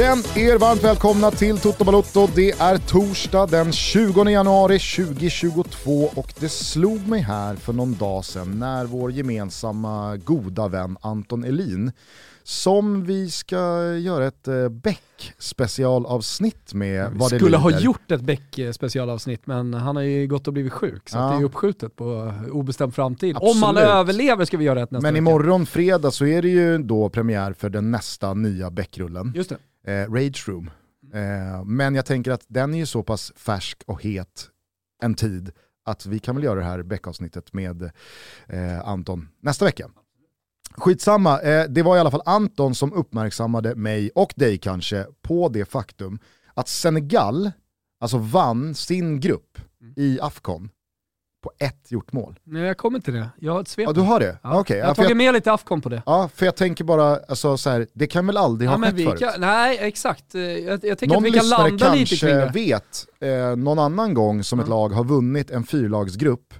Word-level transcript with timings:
Känn 0.00 0.18
er 0.36 0.58
varmt 0.58 0.84
välkomna 0.84 1.30
till 1.30 1.58
Toto 1.58 1.84
Balotto. 1.84 2.28
Det 2.34 2.50
är 2.50 2.78
torsdag 2.78 3.46
den 3.46 3.72
20 3.72 4.24
januari 4.24 4.78
2022 4.78 5.90
och 6.14 6.32
det 6.40 6.48
slog 6.48 7.08
mig 7.08 7.20
här 7.20 7.56
för 7.56 7.72
någon 7.72 7.94
dag 7.94 8.24
sedan 8.24 8.58
när 8.58 8.84
vår 8.84 9.12
gemensamma 9.12 10.16
goda 10.16 10.68
vän 10.68 10.96
Anton 11.00 11.44
Elin 11.44 11.92
som 12.42 13.04
vi 13.04 13.30
ska 13.30 13.84
göra 13.94 14.26
ett 14.26 14.48
eh, 14.48 14.68
Beck 14.68 15.32
specialavsnitt 15.38 16.74
med 16.74 17.10
vad 17.12 17.30
det 17.30 17.38
Skulle 17.38 17.56
ha 17.56 17.80
gjort 17.80 18.10
ett 18.10 18.20
Beck 18.20 18.58
specialavsnitt 18.72 19.46
men 19.46 19.74
han 19.74 19.96
har 19.96 20.02
ju 20.02 20.26
gått 20.26 20.46
och 20.46 20.52
blivit 20.52 20.72
sjuk 20.72 21.08
så 21.08 21.18
Ja. 21.18 21.30
det 21.30 21.36
är 21.36 21.44
uppskjutet 21.44 21.96
på 21.96 22.34
obestämd 22.50 22.94
framtid. 22.94 23.36
Absolut. 23.36 23.56
Om 23.56 23.62
han 23.62 23.76
överlever 23.76 24.44
ska 24.44 24.56
vi 24.56 24.64
göra 24.64 24.82
ett 24.82 24.90
nästa 24.90 25.02
Men 25.02 25.14
vecka. 25.14 25.18
imorgon 25.18 25.66
fredag 25.66 26.10
så 26.10 26.26
är 26.26 26.42
det 26.42 26.48
ju 26.48 26.78
då 26.78 27.08
premiär 27.08 27.52
för 27.52 27.68
den 27.68 27.90
nästa 27.90 28.34
nya 28.34 28.70
Beck-rullen. 28.70 29.32
Just 29.34 29.50
det 29.50 29.56
eh, 29.84 30.12
Rage 30.12 30.48
Room. 30.48 30.70
Eh, 31.14 31.64
men 31.64 31.94
jag 31.94 32.06
tänker 32.06 32.30
att 32.30 32.44
den 32.48 32.74
är 32.74 32.78
ju 32.78 32.86
så 32.86 33.02
pass 33.02 33.32
färsk 33.36 33.82
och 33.86 34.02
het 34.04 34.50
en 35.02 35.14
tid 35.14 35.52
att 35.84 36.06
vi 36.06 36.18
kan 36.18 36.34
väl 36.34 36.44
göra 36.44 36.60
det 36.60 36.66
här 36.66 36.82
Beck-avsnittet 36.82 37.52
med 37.52 37.90
eh, 38.46 38.88
Anton 38.88 39.28
nästa 39.40 39.64
vecka. 39.64 39.90
Skitsamma, 40.76 41.40
eh, 41.40 41.64
det 41.68 41.82
var 41.82 41.96
i 41.96 42.00
alla 42.00 42.10
fall 42.10 42.22
Anton 42.24 42.74
som 42.74 42.92
uppmärksammade 42.92 43.74
mig 43.74 44.10
och 44.14 44.32
dig 44.36 44.58
kanske 44.58 45.06
på 45.22 45.48
det 45.48 45.64
faktum 45.64 46.18
att 46.54 46.68
Senegal 46.68 47.50
alltså 48.00 48.18
vann 48.18 48.74
sin 48.74 49.20
grupp 49.20 49.58
i 49.96 50.20
Afcon 50.20 50.68
på 51.42 51.52
ett 51.58 51.92
gjort 51.92 52.12
mål. 52.12 52.38
Nej 52.44 52.62
jag 52.62 52.76
kommer 52.76 53.00
till 53.00 53.14
det, 53.14 53.28
jag 53.38 53.52
har 53.52 53.60
ett 53.60 53.68
svep. 53.68 53.86
Ja 53.86 53.92
du 53.92 54.00
har 54.00 54.20
det? 54.20 54.38
Ja. 54.42 54.60
Okej, 54.60 54.76
jag 54.76 54.84
ja, 54.84 54.88
har 54.88 54.94
för 54.94 55.02
tagit 55.02 55.10
jag, 55.10 55.16
med 55.16 55.34
lite 55.34 55.52
Afcon 55.52 55.80
på 55.80 55.88
det. 55.88 56.02
ja, 56.06 56.28
för 56.34 56.46
jag 56.46 56.56
tänker 56.56 56.84
bara, 56.84 57.16
alltså, 57.28 57.56
så 57.56 57.70
här, 57.70 57.86
det 57.92 58.06
kan 58.06 58.26
väl 58.26 58.36
aldrig 58.36 58.68
ha 58.68 58.74
Ja, 58.74 58.78
men 58.78 58.96
skett 58.96 59.04
förut? 59.04 59.20
kan, 59.20 59.40
nej 59.40 59.78
exakt, 59.80 60.34
Eh, 60.34 60.40
jag, 60.40 60.72
jag 60.84 60.98
tänker 60.98 61.06
Någon 61.06 61.16
att 61.16 61.24
vi 61.34 61.38
kan 61.38 61.48
landa 61.48 61.94
lite 61.94 62.16
kring 62.16 62.30
kanske 62.30 62.46
det. 62.46 62.50
vet 62.52 63.06
eh, 63.20 63.56
någon 63.56 63.78
annan 63.78 64.14
gång 64.14 64.44
som 64.44 64.60
ett 64.60 64.66
Mm. 64.66 64.78
lag 64.78 64.88
har 64.88 65.04
vunnit 65.04 65.50
en 65.50 65.64
fyrlagsgrupp 65.64 66.54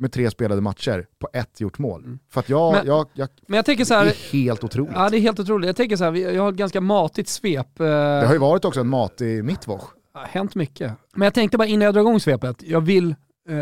med 0.00 0.12
tre 0.12 0.30
spelade 0.30 0.60
matcher 0.60 1.06
på 1.20 1.28
ett 1.32 1.60
gjort 1.60 1.78
mål. 1.78 2.18
För 2.30 2.40
att 2.40 2.48
jag, 2.48 2.68
Mm. 2.68 2.78
Men- 2.78 2.86
jag, 2.96 3.06
jag 3.14 3.28
Men 3.48 3.56
jag 3.56 3.64
tänker 3.64 3.84
så 3.84 3.94
det 3.94 4.00
här, 4.00 4.06
är 4.06 4.32
helt 4.32 4.64
otroligt. 4.64 4.92
ja 4.94 5.08
det 5.10 5.16
är 5.16 5.20
helt 5.20 5.40
otroligt. 5.40 5.66
Jag 5.66 5.76
tänker 5.76 5.96
så 5.96 6.04
här, 6.04 6.12
jag 6.14 6.42
har 6.42 6.48
ett 6.52 6.56
ganska 6.56 6.80
matigt 6.80 7.28
svep. 7.28 7.80
eh, 7.80 7.86
Det 7.86 8.26
har 8.26 8.32
ju 8.32 8.38
varit 8.38 8.64
också 8.64 8.80
en 8.80 8.88
matig 8.88 9.44
mittwoch. 9.44 9.84
Ja, 10.14 10.20
hänt 10.28 10.54
mycket. 10.54 10.92
Men 11.14 11.26
jag 11.26 11.34
tänkte 11.34 11.58
bara 11.58 11.68
innan 11.68 11.84
jag 11.84 11.94
drar 11.94 12.00
igång 12.00 12.20
svepet, 12.20 12.62
jag 12.62 12.80
vill 12.80 13.14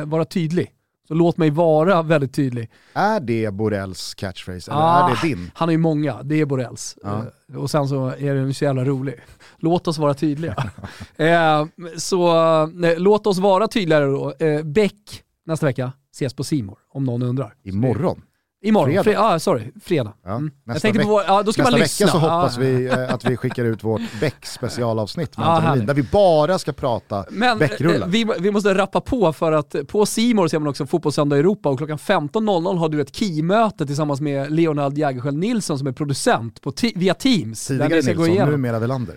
vara 0.07 0.25
tydlig. 0.25 0.73
Så 1.09 1.15
låt 1.15 1.37
mig 1.37 1.51
vara 1.51 2.03
väldigt 2.03 2.35
tydlig. 2.35 2.71
Är 2.93 3.21
det 3.21 3.55
Borrells 3.55 4.15
catchphrase 4.15 4.71
eller 4.71 4.81
Ah, 4.81 5.09
är 5.11 5.15
det 5.23 5.29
din? 5.29 5.51
Han 5.55 5.69
har 5.69 5.73
ju 5.73 5.79
många, 5.79 6.23
det 6.23 6.41
är 6.41 6.47
Borrells. 6.47 6.99
Ja. 7.03 7.25
Eh, 7.53 7.57
Och 7.57 7.71
sen 7.71 7.89
så 7.89 8.07
är 8.09 8.35
den 8.35 8.55
så 8.55 8.65
jävla 8.65 8.85
rolig. 8.85 9.15
Låt 9.59 9.89
oss 9.89 9.99
vara 9.99 10.15
tydliga. 10.15 10.55
eh, 11.17 11.67
så 11.97 12.33
nej, 12.67 12.95
låt 12.99 13.27
oss 13.27 13.39
vara 13.39 13.69
tydligare 13.69 14.05
då. 14.07 14.35
Eh, 14.39 14.63
Beck 14.63 15.23
nästa 15.47 15.67
vecka 15.67 15.93
ses 16.13 16.35
på 16.35 16.45
Simor 16.45 16.79
om 16.89 17.05
någon 17.05 17.23
undrar. 17.23 17.55
Imorgon? 17.63 18.23
Imorgon, 18.69 18.89
Fredag. 18.91 19.05
fredag. 19.05 19.21
Ah, 19.35 19.39
sorry, 19.39 19.73
fredag. 19.85 20.13
Ja, 20.25 20.31
Mm. 20.35 20.51
Nästa 20.67 20.93
på, 20.93 20.99
veck- 20.99 21.07
vår- 21.07 21.23
ja, 21.27 21.43
då 21.43 21.53
ska 21.53 21.63
Nästa 21.63 21.71
man 21.71 21.81
vecka 21.81 21.83
lyssna. 21.83 22.07
så 22.09 22.19
hoppas 22.19 22.57
Ah. 22.57 22.61
vi 22.61 22.87
eh, 22.87 23.15
att 23.15 23.25
vi 23.25 23.37
skickar 23.37 23.65
ut 23.65 23.85
vårt 23.85 24.01
Beck 24.21 24.47
specialavsnitt 24.47 25.39
med 25.39 25.47
Ah, 25.47 25.51
Anton 25.61 25.87
där 25.87 25.95
vi 25.95 26.03
bara 26.03 26.59
ska 26.59 26.73
prata 26.73 27.25
Men 27.31 27.63
eh, 27.63 27.69
vi, 28.07 28.27
vi 28.41 28.51
måste 28.51 28.75
rappa 28.75 29.01
på 29.01 29.33
för 29.33 29.53
att 29.53 29.75
på 29.89 30.07
Simor 30.07 30.49
ser 30.49 30.59
man 30.59 30.69
också 30.69 30.87
Fotbollssöndag 30.87 31.37
Europa 31.39 31.69
och 31.69 31.79
klockan 31.79 31.99
15.00 31.99 32.77
har 32.79 32.89
du 32.89 33.01
ett 33.01 33.17
key-möte 33.17 33.87
tillsammans 33.87 34.21
med 34.21 34.53
Leonard 34.53 34.99
Jägerskiöld 34.99 35.39
Nilsson 35.39 35.79
som 35.79 35.87
är 35.87 35.93
producent 35.93 36.61
på 36.63 36.73
via 36.95 37.15
Teams. 37.15 37.67
där 37.69 37.75
Tidigare 37.79 38.01
gå 38.03 38.07
Nilsson, 38.07 38.27
igenom. 38.29 38.51
numera 38.51 38.79
Velander. 38.79 39.15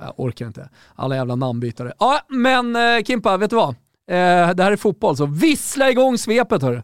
Jag 0.00 0.14
orkar 0.16 0.46
inte. 0.46 0.68
Alla 0.94 1.16
jävla 1.16 1.34
namnbytare. 1.36 1.92
Ja, 1.98 2.20
men 2.28 2.76
eh, 2.76 3.02
Kimpa, 3.04 3.36
vet 3.36 3.50
du 3.50 3.56
vad? 3.56 3.68
Eh, 3.68 3.74
det 4.54 4.62
här 4.62 4.72
är 4.72 4.76
fotboll, 4.76 5.16
så 5.16 5.26
vissla 5.26 5.90
igång 5.90 6.18
svepet 6.18 6.62
hörru. 6.62 6.82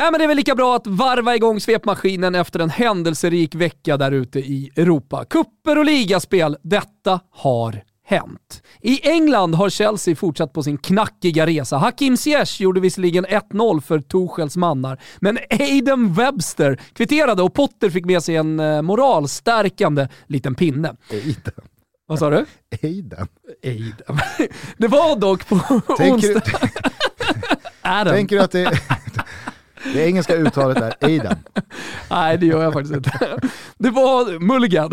Ja, 0.00 0.10
men 0.10 0.18
det 0.18 0.24
är 0.24 0.28
väl 0.28 0.36
lika 0.36 0.54
bra 0.54 0.76
att 0.76 0.86
varva 0.86 1.36
igång 1.36 1.60
svepmaskinen 1.60 2.34
efter 2.34 2.60
en 2.60 2.70
händelserik 2.70 3.54
vecka 3.54 3.96
där 3.96 4.12
ute 4.12 4.38
i 4.38 4.70
Europa. 4.76 5.24
Kupper 5.24 5.78
och 5.78 5.84
ligaspel, 5.84 6.56
detta 6.62 7.20
har 7.30 7.82
hänt. 8.04 8.62
I 8.80 9.08
England 9.08 9.54
har 9.54 9.70
Chelsea 9.70 10.16
fortsatt 10.16 10.52
på 10.52 10.62
sin 10.62 10.78
knackiga 10.78 11.46
resa. 11.46 11.76
Hakim 11.76 12.16
Ziyech 12.16 12.60
gjorde 12.60 12.80
visserligen 12.80 13.26
1-0 13.26 13.80
för 13.80 14.00
Tuchels 14.00 14.56
mannar, 14.56 15.00
men 15.20 15.38
Aiden 15.50 16.12
Webster 16.14 16.80
kvitterade 16.92 17.42
och 17.42 17.54
Potter 17.54 17.90
fick 17.90 18.04
med 18.04 18.22
sig 18.22 18.36
en 18.36 18.60
eh, 18.60 18.82
moralstärkande 18.82 20.08
liten 20.26 20.54
pinne. 20.54 20.94
Aiden. 21.10 21.52
Vad 22.06 22.18
sa 22.18 22.30
du? 22.30 22.46
Aiden. 22.82 23.26
Aiden. 23.64 24.18
Det 24.76 24.88
var 24.88 25.16
dock 25.16 25.48
på 25.48 25.58
Tänker, 25.96 26.14
onsdag... 26.14 26.42
du- 26.52 26.90
Adam. 27.82 28.14
tänker 28.14 28.36
du 28.36 28.42
att 28.42 28.50
det, 28.52 28.80
det 29.94 30.06
engelska 30.06 30.34
uttalet 30.34 30.78
är 30.78 30.94
Aiden? 31.00 31.36
Nej, 32.10 32.38
det 32.38 32.46
gör 32.46 32.62
jag 32.62 32.72
faktiskt 32.72 32.94
inte. 32.94 33.38
Det 33.78 33.90
var 33.90 34.38
Mulligan. 34.38 34.90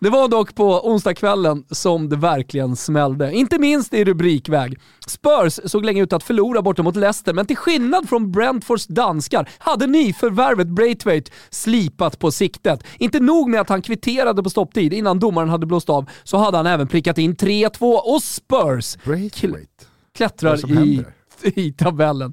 Det 0.00 0.10
var 0.10 0.28
dock 0.28 0.54
på 0.54 0.88
onsdagskvällen 0.88 1.64
som 1.70 2.08
det 2.08 2.16
verkligen 2.16 2.76
smällde. 2.76 3.32
Inte 3.32 3.58
minst 3.58 3.94
i 3.94 4.04
rubrikväg. 4.04 4.78
Spurs 5.06 5.60
såg 5.64 5.84
länge 5.84 6.02
ut 6.02 6.12
att 6.12 6.22
förlora 6.22 6.62
borta 6.62 6.82
mot 6.82 6.96
Leicester, 6.96 7.32
men 7.32 7.46
till 7.46 7.56
skillnad 7.56 8.08
från 8.08 8.32
Brentfords 8.32 8.86
danskar 8.86 9.48
hade 9.58 9.86
nyförvärvet 9.86 10.66
Braithwaite 10.68 11.30
slipat 11.50 12.18
på 12.18 12.30
siktet. 12.30 12.84
Inte 12.98 13.20
nog 13.20 13.50
med 13.50 13.60
att 13.60 13.68
han 13.68 13.82
kvitterade 13.82 14.42
på 14.42 14.50
stopptid 14.50 14.92
innan 14.92 15.18
domaren 15.18 15.48
hade 15.48 15.66
blåst 15.66 15.90
av, 15.90 16.10
så 16.24 16.36
hade 16.36 16.56
han 16.56 16.66
även 16.66 16.88
prickat 16.88 17.18
in 17.18 17.36
3-2 17.36 17.96
och 18.04 18.22
Spurs 18.22 18.96
Braithwaite? 19.04 19.84
Klättrar 20.16 20.70
i, 20.82 21.04
i 21.42 21.72
tabellen. 21.72 22.32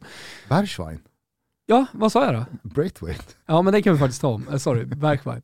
Bergschwein? 0.50 1.00
Ja, 1.65 1.85
vad 1.91 2.11
sa 2.11 2.25
jag 2.25 2.33
då? 2.33 2.45
Braithwaite? 2.69 3.23
Ja 3.45 3.61
men 3.61 3.73
det 3.73 3.81
kan 3.81 3.93
vi 3.93 3.99
faktiskt 3.99 4.21
ta 4.21 4.27
om. 4.27 4.47
Eh, 4.47 4.57
sorry, 4.57 4.85
Bergvall. 4.85 5.41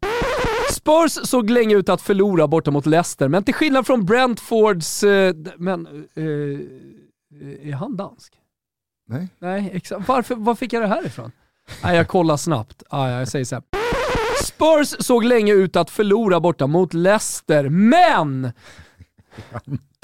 Spurs 0.72 1.12
såg 1.12 1.50
länge 1.50 1.76
ut 1.76 1.90
att 1.90 2.02
förlora 2.02 2.48
borta 2.48 2.72
mot 2.72 2.86
Leicester, 2.86 3.28
men 3.28 3.44
till 3.44 3.54
skillnad 3.54 3.88
från 3.88 4.06
Brentfords... 4.06 5.04
Eh, 5.04 5.36
men... 5.58 5.86
Eh, 6.14 6.24
är 7.70 7.74
han 7.74 7.98
dansk? 7.98 8.34
Nej. 9.08 9.28
Nej, 9.40 9.72
exakt. 9.74 10.08
Varför, 10.08 10.36
var 10.36 10.56
fick 10.56 10.74
jag 10.74 10.84
det 10.84 10.88
här 10.88 11.06
ifrån? 11.06 11.32
Nej, 11.84 11.98
jag 11.98 12.08
kollar 12.08 12.38
snabbt. 12.38 12.84
Ah, 12.90 13.10
ja, 13.10 13.20
jag 13.20 13.28
säger 13.28 13.46
så 13.46 13.56
här. 13.56 13.64
Spurs 14.44 15.06
såg 15.06 15.24
länge 15.24 15.54
ut 15.54 15.76
att 15.76 15.90
förlora 15.90 16.40
borta 16.40 16.68
mot 16.68 16.94
Leicester, 16.94 17.70
men... 17.70 18.52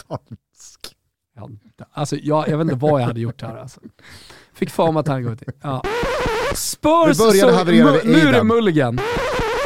Dansk. 0.08 0.96
Ja, 1.36 1.50
Alltså, 1.92 2.16
jag, 2.16 2.48
jag 2.48 2.58
vet 2.58 2.66
inte 2.66 2.76
vad 2.76 3.02
jag 3.02 3.08
hade 3.08 3.20
gjort 3.20 3.42
här 3.42 3.58
alltså. 3.58 3.82
Fick 4.58 4.70
för 4.70 4.92
mig 4.92 5.00
att 5.00 5.08
han 5.08 5.24
gått 5.24 5.42
in. 5.42 5.54
Ja. 5.62 5.84
Spurs 6.56 7.18
såg... 7.18 8.46
Mulligan. 8.46 9.00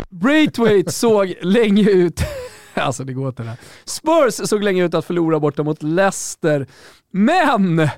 Braithwaite 0.10 0.92
såg 0.92 1.34
länge 1.42 1.90
ut... 1.90 2.22
Alltså 2.74 3.04
det 3.04 3.14
går 3.14 3.28
inte 3.28 3.44
det. 3.44 3.58
Spurs 3.86 4.50
såg 4.50 4.64
länge 4.64 4.86
ut 4.86 4.94
att 4.94 5.06
förlora 5.06 5.40
borta 5.40 5.64
mot 5.64 5.84
Leicester, 5.84 6.68
men... 7.12 7.78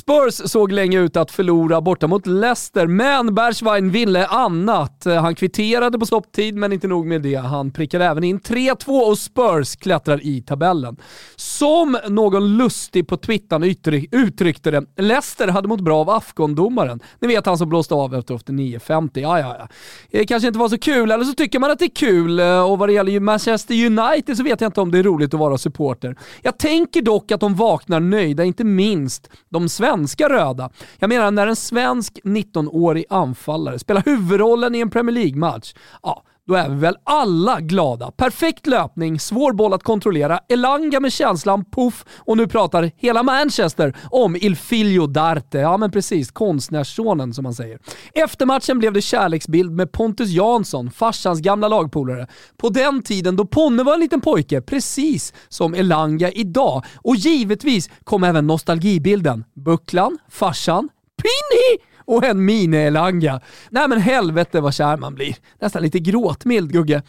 Spurs 0.00 0.50
såg 0.50 0.72
länge 0.72 1.00
ut 1.00 1.16
att 1.16 1.30
förlora 1.30 1.80
borta 1.80 2.06
mot 2.06 2.26
Leicester, 2.26 2.86
men 2.86 3.34
Bergwijn 3.34 3.90
ville 3.90 4.26
annat. 4.26 5.04
Han 5.04 5.34
kvitterade 5.34 5.98
på 5.98 6.06
stopptid, 6.06 6.54
men 6.54 6.72
inte 6.72 6.88
nog 6.88 7.06
med 7.06 7.22
det. 7.22 7.34
Han 7.34 7.70
prickade 7.70 8.04
även 8.04 8.24
in 8.24 8.40
3-2 8.40 9.10
och 9.10 9.18
Spurs 9.18 9.76
klättrar 9.76 10.26
i 10.26 10.42
tabellen. 10.42 10.96
Som 11.36 11.98
någon 12.08 12.56
lustig 12.56 13.08
på 13.08 13.16
Twittern 13.16 13.74
uttryckte 14.10 14.70
det, 14.70 14.84
Leicester 14.96 15.48
hade 15.48 15.68
mått 15.68 15.80
bra 15.80 16.00
av 16.00 16.10
Afghan-domaren. 16.10 17.00
Ni 17.20 17.28
vet 17.28 17.46
han 17.46 17.58
som 17.58 17.68
blåste 17.68 17.94
av 17.94 18.14
efter 18.14 18.34
9.50. 18.34 19.10
Ja, 19.14 19.40
ja, 19.40 19.56
ja. 19.58 19.68
Det 20.10 20.26
kanske 20.26 20.46
inte 20.46 20.58
var 20.58 20.68
så 20.68 20.78
kul, 20.78 21.10
eller 21.10 21.24
så 21.24 21.32
tycker 21.32 21.58
man 21.58 21.70
att 21.70 21.78
det 21.78 21.84
är 21.84 21.94
kul. 21.94 22.40
Och 22.40 22.78
vad 22.78 22.88
det 22.88 22.92
gäller 22.92 23.20
Manchester 23.20 23.86
United 23.86 24.36
så 24.36 24.42
vet 24.42 24.60
jag 24.60 24.68
inte 24.68 24.80
om 24.80 24.90
det 24.90 24.98
är 24.98 25.02
roligt 25.02 25.34
att 25.34 25.40
vara 25.40 25.58
supporter. 25.58 26.16
Jag 26.42 26.58
tänker 26.58 27.02
dock 27.02 27.32
att 27.32 27.40
de 27.40 27.54
vaknar 27.54 28.00
nöjda, 28.00 28.44
inte 28.44 28.64
minst 28.64 29.30
de 29.48 29.68
svenska 29.68 29.89
svenska 29.90 30.28
röda. 30.28 30.70
Jag 30.98 31.08
menar 31.08 31.30
när 31.30 31.46
en 31.46 31.56
svensk 31.56 32.18
19-årig 32.24 33.04
anfallare 33.10 33.78
spelar 33.78 34.02
huvudrollen 34.04 34.74
i 34.74 34.80
en 34.80 34.90
Premier 34.90 35.14
League-match, 35.14 35.74
ja, 36.02 36.22
då 36.46 36.54
är 36.54 36.68
vi 36.68 36.74
väl 36.74 36.96
alla 37.04 37.60
glada. 37.60 38.10
Perfekt 38.10 38.66
löpning, 38.66 39.20
svår 39.20 39.52
boll 39.52 39.72
att 39.72 39.82
kontrollera, 39.82 40.40
Elanga 40.48 41.00
med 41.00 41.12
känslan, 41.12 41.64
puff 41.64 42.04
och 42.18 42.36
nu 42.36 42.46
pratar 42.46 42.90
hela 42.96 43.22
Manchester 43.22 43.96
om 44.10 44.36
Il 44.36 44.56
Figlio 44.56 45.06
d'Arte. 45.06 45.58
Ja 45.58 45.76
men 45.76 45.90
precis, 45.90 46.30
konstnärssonen 46.30 47.34
som 47.34 47.42
man 47.42 47.54
säger. 47.54 47.78
Efter 48.14 48.46
matchen 48.46 48.78
blev 48.78 48.92
det 48.92 49.02
kärleksbild 49.02 49.72
med 49.72 49.92
Pontus 49.92 50.28
Jansson, 50.28 50.90
farsans 50.90 51.40
gamla 51.40 51.68
lagpolare. 51.68 52.26
På 52.56 52.68
den 52.68 53.02
tiden 53.02 53.36
då 53.36 53.46
Ponne 53.46 53.82
var 53.82 53.94
en 53.94 54.00
liten 54.00 54.20
pojke, 54.20 54.60
precis 54.60 55.32
som 55.48 55.74
Elanga 55.74 56.30
idag. 56.30 56.84
Och 56.96 57.16
givetvis 57.16 57.90
kom 58.04 58.24
även 58.24 58.46
nostalgibilden. 58.46 59.44
Bucklan, 59.54 60.18
farsan, 60.28 60.88
Pinny! 61.22 61.89
Och 62.10 62.24
en 62.24 62.48
mini-Elanga. 62.48 63.40
Nej 63.70 63.88
men 63.88 64.00
helvete 64.00 64.60
vad 64.60 64.74
kär 64.74 64.96
man 64.96 65.14
blir. 65.14 65.36
Nästan 65.60 65.82
lite 65.82 65.98
gråtmild 65.98 66.72
Gugge. 66.72 67.02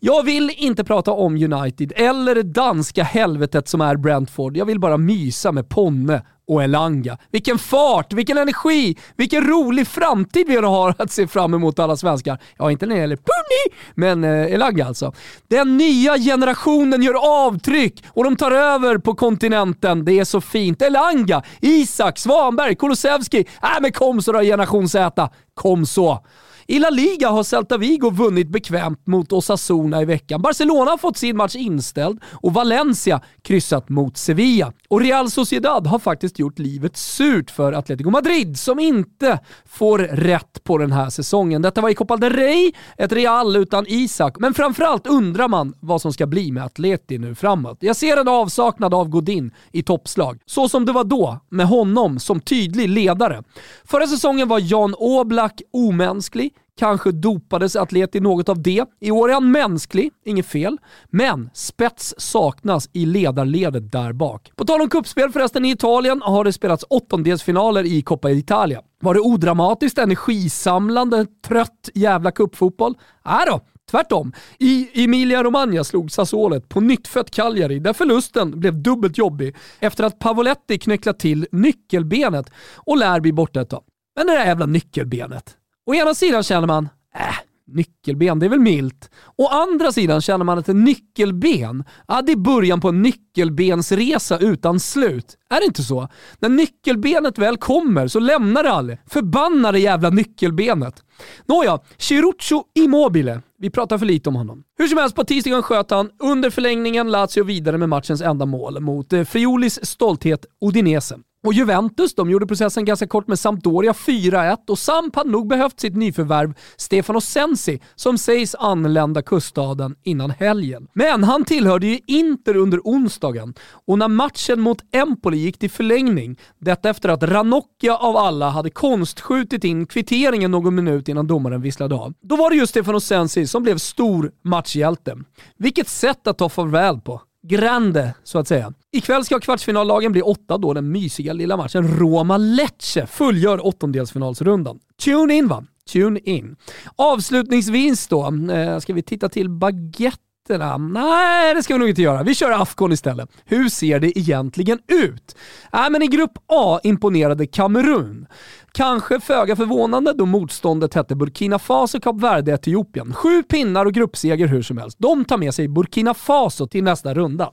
Jag 0.00 0.22
vill 0.22 0.50
inte 0.56 0.84
prata 0.84 1.12
om 1.12 1.34
United 1.34 1.92
eller 1.96 2.34
det 2.34 2.42
danska 2.42 3.02
helvetet 3.02 3.68
som 3.68 3.80
är 3.80 3.96
Brentford. 3.96 4.56
Jag 4.56 4.64
vill 4.66 4.80
bara 4.80 4.96
mysa 4.96 5.52
med 5.52 5.68
Ponne 5.68 6.22
och 6.50 6.64
Elanga. 6.64 7.18
Vilken 7.32 7.58
fart, 7.58 8.12
vilken 8.12 8.38
energi, 8.38 8.96
vilken 9.16 9.44
rolig 9.46 9.86
framtid 9.86 10.46
vi 10.48 10.56
har 10.56 10.94
att 10.98 11.12
se 11.12 11.26
fram 11.26 11.54
emot 11.54 11.78
alla 11.78 11.96
svenskar. 11.96 12.38
Ja, 12.58 12.70
inte 12.70 12.86
när 12.86 12.94
det 12.94 13.00
gäller 13.00 13.16
Puni, 13.16 13.76
men 13.94 14.24
eh, 14.24 14.54
Elanga 14.54 14.86
alltså. 14.86 15.12
Den 15.48 15.76
nya 15.76 16.18
generationen 16.18 17.02
gör 17.02 17.46
avtryck 17.46 18.04
och 18.08 18.24
de 18.24 18.36
tar 18.36 18.50
över 18.50 18.98
på 18.98 19.14
kontinenten. 19.14 20.04
Det 20.04 20.18
är 20.18 20.24
så 20.24 20.40
fint. 20.40 20.82
Elanga, 20.82 21.42
Isak, 21.60 22.18
Svanberg, 22.18 22.74
Kulusevski. 22.74 23.38
Äh 23.40 23.80
men 23.80 23.92
kom 23.92 24.22
så 24.22 24.32
då 24.32 24.40
generation 24.40 24.88
Z. 24.88 25.28
Kom 25.54 25.86
så. 25.86 26.24
I 26.70 26.78
La 26.78 26.90
Liga 26.90 27.28
har 27.28 27.42
Celta 27.42 27.78
Vigo 27.78 28.10
vunnit 28.10 28.48
bekvämt 28.48 29.06
mot 29.06 29.32
Osasuna 29.32 30.02
i 30.02 30.04
veckan. 30.04 30.42
Barcelona 30.42 30.90
har 30.90 30.98
fått 30.98 31.16
sin 31.16 31.36
match 31.36 31.56
inställd 31.56 32.20
och 32.32 32.54
Valencia 32.54 33.20
kryssat 33.42 33.88
mot 33.88 34.16
Sevilla. 34.16 34.72
Och 34.88 35.00
Real 35.00 35.30
Sociedad 35.30 35.86
har 35.86 35.98
faktiskt 35.98 36.38
gjort 36.38 36.58
livet 36.58 36.96
surt 36.96 37.50
för 37.50 37.72
Atletico 37.72 38.10
Madrid 38.10 38.58
som 38.58 38.78
inte 38.78 39.38
får 39.66 39.98
rätt 39.98 40.64
på 40.64 40.78
den 40.78 40.92
här 40.92 41.10
säsongen. 41.10 41.62
Detta 41.62 41.80
var 41.80 41.88
i 41.88 41.94
Copa 41.94 42.16
del 42.16 42.32
Rey, 42.32 42.72
ett 42.98 43.12
Real 43.12 43.56
utan 43.56 43.84
Isak, 43.88 44.36
men 44.38 44.54
framförallt 44.54 45.06
undrar 45.06 45.48
man 45.48 45.74
vad 45.80 46.02
som 46.02 46.12
ska 46.12 46.26
bli 46.26 46.52
med 46.52 46.64
Atleti 46.64 47.18
nu 47.18 47.34
framåt. 47.34 47.78
Jag 47.80 47.96
ser 47.96 48.16
en 48.16 48.28
avsaknad 48.28 48.94
av 48.94 49.08
Godin 49.08 49.54
i 49.72 49.82
toppslag, 49.82 50.40
så 50.46 50.68
som 50.68 50.86
det 50.86 50.92
var 50.92 51.04
då 51.04 51.40
med 51.48 51.66
honom 51.66 52.18
som 52.18 52.40
tydlig 52.40 52.88
ledare. 52.88 53.42
Förra 53.84 54.06
säsongen 54.06 54.48
var 54.48 54.58
Jan 54.62 54.94
Oblak 54.98 55.62
omänsklig, 55.72 56.52
Kanske 56.76 57.12
dopades 57.12 57.76
Atleti 57.76 58.20
något 58.20 58.48
av 58.48 58.62
det. 58.62 58.84
I 59.00 59.10
år 59.10 59.28
är 59.28 59.34
han 59.34 59.52
mänsklig, 59.52 60.10
inget 60.24 60.46
fel. 60.46 60.78
Men 61.10 61.50
spets 61.54 62.14
saknas 62.18 62.90
i 62.92 63.06
ledarledet 63.06 63.92
där 63.92 64.12
bak. 64.12 64.52
På 64.56 64.64
tal 64.64 64.80
om 64.80 64.88
kuppspel 64.88 65.32
förresten, 65.32 65.64
i 65.64 65.70
Italien 65.70 66.22
har 66.22 66.44
det 66.44 66.52
spelats 66.52 66.84
åttondelsfinaler 66.90 67.84
i 67.84 68.02
Coppa 68.02 68.30
Italia. 68.30 68.80
Var 69.02 69.14
det 69.14 69.20
odramatiskt, 69.20 69.98
energisamlande, 69.98 71.26
trött 71.46 71.88
jävla 71.94 72.30
kuppfotboll? 72.30 72.94
Nej 73.24 73.46
då, 73.46 73.60
Tvärtom. 73.90 74.32
I 74.58 75.04
Emilia-Romagna 75.04 75.84
slog 75.84 76.10
Sassuolet 76.10 76.68
på 76.68 76.80
nyttfött 76.80 77.30
Cagliari 77.30 77.78
där 77.78 77.92
förlusten 77.92 78.60
blev 78.60 78.82
dubbelt 78.82 79.18
jobbig 79.18 79.56
efter 79.78 80.04
att 80.04 80.18
Pavoletti 80.18 80.78
knäcklat 80.78 81.18
till 81.18 81.46
nyckelbenet 81.52 82.50
och 82.76 82.96
lär 82.96 83.20
bli 83.20 83.32
borta 83.32 83.60
ett 83.60 83.70
tag. 83.70 83.82
Men 84.16 84.26
det 84.26 84.32
där 84.32 84.46
jävla 84.46 84.66
nyckelbenet, 84.66 85.56
Å 85.90 85.94
ena 85.94 86.14
sidan 86.14 86.42
känner 86.42 86.66
man, 86.66 86.88
äh, 87.14 87.34
nyckelben, 87.66 88.38
det 88.38 88.46
är 88.46 88.50
väl 88.50 88.60
milt. 88.60 89.10
Å 89.36 89.46
andra 89.48 89.92
sidan 89.92 90.20
känner 90.20 90.44
man 90.44 90.58
att 90.58 90.68
en 90.68 90.84
nyckelben, 90.84 91.84
ja, 92.08 92.22
det 92.22 92.32
är 92.32 92.36
början 92.36 92.80
på 92.80 92.88
en 92.88 93.02
nyckelbensresa 93.02 94.38
utan 94.38 94.80
slut. 94.80 95.36
Är 95.48 95.60
det 95.60 95.66
inte 95.66 95.82
så? 95.82 96.08
När 96.38 96.48
nyckelbenet 96.48 97.38
väl 97.38 97.56
kommer 97.56 98.08
så 98.08 98.18
lämnar 98.20 98.62
det 98.62 98.70
aldrig. 98.70 98.98
Förbanna 99.06 99.72
det 99.72 99.78
jävla 99.78 100.10
nyckelbenet. 100.10 101.02
Nåja, 101.46 101.78
Chiruccio 101.98 102.64
Immobile. 102.74 103.42
Vi 103.58 103.70
pratar 103.70 103.98
för 103.98 104.06
lite 104.06 104.28
om 104.28 104.36
honom. 104.36 104.62
Hur 104.78 104.86
som 104.86 104.98
helst, 104.98 105.16
på 105.16 105.24
tisdagen 105.24 105.62
sköt 105.62 105.90
han 105.90 106.10
under 106.18 106.50
förlängningen 106.50 107.10
Lazio 107.10 107.44
vidare 107.44 107.78
med 107.78 107.88
matchens 107.88 108.20
enda 108.20 108.46
mål 108.46 108.80
mot 108.80 109.12
eh, 109.12 109.24
Friolis 109.24 109.86
stolthet 109.86 110.46
Udinese. 110.60 111.18
Och 111.46 111.52
Juventus, 111.52 112.14
de 112.14 112.30
gjorde 112.30 112.46
processen 112.46 112.84
ganska 112.84 113.06
kort 113.06 113.28
med 113.28 113.38
Sampdoria 113.38 113.92
4-1 113.92 114.56
och 114.68 114.78
Samp 114.78 115.16
hade 115.16 115.30
nog 115.30 115.48
behövt 115.48 115.80
sitt 115.80 115.96
nyförvärv 115.96 116.54
Stefano 116.76 117.20
Sensi 117.20 117.80
som 117.94 118.18
sägs 118.18 118.54
anlända 118.54 119.22
kuststaden 119.22 119.94
innan 120.02 120.30
helgen. 120.30 120.88
Men 120.92 121.24
han 121.24 121.44
tillhörde 121.44 121.86
ju 121.86 121.98
Inter 122.06 122.56
under 122.56 122.80
onsdagen 122.84 123.54
och 123.86 123.98
när 123.98 124.08
matchen 124.08 124.60
mot 124.60 124.78
Empoli 124.92 125.38
gick 125.38 125.58
till 125.58 125.70
förlängning, 125.70 126.38
detta 126.58 126.90
efter 126.90 127.08
att 127.08 127.22
Ranocchia 127.22 127.96
av 127.96 128.16
alla 128.16 128.50
hade 128.50 128.70
konstskjutit 128.70 129.64
in 129.64 129.86
kvitteringen 129.86 130.50
någon 130.50 130.74
minut 130.74 131.08
innan 131.08 131.26
domaren 131.26 131.62
visslade 131.62 131.94
av, 131.94 132.14
då 132.22 132.36
var 132.36 132.50
det 132.50 132.56
just 132.56 132.70
Stefano 132.70 133.00
Sensi 133.00 133.46
som 133.46 133.62
blev 133.62 133.78
stor 133.78 134.32
matchhjälte. 134.42 135.16
Vilket 135.58 135.88
sätt 135.88 136.26
att 136.26 136.38
ta 136.38 136.48
farväl 136.48 137.00
på. 137.00 137.20
Grande, 137.42 138.14
så 138.24 138.38
att 138.38 138.48
säga. 138.48 138.72
Ikväll 138.92 139.24
ska 139.24 139.40
kvartsfinallagen 139.40 140.12
bli 140.12 140.22
åtta 140.22 140.58
då 140.58 140.72
den 140.72 140.92
mysiga 140.92 141.32
lilla 141.32 141.56
matchen 141.56 141.88
Roma-Lecce 141.98 143.06
fullgör 143.06 143.66
åttondelsfinalsrundan. 143.66 144.78
Tune 145.04 145.34
in 145.34 145.48
va? 145.48 145.64
Tune 145.92 146.20
in. 146.24 146.56
Avslutningsvis 146.96 148.08
då, 148.08 148.26
eh, 148.52 148.78
ska 148.78 148.92
vi 148.92 149.02
titta 149.02 149.28
till 149.28 149.50
baguetterna? 149.50 150.76
Nej, 150.78 151.54
det 151.54 151.62
ska 151.62 151.74
vi 151.74 151.78
nog 151.78 151.88
inte 151.88 152.02
göra. 152.02 152.22
Vi 152.22 152.34
kör 152.34 152.50
afghan 152.50 152.92
istället. 152.92 153.30
Hur 153.44 153.68
ser 153.68 154.00
det 154.00 154.18
egentligen 154.18 154.78
ut? 154.88 155.36
Äh, 155.72 155.90
men 155.90 156.02
I 156.02 156.06
grupp 156.06 156.38
A 156.46 156.80
imponerade 156.82 157.46
Kamerun. 157.46 158.26
Kanske 158.72 159.20
föga 159.20 159.56
förvånande 159.56 160.12
då 160.12 160.26
motståndet 160.26 160.94
hette 160.94 161.16
Burkina 161.16 161.58
Faso, 161.58 162.00
Kap 162.00 162.20
Verde, 162.20 162.52
Etiopien. 162.52 163.14
Sju 163.14 163.42
pinnar 163.42 163.86
och 163.86 163.92
gruppseger 163.92 164.46
hur 164.46 164.62
som 164.62 164.78
helst. 164.78 164.96
De 165.00 165.24
tar 165.24 165.36
med 165.36 165.54
sig 165.54 165.68
Burkina 165.68 166.14
Faso 166.14 166.66
till 166.66 166.84
nästa 166.84 167.14
runda. 167.14 167.50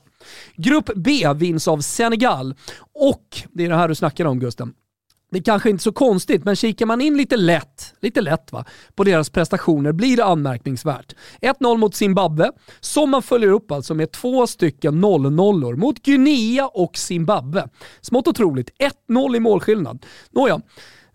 Grupp 0.56 0.90
B 0.96 1.34
vinns 1.36 1.68
av 1.68 1.82
Senegal 1.82 2.56
och, 2.94 3.38
det 3.52 3.66
är 3.66 3.70
det 3.70 3.76
här 3.76 3.88
du 3.88 3.96
snackar 3.96 4.26
om 4.26 4.40
Gusten, 4.40 4.74
det 5.32 5.38
är 5.38 5.44
kanske 5.44 5.70
inte 5.70 5.84
så 5.84 5.92
konstigt, 5.92 6.44
men 6.46 6.56
kikar 6.56 6.86
man 6.86 7.02
in 7.02 7.18
lite 7.18 7.38
lätt, 7.38 7.94
lite 8.02 8.22
lätt 8.22 8.52
va, 8.52 8.66
på 8.96 9.04
deras 9.04 9.30
prestationer 9.30 9.92
blir 9.92 10.18
det 10.18 10.26
anmärkningsvärt. 10.26 11.16
1-0 11.42 11.78
mot 11.78 11.96
Zimbabwe, 11.96 12.52
som 12.80 13.10
man 13.10 13.22
följer 13.22 13.50
upp 13.50 13.72
alltså 13.72 13.94
med 13.94 14.12
två 14.12 14.48
stycken 14.48 15.06
0-0 15.06 15.76
mot 15.76 16.04
Guinea 16.04 16.68
och 16.68 16.98
Zimbabwe. 16.98 17.68
Smått 18.02 18.28
otroligt, 18.28 18.70
1-0 19.10 19.36
i 19.36 19.40
målskillnad. 19.40 20.06
Nåja, 20.32 20.62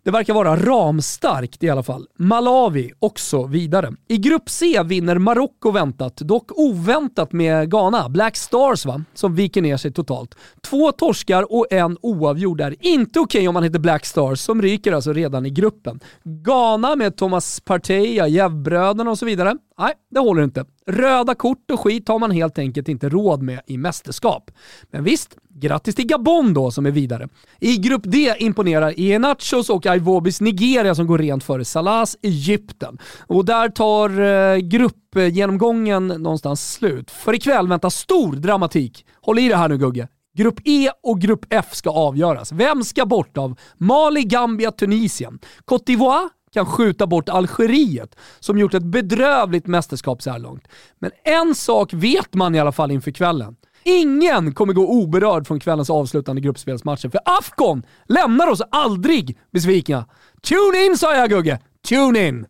det 0.05 0.11
verkar 0.11 0.35
vara 0.35 0.57
ramstarkt 0.57 1.63
i 1.63 1.71
alla 1.71 1.83
fall. 1.83 2.07
Malawi 2.17 2.93
också 2.99 3.47
vidare. 3.47 3.93
I 4.09 4.17
grupp 4.17 4.49
C 4.49 4.83
vinner 4.83 5.19
Marocko 5.19 5.71
väntat, 5.71 6.17
dock 6.17 6.59
oväntat 6.59 7.33
med 7.33 7.71
Ghana, 7.71 8.09
Black 8.09 8.37
Stars 8.37 8.87
va, 8.87 9.05
som 9.15 9.35
viker 9.35 9.63
ner 9.63 9.77
sig 9.77 9.93
totalt. 9.93 10.35
Två 10.63 10.93
torskar 10.93 11.53
och 11.53 11.73
en 11.73 11.99
oavgjord 12.03 12.61
är 12.61 12.77
inte 12.81 13.21
okej 13.21 13.39
okay 13.39 13.49
om 13.49 13.55
man 13.55 13.63
heter 13.63 13.79
Black 13.79 14.07
Stars, 14.07 14.41
som 14.41 14.63
ryker 14.63 14.93
alltså 14.93 15.13
redan 15.13 15.47
i 15.47 15.51
gruppen. 15.51 16.01
Ghana 16.25 16.97
med 16.97 17.17
Thomas 17.17 17.61
Partey, 17.61 18.29
Jävbröderna 18.29 19.11
och 19.11 19.19
så 19.19 19.27
vidare. 19.27 19.57
Nej, 19.83 19.95
det 20.11 20.21
håller 20.21 20.43
inte. 20.43 20.65
Röda 20.87 21.35
kort 21.35 21.71
och 21.71 21.81
skit 21.81 22.09
har 22.09 22.19
man 22.19 22.31
helt 22.31 22.59
enkelt 22.59 22.89
inte 22.89 23.09
råd 23.09 23.43
med 23.43 23.61
i 23.67 23.79
mästerskap. 23.79 24.51
Men 24.91 25.05
visst, 25.05 25.37
grattis 25.49 25.95
till 25.95 26.07
Gabon 26.07 26.55
då 26.55 26.71
som 26.71 26.87
är 26.87 26.91
vidare. 26.91 27.29
I 27.61 27.77
grupp 27.77 28.03
D 28.05 28.35
imponerar 28.39 29.01
Ienachos 29.01 29.71
och 29.71 29.87
Ivobis 29.87 30.41
Nigeria 30.41 30.95
som 30.95 31.07
går 31.07 31.19
rent 31.19 31.45
före 31.45 31.65
Salahs 31.65 32.17
Egypten. 32.23 32.99
Och 33.27 33.45
där 33.45 33.69
tar 33.69 34.21
eh, 34.21 34.57
gruppgenomgången 34.57 36.07
någonstans 36.07 36.73
slut. 36.73 37.11
För 37.11 37.35
ikväll 37.35 37.69
väntar 37.69 37.91
stor 37.91 38.33
dramatik. 38.33 39.07
Håll 39.21 39.39
i 39.39 39.49
det 39.49 39.57
här 39.57 39.69
nu 39.69 39.79
Gugge. 39.79 40.09
Grupp 40.35 40.61
E 40.65 40.91
och 41.03 41.21
Grupp 41.21 41.47
F 41.51 41.69
ska 41.73 41.91
avgöras. 41.91 42.53
Vem 42.53 42.85
ska 42.85 43.07
bort 43.07 43.39
av 43.39 43.59
Mali, 43.77 44.23
Gambia, 44.23 44.71
Tunisien? 44.71 45.39
Cote 45.65 45.93
d'Ivoire 45.93 46.29
kan 46.53 46.67
skjuta 46.67 47.07
bort 47.07 47.29
Algeriet 47.29 48.17
som 48.41 48.59
gjort 48.59 48.75
ett 48.75 48.83
bedrövligt 48.83 49.67
mästerskap 49.67 50.23
så 50.23 50.31
här 50.31 50.39
långt. 50.39 50.69
Men 50.99 51.11
en 51.25 51.55
sak 51.55 51.93
vet 51.93 52.35
man 52.35 52.55
i 52.55 52.61
alla 52.61 52.73
fall 52.73 52.91
inför 52.91 53.11
kvällen. 53.11 53.57
Ingen 53.85 54.55
kommer 54.55 54.73
gå 54.73 54.89
oberörd 54.89 55.47
från 55.47 55.61
kvällens 55.61 55.91
avslutande 55.91 56.43
gruppspelsmatcher, 56.43 57.09
för 57.09 57.21
Afghan 57.25 57.83
lämnar 58.09 58.47
oss 58.49 58.63
aldrig 58.71 59.39
besvikna. 59.53 60.07
Tune 60.49 60.87
in 60.87 60.99
sa 60.99 61.17
jag 61.17 61.31
Gugge! 61.31 61.59
Tune 61.89 62.29
in! 62.29 62.47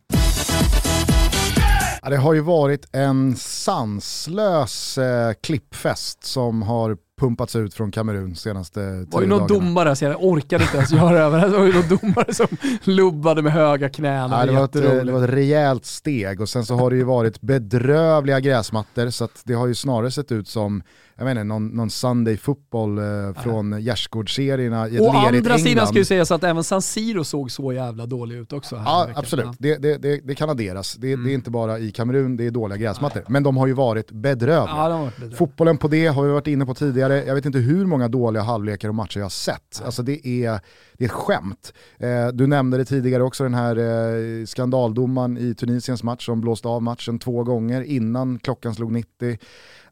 Ja, 2.03 2.11
det 2.11 2.17
har 2.17 2.35
ju 2.35 2.41
varit 2.41 2.89
en 2.93 3.37
sanslös 3.37 4.99
eh, 4.99 5.33
klippfest 5.43 6.25
som 6.25 6.63
har 6.63 6.97
pumpats 7.21 7.57
ut 7.57 7.75
från 7.75 7.91
Kamerun 7.91 8.37
senaste 8.37 8.81
Det 8.81 9.07
var 9.11 9.21
ju 9.23 9.27
någon 9.27 9.39
dagarna. 9.49 9.67
domare, 9.67 9.97
så 9.97 10.05
jag 10.05 10.25
orkade 10.25 10.65
inte 10.65 10.77
ens 10.77 10.93
göra 10.93 11.19
över. 11.19 11.41
Det 11.41 11.59
var 11.59 11.67
ju 11.67 11.73
någon 11.73 11.99
domare 12.03 12.35
som 12.35 12.47
lubbade 12.85 13.43
med 13.43 13.53
höga 13.53 13.89
knän. 13.89 14.31
Ja, 14.31 14.47
det, 14.47 14.53
var 14.53 14.65
ett, 14.65 14.75
jätteroligt. 14.75 15.07
det 15.07 15.13
var 15.13 15.25
ett 15.25 15.31
rejält 15.31 15.85
steg 15.85 16.41
och 16.41 16.49
sen 16.49 16.65
så 16.65 16.75
har 16.75 16.91
det 16.91 16.97
ju 16.97 17.05
varit 17.05 17.41
bedrövliga 17.41 18.41
gräsmattor 18.41 19.11
så 19.11 19.25
att 19.25 19.43
det 19.45 19.55
har 19.55 19.67
ju 19.67 19.75
snarare 19.75 20.11
sett 20.11 20.33
ut 20.33 20.49
som 20.49 20.83
jag 21.23 21.35
menar, 21.35 21.45
någon, 21.45 21.67
någon 21.69 21.91
Sunday 21.91 22.37
football 22.37 22.99
eh, 22.99 23.05
från 23.43 23.81
gärdsgårdsserierna 23.83 24.89
i 24.89 24.97
ett 24.97 25.03
Å 25.03 25.13
lerigt 25.13 25.27
andra 25.47 25.59
sidan 25.59 25.71
England. 25.71 25.87
ska 25.87 25.99
ju 25.99 26.05
sägas 26.05 26.31
att 26.31 26.45
även 26.45 26.65
San 26.65 26.83
Siro 26.83 27.25
såg 27.25 27.51
så 27.51 27.73
jävla 27.73 28.07
dålig 28.07 28.37
ut 28.37 28.53
också. 28.53 28.77
här 28.77 28.85
Ja, 28.85 29.09
absolut. 29.15 29.45
Ja. 29.47 29.55
Det, 29.59 29.77
det, 29.77 29.97
det, 29.99 30.21
det 30.25 30.35
kan 30.35 30.51
adderas. 30.51 30.95
Det, 30.95 31.13
Mm. 31.13 31.25
det 31.25 31.33
är 31.33 31.35
inte 31.35 31.51
bara 31.51 31.79
i 31.79 31.91
Kamerun 31.93 32.37
det 32.37 32.47
är 32.47 32.51
dåliga 32.51 32.77
gräsmattor. 32.79 33.23
Men 33.29 33.43
de 33.43 33.57
har 33.57 33.67
ju 33.67 33.73
varit 33.73 34.11
bedrövliga. 34.11 34.65
Ja, 34.77 34.89
varit 34.89 35.15
bedrövliga. 35.17 35.37
Fotbollen 35.39 35.79
på 35.79 35.89
det 35.89 36.07
har 36.07 36.23
vi 36.25 36.33
varit 36.33 36.47
inne 36.47 36.67
på 36.67 36.75
tidigare. 36.75 37.25
Jag 37.25 37.35
vet 37.35 37.47
inte 37.47 37.59
hur 37.59 37.87
många 37.87 38.09
dåliga 38.09 38.43
halvlekar 38.43 38.89
och 38.89 38.95
matcher 38.95 39.19
jag 39.19 39.25
har 39.25 39.31
sett. 39.31 39.83
Alltså 39.85 40.03
det 40.03 40.27
är, 40.29 40.61
det 40.99 41.05
är 41.05 41.09
ett 41.09 41.13
skämt. 41.13 41.73
Eh, 41.99 42.29
du 42.33 42.47
nämnde 42.47 42.77
det 42.79 42.85
tidigare 42.85 43.23
också, 43.23 43.43
den 43.45 43.55
här 43.55 43.77
eh, 43.77 44.45
skandaldomaren 44.47 45.39
i 45.39 45.55
Tunisiens 45.55 46.03
match 46.03 46.27
som 46.27 46.41
blåste 46.41 46.69
av 46.69 46.83
matchen 46.83 47.19
två 47.19 47.45
gånger 47.45 47.83
innan 47.83 48.39
klockan 48.39 48.75
slog 48.75 48.93
90. 48.93 49.39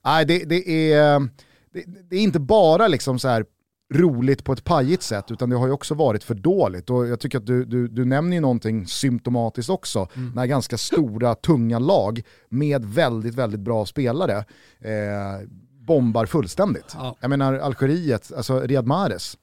Nej, 0.05 0.25
det, 0.25 0.45
det, 0.45 0.93
är, 0.93 1.21
det, 1.73 1.85
det 2.11 2.17
är 2.17 2.21
inte 2.21 2.41
bara 2.41 2.89
liksom 2.89 3.19
så 3.19 3.29
här 3.29 3.45
roligt 3.95 4.45
på 4.45 4.53
ett 4.53 4.65
pajigt 4.65 5.03
sätt, 5.03 5.31
utan 5.31 5.51
det 5.51 5.57
har 5.57 5.67
ju 5.67 5.73
också 5.73 5.95
varit 5.95 6.25
för 6.25 6.35
dåligt. 6.35 6.91
Och 6.91 7.09
jag 7.09 7.21
tycker 7.21 7.39
att 7.39 7.47
du, 7.47 7.65
du, 7.65 7.89
du 7.89 8.05
nämner 8.05 8.37
ju 8.37 8.41
någonting 8.41 8.87
symptomatiskt 8.87 9.71
också, 9.71 10.09
när 10.35 10.47
ganska 10.47 10.79
stora, 10.79 11.35
tunga 11.35 11.79
lag 11.79 12.23
med 12.49 12.85
väldigt, 12.85 13.35
väldigt 13.35 13.61
bra 13.61 13.87
spelare 13.87 14.45
eh, 14.81 15.49
bombar 15.81 16.27
fullständigt. 16.27 16.95
Ja. 16.99 17.17
Jag 17.21 17.31
menar 17.31 17.55
Algeriet, 17.55 18.33
alltså 18.37 18.61
Riyad 18.61 18.87
Mahrez, 18.87 19.37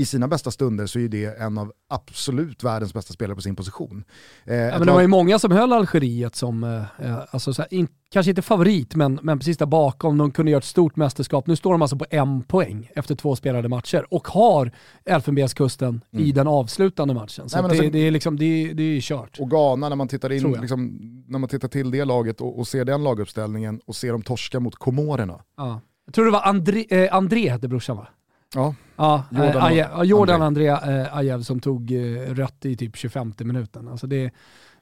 i 0.00 0.04
sina 0.04 0.28
bästa 0.28 0.50
stunder 0.50 0.86
så 0.86 0.98
är 0.98 1.08
det 1.08 1.38
en 1.38 1.58
av 1.58 1.72
absolut 1.88 2.64
världens 2.64 2.94
bästa 2.94 3.12
spelare 3.12 3.34
på 3.36 3.42
sin 3.42 3.56
position. 3.56 4.04
Eh, 4.44 4.54
Ja, 4.56 4.78
men 4.78 4.86
det 4.86 4.92
var 4.92 5.00
ju 5.00 5.06
många 5.06 5.38
som 5.38 5.52
höll 5.52 5.72
Algeriet 5.72 6.36
som, 6.36 6.64
eh, 6.64 7.06
eh, 7.10 7.18
alltså 7.30 7.54
så 7.54 7.62
här, 7.62 7.74
in, 7.74 7.88
kanske 8.10 8.30
inte 8.30 8.42
favorit, 8.42 8.94
men, 8.94 9.18
men 9.22 9.38
precis 9.38 9.58
där 9.58 9.66
bakom. 9.66 10.18
De 10.18 10.30
kunde 10.30 10.50
göra 10.50 10.58
ett 10.58 10.64
stort 10.64 10.96
mästerskap. 10.96 11.46
Nu 11.46 11.56
står 11.56 11.72
de 11.72 11.82
alltså 11.82 11.96
på 11.96 12.06
en 12.10 12.42
poäng 12.42 12.90
efter 12.94 13.14
två 13.14 13.36
spelade 13.36 13.68
matcher 13.68 14.06
och 14.10 14.28
har 14.28 14.72
Elfenbenskusten 15.04 16.00
i 16.10 16.32
den 16.32 16.46
avslutande 16.46 17.14
matchen. 17.14 17.48
Så 17.48 17.58
Mm. 17.58 17.68
Nej, 17.70 17.78
det, 17.78 17.84
alltså- 17.84 17.92
det 17.92 17.98
är 18.06 18.10
liksom, 18.10 18.38
det, 18.38 18.72
det 18.72 18.82
är 18.82 19.00
kört. 19.00 19.36
Och 19.40 19.50
Ghana, 19.50 19.88
när 19.88 19.96
man 19.96 20.08
tittar, 20.08 20.32
in, 20.32 20.52
liksom, 20.60 20.98
när 21.28 21.38
man 21.38 21.48
tittar 21.48 21.68
till 21.68 21.90
det 21.90 22.04
laget 22.04 22.40
och, 22.40 22.58
och 22.58 22.68
ser 22.68 22.84
den 22.84 23.04
laguppställningen 23.04 23.80
och 23.86 23.96
ser 23.96 24.12
dem 24.12 24.22
torska 24.22 24.60
mot 24.60 24.74
Komorerna. 24.76 25.40
Ja. 25.56 25.80
Jag 26.06 26.14
tror 26.14 26.24
det 26.24 26.30
var 26.30 26.42
André, 26.42 26.86
eh, 26.90 27.14
André 27.14 27.48
hette 27.50 27.68
brorsan 27.68 27.96
va? 27.96 28.08
Ja, 28.54 28.74
Ja, 28.96 29.24
Jordan 29.32 29.56
och 29.56 29.62
Aje, 29.68 29.88
Jordan 30.04 30.42
André. 30.42 30.68
André 30.68 31.00
eh, 31.00 31.16
Ajev 31.16 31.42
som 31.42 31.60
tog 31.60 31.92
eh, 31.92 32.20
rött 32.34 32.64
i 32.64 32.76
typ 32.76 32.96
25 32.96 33.32
minuten. 33.38 33.88
Alltså 33.88 34.06
det, 34.06 34.30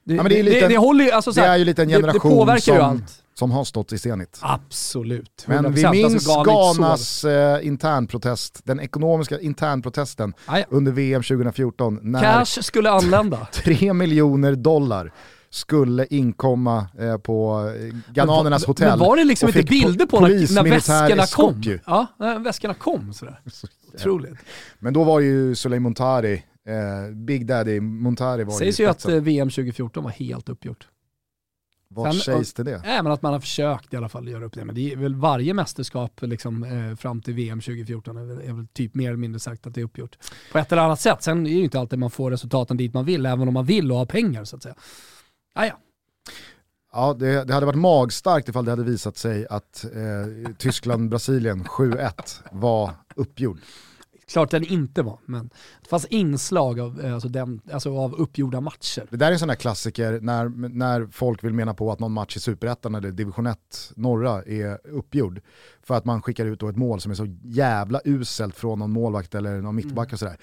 det, 0.04 0.14
Ja, 0.14 0.22
det 0.22 0.40
är 0.40 0.44
det, 0.44 0.68
det, 0.68 0.76
håller 0.76 1.04
ju, 1.04 1.10
alltså 1.10 1.32
så 1.32 1.40
det 1.40 1.46
här, 1.46 1.52
är 1.54 1.58
ju 1.58 1.64
lite 1.64 1.82
en 1.82 1.88
det- 1.88 1.94
det 1.94 2.00
generation 2.00 2.30
påverkar 2.30 2.72
ju 2.72 2.78
som, 2.78 2.88
allt. 2.90 3.22
som 3.34 3.50
har 3.50 3.64
stått 3.64 3.92
i 3.92 3.98
Zenit. 3.98 4.38
Absolut. 4.42 5.44
Men 5.46 5.72
vi 5.72 5.82
100%. 5.84 5.90
minns 5.90 6.14
Alltså, 6.28 6.42
Ghanas 6.42 7.24
eh, 7.24 7.66
internprotest, 7.66 8.60
den 8.64 8.80
ekonomiska 8.80 9.40
internprotesten 9.40 10.34
Ja, 10.46 10.58
ja. 10.58 10.64
under 10.70 10.92
VM 10.92 11.22
2014 11.22 11.98
när 12.02 12.20
Cash 12.22 12.44
skulle 12.62 12.90
anlända. 12.90 13.46
3 13.52 13.92
miljoner 13.92 14.54
dollar 14.54 15.12
skulle 15.50 16.06
inkomma 16.10 16.86
eh, 16.98 17.16
på 17.18 17.68
eh, 17.76 17.94
ghananernas 18.12 18.62
Men- 18.62 18.68
hotell. 18.70 18.88
Men 18.88 18.98
var 18.98 19.16
det 19.16 19.24
liksom 19.24 19.48
inte 19.48 19.62
bilder 19.62 20.06
på 20.06 20.20
när, 20.20 20.28
polis, 20.28 20.50
när 20.50 20.62
militär 20.62 21.16
väskorna 21.16 21.26
kom? 21.26 21.60
ju. 21.60 21.78
Ja, 21.86 22.06
när 22.18 22.38
väskorna 22.38 22.74
kom 22.74 23.12
sådär. 23.12 23.40
Otroligt. 23.94 24.38
Men 24.78 24.92
då 24.92 25.04
var 25.04 25.20
ju 25.20 25.54
Soleil 25.54 25.80
Montari, 25.82 26.34
eh, 26.68 27.14
Big 27.14 27.46
Daddy 27.46 27.80
Montari 27.80 28.44
var 28.44 28.52
Sägs 28.52 28.80
ju 28.80 28.84
i 28.84 28.86
att 28.86 29.08
eh, 29.08 29.14
VM 29.14 29.50
2014 29.50 30.04
var 30.04 30.10
helt 30.10 30.48
uppgjort. 30.48 30.88
Sen- 31.94 32.12
sägs 32.12 32.52
det 32.52 32.62
det? 32.62 32.82
Nej 32.84 33.02
men 33.02 33.12
att 33.12 33.22
man 33.22 33.32
har 33.32 33.40
försökt 33.40 33.94
i 33.94 33.96
alla 33.96 34.08
fall 34.08 34.28
göra 34.28 34.44
upp 34.44 34.54
det. 34.54 34.64
Men 34.64 34.74
det 34.74 34.92
är 34.92 34.96
väl 34.96 35.14
varje 35.14 35.54
mästerskap 35.54 36.20
liksom, 36.22 36.64
eh, 36.64 36.96
fram 36.96 37.22
till 37.22 37.34
VM 37.34 37.60
2014 37.60 38.16
är 38.16 38.24
väl, 38.24 38.48
är 38.48 38.52
väl 38.52 38.66
typ 38.66 38.94
mer 38.94 39.08
eller 39.08 39.16
mindre 39.16 39.40
sagt 39.40 39.66
att 39.66 39.74
det 39.74 39.80
är 39.80 39.84
uppgjort. 39.84 40.18
På 40.52 40.58
ett 40.58 40.72
eller 40.72 40.82
annat 40.82 41.00
sätt. 41.00 41.22
Sen 41.22 41.40
är 41.40 41.50
det 41.50 41.56
ju 41.56 41.64
inte 41.64 41.80
alltid 41.80 41.98
man 41.98 42.10
får 42.10 42.30
resultaten 42.30 42.76
dit 42.76 42.94
man 42.94 43.04
vill, 43.04 43.26
även 43.26 43.48
om 43.48 43.54
man 43.54 43.64
vill 43.66 43.92
och 43.92 43.98
har 43.98 44.06
pengar 44.06 44.44
så 44.44 44.56
att 44.56 44.62
säga. 44.62 44.74
Ah, 45.58 45.66
ja. 45.66 45.78
Ja, 46.92 47.14
det, 47.18 47.44
det 47.44 47.54
hade 47.54 47.66
varit 47.66 47.78
magstarkt 47.78 48.48
ifall 48.48 48.64
det 48.64 48.70
hade 48.70 48.84
visat 48.84 49.16
sig 49.16 49.46
att 49.50 49.84
eh, 49.84 50.52
Tyskland-Brasilien 50.58 51.64
7-1 51.64 52.12
var 52.52 52.90
uppgjord. 53.16 53.58
Klart 54.26 54.50
den 54.50 54.64
inte 54.64 55.02
var, 55.02 55.18
men 55.24 55.50
det 55.82 55.88
fanns 55.88 56.04
inslag 56.04 56.80
av, 56.80 57.00
eh, 57.00 57.14
alltså 57.14 57.28
den, 57.28 57.60
alltså 57.72 57.96
av 57.98 58.14
uppgjorda 58.14 58.60
matcher. 58.60 59.06
Det 59.10 59.16
där 59.16 59.26
är 59.26 59.32
en 59.32 59.38
sån 59.38 59.48
här 59.48 59.56
klassiker 59.56 60.20
när, 60.22 60.48
när 60.68 61.06
folk 61.06 61.44
vill 61.44 61.54
mena 61.54 61.74
på 61.74 61.92
att 61.92 61.98
någon 61.98 62.12
match 62.12 62.36
i 62.36 62.40
Superettan 62.40 62.94
eller 62.94 63.10
Division 63.10 63.46
1 63.46 63.58
norra 63.96 64.42
är 64.42 64.78
uppgjord. 64.90 65.40
För 65.82 65.94
att 65.94 66.04
man 66.04 66.22
skickar 66.22 66.46
ut 66.46 66.60
då 66.60 66.68
ett 66.68 66.76
mål 66.76 67.00
som 67.00 67.10
är 67.10 67.16
så 67.16 67.36
jävla 67.42 68.00
uselt 68.04 68.56
från 68.56 68.78
någon 68.78 68.90
målvakt 68.90 69.34
eller 69.34 69.60
någon 69.60 69.76
mittback 69.76 70.12
och 70.12 70.18
sådär. 70.18 70.38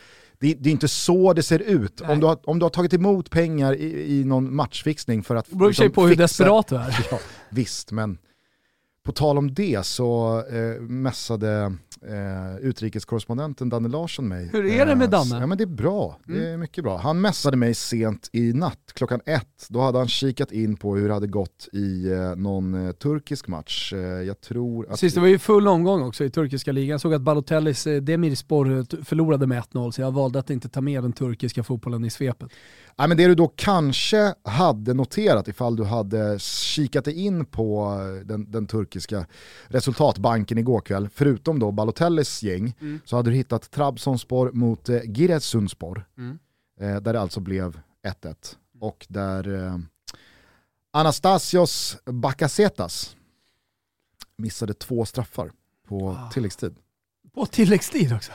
Det, 0.46 0.54
det 0.60 0.70
är 0.70 0.72
inte 0.72 0.88
så 0.88 1.34
det 1.34 1.44
ser 1.44 1.60
ut. 1.60 2.02
Nej. 2.02 2.12
Om 2.12 2.20
du, 2.20 2.26
har, 2.26 2.38
om 2.44 2.60
du 2.60 2.66
har 2.66 2.70
tagit 2.70 2.94
emot 2.94 3.30
pengar 3.30 3.74
i, 3.76 4.20
i 4.20 4.24
någon 4.24 4.56
matchfixning 4.56 5.24
för 5.24 5.36
att... 5.36 5.50
Det 5.50 5.56
beror 5.56 5.70
liksom 5.70 5.92
på 5.92 6.02
hur 6.08 6.10
fixa- 6.16 6.18
desperat 6.18 6.68
du 6.68 6.76
är. 6.76 7.08
Ja, 7.12 7.20
visst, 7.50 7.92
men 7.92 8.18
på 9.06 9.12
tal 9.12 9.38
om 9.38 9.54
det 9.54 9.86
så 9.86 10.44
eh, 10.50 10.82
mässade 10.82 11.74
eh, 12.02 12.58
utrikeskorrespondenten 12.62 13.70
Danne 13.70 13.90
Larsson 13.90 14.28
mig. 14.28 14.50
Hur 14.54 14.66
är 14.66 14.86
det 14.86 14.96
med 14.96 15.06
Eh, 15.06 15.10
Danne? 15.10 15.32
Mm. 15.32 15.42
Ja, 15.42 15.48
men 15.48 15.58
det 15.58 15.64
är 15.64 15.76
bra, 15.76 16.20
det 16.26 16.50
är 16.50 16.58
mycket 16.58 16.84
bra. 16.84 16.98
Han 16.98 17.22
mässade 17.22 17.58
mig 17.58 17.74
sent 17.74 18.30
i 18.34 18.54
natt, 18.54 18.80
klockan 18.94 19.22
ett. 19.26 19.68
Då 19.70 19.82
hade 19.82 19.98
han 19.98 20.08
kikat 20.08 20.52
in 20.52 20.76
på 20.78 20.96
hur 20.96 21.08
det 21.08 21.14
hade 21.14 21.28
gått 21.28 21.68
i 21.74 22.12
eh, 22.12 22.36
någon 22.36 22.88
eh, 22.88 22.92
turkisk 22.92 23.48
match. 23.48 23.94
Eh, 23.94 24.00
jag 24.00 24.42
tror 24.42 24.84
att... 24.84 24.90
Precis, 24.90 25.14
det 25.14 25.20
var 25.20 25.28
ju 25.28 25.40
full 25.40 25.68
omgång 25.68 26.04
också 26.04 26.24
i 26.24 26.30
turkiska 26.30 26.72
ligan. 26.72 26.90
Jag 26.90 27.02
såg 27.02 27.14
att 27.14 27.22
Balotellis 27.22 27.88
eh, 27.88 28.02
Demirspor 28.02 29.04
förlorade 29.04 29.48
med 29.48 29.64
1-0, 29.64 29.92
så 29.92 30.02
jag 30.02 30.12
valde 30.12 30.40
att 30.40 30.50
inte 30.50 30.70
ta 30.70 30.82
med 30.82 31.04
den 31.04 31.14
turkiska 31.14 31.64
fotbollen 31.64 32.06
i 32.06 32.10
svepet. 32.10 32.52
Ja, 32.98 33.08
men 33.08 33.18
det 33.18 33.28
du 33.28 33.36
då 33.36 33.48
kanske 33.56 34.34
hade 34.44 34.94
noterat 34.94 35.48
ifall 35.48 35.76
du 35.76 35.84
hade 35.84 36.40
kikat 36.40 37.06
dig 37.06 37.14
in 37.14 37.46
på 37.46 37.94
eh, 38.02 38.26
den, 38.28 38.52
den 38.52 38.68
turkiska 38.68 39.26
resultatbanken 39.68 40.58
igår 40.58 40.82
kväll, 40.82 41.10
förutom 41.10 41.60
då 41.60 41.72
Balotellis 41.72 42.44
gäng, 42.44 42.74
Mm. 42.82 43.00
så 43.06 43.16
hade 43.16 43.30
du 43.30 43.36
hittat 43.36 43.72
Trabzonspor 43.72 44.52
mot 44.52 44.90
eh, 44.90 45.02
Giresunspor, 45.04 46.06
Mm. 46.18 46.40
eh, 46.80 47.02
där 47.02 47.14
det 47.14 47.22
alltså 47.22 47.40
blev 47.40 47.80
1-1. 48.04 48.56
Och 48.80 49.06
där 49.10 49.54
eh, 49.66 49.78
Anastasios 50.92 51.98
Bakasetas 52.06 53.16
missade 54.38 54.74
två 54.74 55.06
straffar 55.06 55.52
på 55.88 55.98
Wow. 56.00 56.30
tilläggstid. 56.34 56.76
På 57.34 57.46
tilläggstid 57.46 58.14
också. 58.14 58.32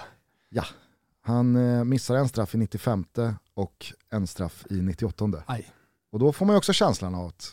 Han 1.22 1.56
eh, 1.56 1.84
missar 1.84 2.14
en 2.16 2.28
straff 2.28 2.54
i 2.54 2.58
95 2.58 3.04
och 3.60 3.86
en 4.12 4.26
straff 4.26 4.66
i 4.70 4.74
98. 4.82 5.42
Aj. 5.46 5.68
Och 6.12 6.18
då 6.18 6.32
får 6.32 6.46
man 6.46 6.54
ju 6.54 6.58
också 6.58 6.72
känslan 6.72 7.14
av 7.14 7.26
att 7.26 7.52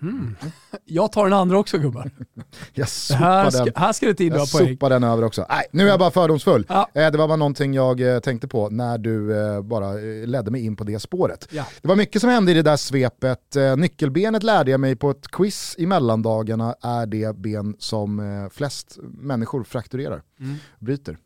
Mhm. 0.00 0.36
Jag 0.84 1.12
tar 1.12 1.24
den 1.24 1.32
andra 1.32 1.58
också 1.58 1.78
gubbar. 1.78 2.10
jag 2.72 2.86
Här 3.16 3.50
den, 3.50 3.72
här 3.76 3.92
ska 3.92 4.06
det 4.06 4.14
till 4.14 4.26
jag 4.32 4.52
poäng. 4.52 4.68
sopar 4.74 4.90
den 4.90 5.04
över 5.04 5.24
också. 5.24 5.46
Nej, 5.48 5.64
nu 5.72 5.84
är 5.84 5.88
jag 5.88 5.98
bara 5.98 6.10
fördomsfull. 6.10 6.66
Ja. 6.68 6.88
Eh, 6.94 7.10
Det 7.10 7.18
var 7.18 7.28
bara 7.28 7.36
någonting 7.36 7.74
jag 7.74 8.00
eh, 8.14 8.18
tänkte 8.20 8.48
på 8.48 8.70
när 8.70 8.98
du 8.98 9.38
eh, 9.38 9.62
bara 9.62 9.92
ledde 10.26 10.50
mig 10.50 10.64
in 10.64 10.76
på 10.76 10.84
det 10.84 10.98
spåret. 11.00 11.48
Ja. 11.50 11.66
Det 11.82 11.88
var 11.88 11.96
mycket 11.96 12.20
som 12.20 12.30
hände 12.30 12.50
i 12.52 12.54
det 12.54 12.62
där 12.62 12.76
svepet. 12.76 13.56
Nyckelbenet 13.76 14.42
lärde 14.42 14.70
jag 14.70 14.80
mig 14.80 14.96
på 14.96 15.10
ett 15.10 15.28
quiz 15.28 15.74
i 15.78 15.86
mellandagarna 15.86 16.74
är 16.82 17.06
det 17.06 17.36
ben 17.36 17.76
som 17.78 18.48
flest 18.52 18.98
människor 19.02 19.64
frakturerar, 19.64 20.22
Mm. 20.40 20.56
bryter. 20.78 21.18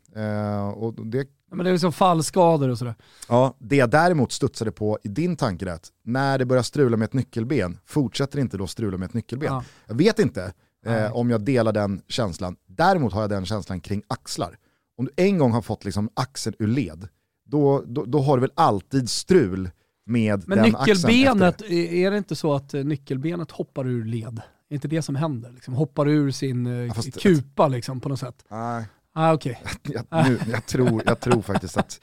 Och 0.75 1.05
det 1.05 1.27
Men 1.51 1.63
det 1.63 1.69
är 1.69 1.71
liksom 1.71 1.91
fallskador 1.93 2.69
och 2.69 2.77
sådär. 2.77 2.95
Ja, 3.27 3.55
det 3.59 3.75
jag 3.75 3.89
däremot 3.89 4.31
studsade 4.31 4.71
på 4.71 4.99
i 5.03 5.07
din 5.07 5.35
tankerätt, 5.35 5.87
när 6.03 6.37
det 6.37 6.45
börjar 6.45 6.63
strula 6.63 6.97
med 6.97 7.05
ett 7.05 7.13
nyckelben, 7.13 7.77
fortsätter 7.85 8.39
inte 8.39 8.57
då 8.57 8.67
strula 8.67 8.97
med 8.97 9.05
ett 9.07 9.13
nyckelben? 9.13 9.53
Ja. 9.53 9.63
Jag 9.87 9.95
vet 9.95 10.19
inte 10.19 10.53
eh, 10.85 11.15
om 11.15 11.29
jag 11.29 11.41
delar 11.41 11.71
den 11.71 12.01
känslan. 12.07 12.55
Däremot 12.67 13.13
har 13.13 13.21
jag 13.21 13.29
den 13.29 13.45
känslan 13.45 13.81
kring 13.81 14.03
axlar. 14.07 14.57
Om 14.97 15.05
du 15.05 15.11
en 15.23 15.37
gång 15.37 15.51
har 15.51 15.61
fått 15.61 15.85
liksom 15.85 16.09
axeln 16.13 16.55
ur 16.59 16.67
led, 16.67 17.07
då, 17.45 17.83
då, 17.87 18.05
då 18.05 18.19
har 18.21 18.37
du 18.37 18.41
väl 18.41 18.51
alltid 18.55 19.09
strul 19.09 19.69
med 20.05 20.43
Men 20.47 20.57
den 20.57 20.75
axeln 20.75 20.87
nyckelbenet, 21.11 21.57
det. 21.57 21.73
är 21.73 22.07
är 22.07 22.11
det 22.11 22.17
inte 22.17 22.35
så 22.35 22.53
att 22.53 22.73
eh, 22.73 22.83
nyckelbenet 22.83 23.51
hoppar 23.51 23.87
ur 23.87 24.05
led? 24.05 24.41
Är 24.69 24.73
inte 24.75 24.87
det 24.87 25.01
som 25.01 25.15
händer? 25.15 25.51
Liksom, 25.51 25.73
hoppar 25.73 26.09
ur 26.09 26.31
sin 26.31 26.85
eh, 26.87 26.93
fast- 26.93 27.21
kupa 27.21 27.67
liksom, 27.67 27.99
på 27.99 28.09
något 28.09 28.19
sätt? 28.19 28.45
Nej, 28.49 28.85
Ah, 29.13 29.33
okej. 29.33 29.61
jag, 29.83 30.05
nu, 30.11 30.39
jag, 30.51 30.65
tror, 30.65 31.03
jag 31.05 31.19
tror 31.19 31.41
faktiskt 31.41 31.77
att... 31.77 31.99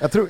Jag 0.00 0.12
tror, 0.12 0.28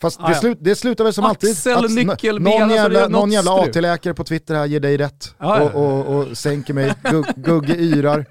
Fast 0.00 0.20
Ah, 0.20 0.26
det, 0.26 0.32
ja. 0.32 0.40
slut, 0.40 0.58
det 0.60 0.74
slutar 0.74 1.04
väl 1.04 1.12
som 1.12 1.24
Axel 1.24 1.74
alltid. 1.74 2.10
att 2.10 2.42
någon 2.42 2.62
alltså, 2.62 2.76
jävla, 2.76 3.08
någon 3.08 3.32
jävla. 3.32 3.52
AT-läkare 3.52 4.14
på 4.14 4.24
Twitter 4.24 4.54
här 4.54 4.66
ger 4.66 4.80
dig 4.80 4.96
rätt 4.96 5.34
ja, 5.38 5.62
och, 5.62 5.84
och, 5.84 6.16
och 6.16 6.38
sänker 6.38 6.74
mig. 6.74 6.94
Gug, 7.02 7.24
Gugge 7.36 7.74
yrar. 7.74 8.26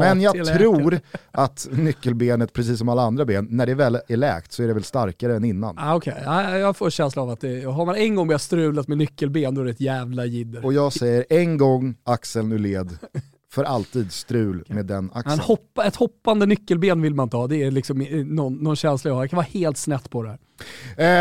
Men 0.00 0.20
jag 0.20 0.44
tror 0.44 1.00
att 1.30 1.68
nyckelbenet, 1.70 2.52
precis 2.52 2.78
som 2.78 2.88
alla 2.88 3.02
andra 3.02 3.24
ben, 3.24 3.46
när 3.50 3.66
det 3.66 3.74
väl 3.74 3.98
är 4.08 4.16
läkt 4.16 4.52
så 4.52 4.62
är 4.62 4.66
det 4.66 4.74
väl 4.74 4.84
starkare 4.84 5.36
än 5.36 5.44
innan. 5.44 5.78
Ah, 5.78 6.00
ja, 6.04 6.58
jag 6.58 6.76
får 6.76 6.90
känslan 6.90 7.22
av 7.22 7.30
att 7.30 7.40
det, 7.40 7.62
har 7.64 7.86
man 7.86 7.96
en 7.96 8.14
gång 8.14 8.26
börjat 8.26 8.42
strulat 8.42 8.88
med 8.88 8.98
nyckelben 8.98 9.54
då 9.54 9.60
är 9.60 9.64
det 9.64 9.70
ett 9.70 9.80
jävla 9.80 10.24
jidder. 10.24 10.64
Och 10.64 10.72
jag 10.72 10.92
säger 10.92 11.24
en 11.30 11.58
gång 11.58 11.94
Axel 12.04 12.46
Nyled, 12.46 12.98
för 13.52 13.64
alltid 13.64 14.12
strul 14.12 14.64
med 14.68 14.86
den 14.86 15.04
En 15.04 15.10
axeln. 15.14 15.38
hoppa, 15.40 15.84
ett 15.84 15.96
hoppande 15.96 16.46
nyckelben 16.46 17.02
vill 17.02 17.14
man 17.14 17.28
ta, 17.28 17.46
det 17.46 17.62
är 17.62 17.70
liksom 17.70 17.98
någon, 18.26 18.54
någon 18.54 18.76
känsla 18.76 19.08
jag 19.08 19.14
har. 19.14 19.22
Jag 19.22 19.30
kan 19.30 19.36
vara 19.36 19.46
helt 19.50 19.76
snett 19.76 20.10
på 20.10 20.22
det 20.22 20.28
här. 20.28 20.38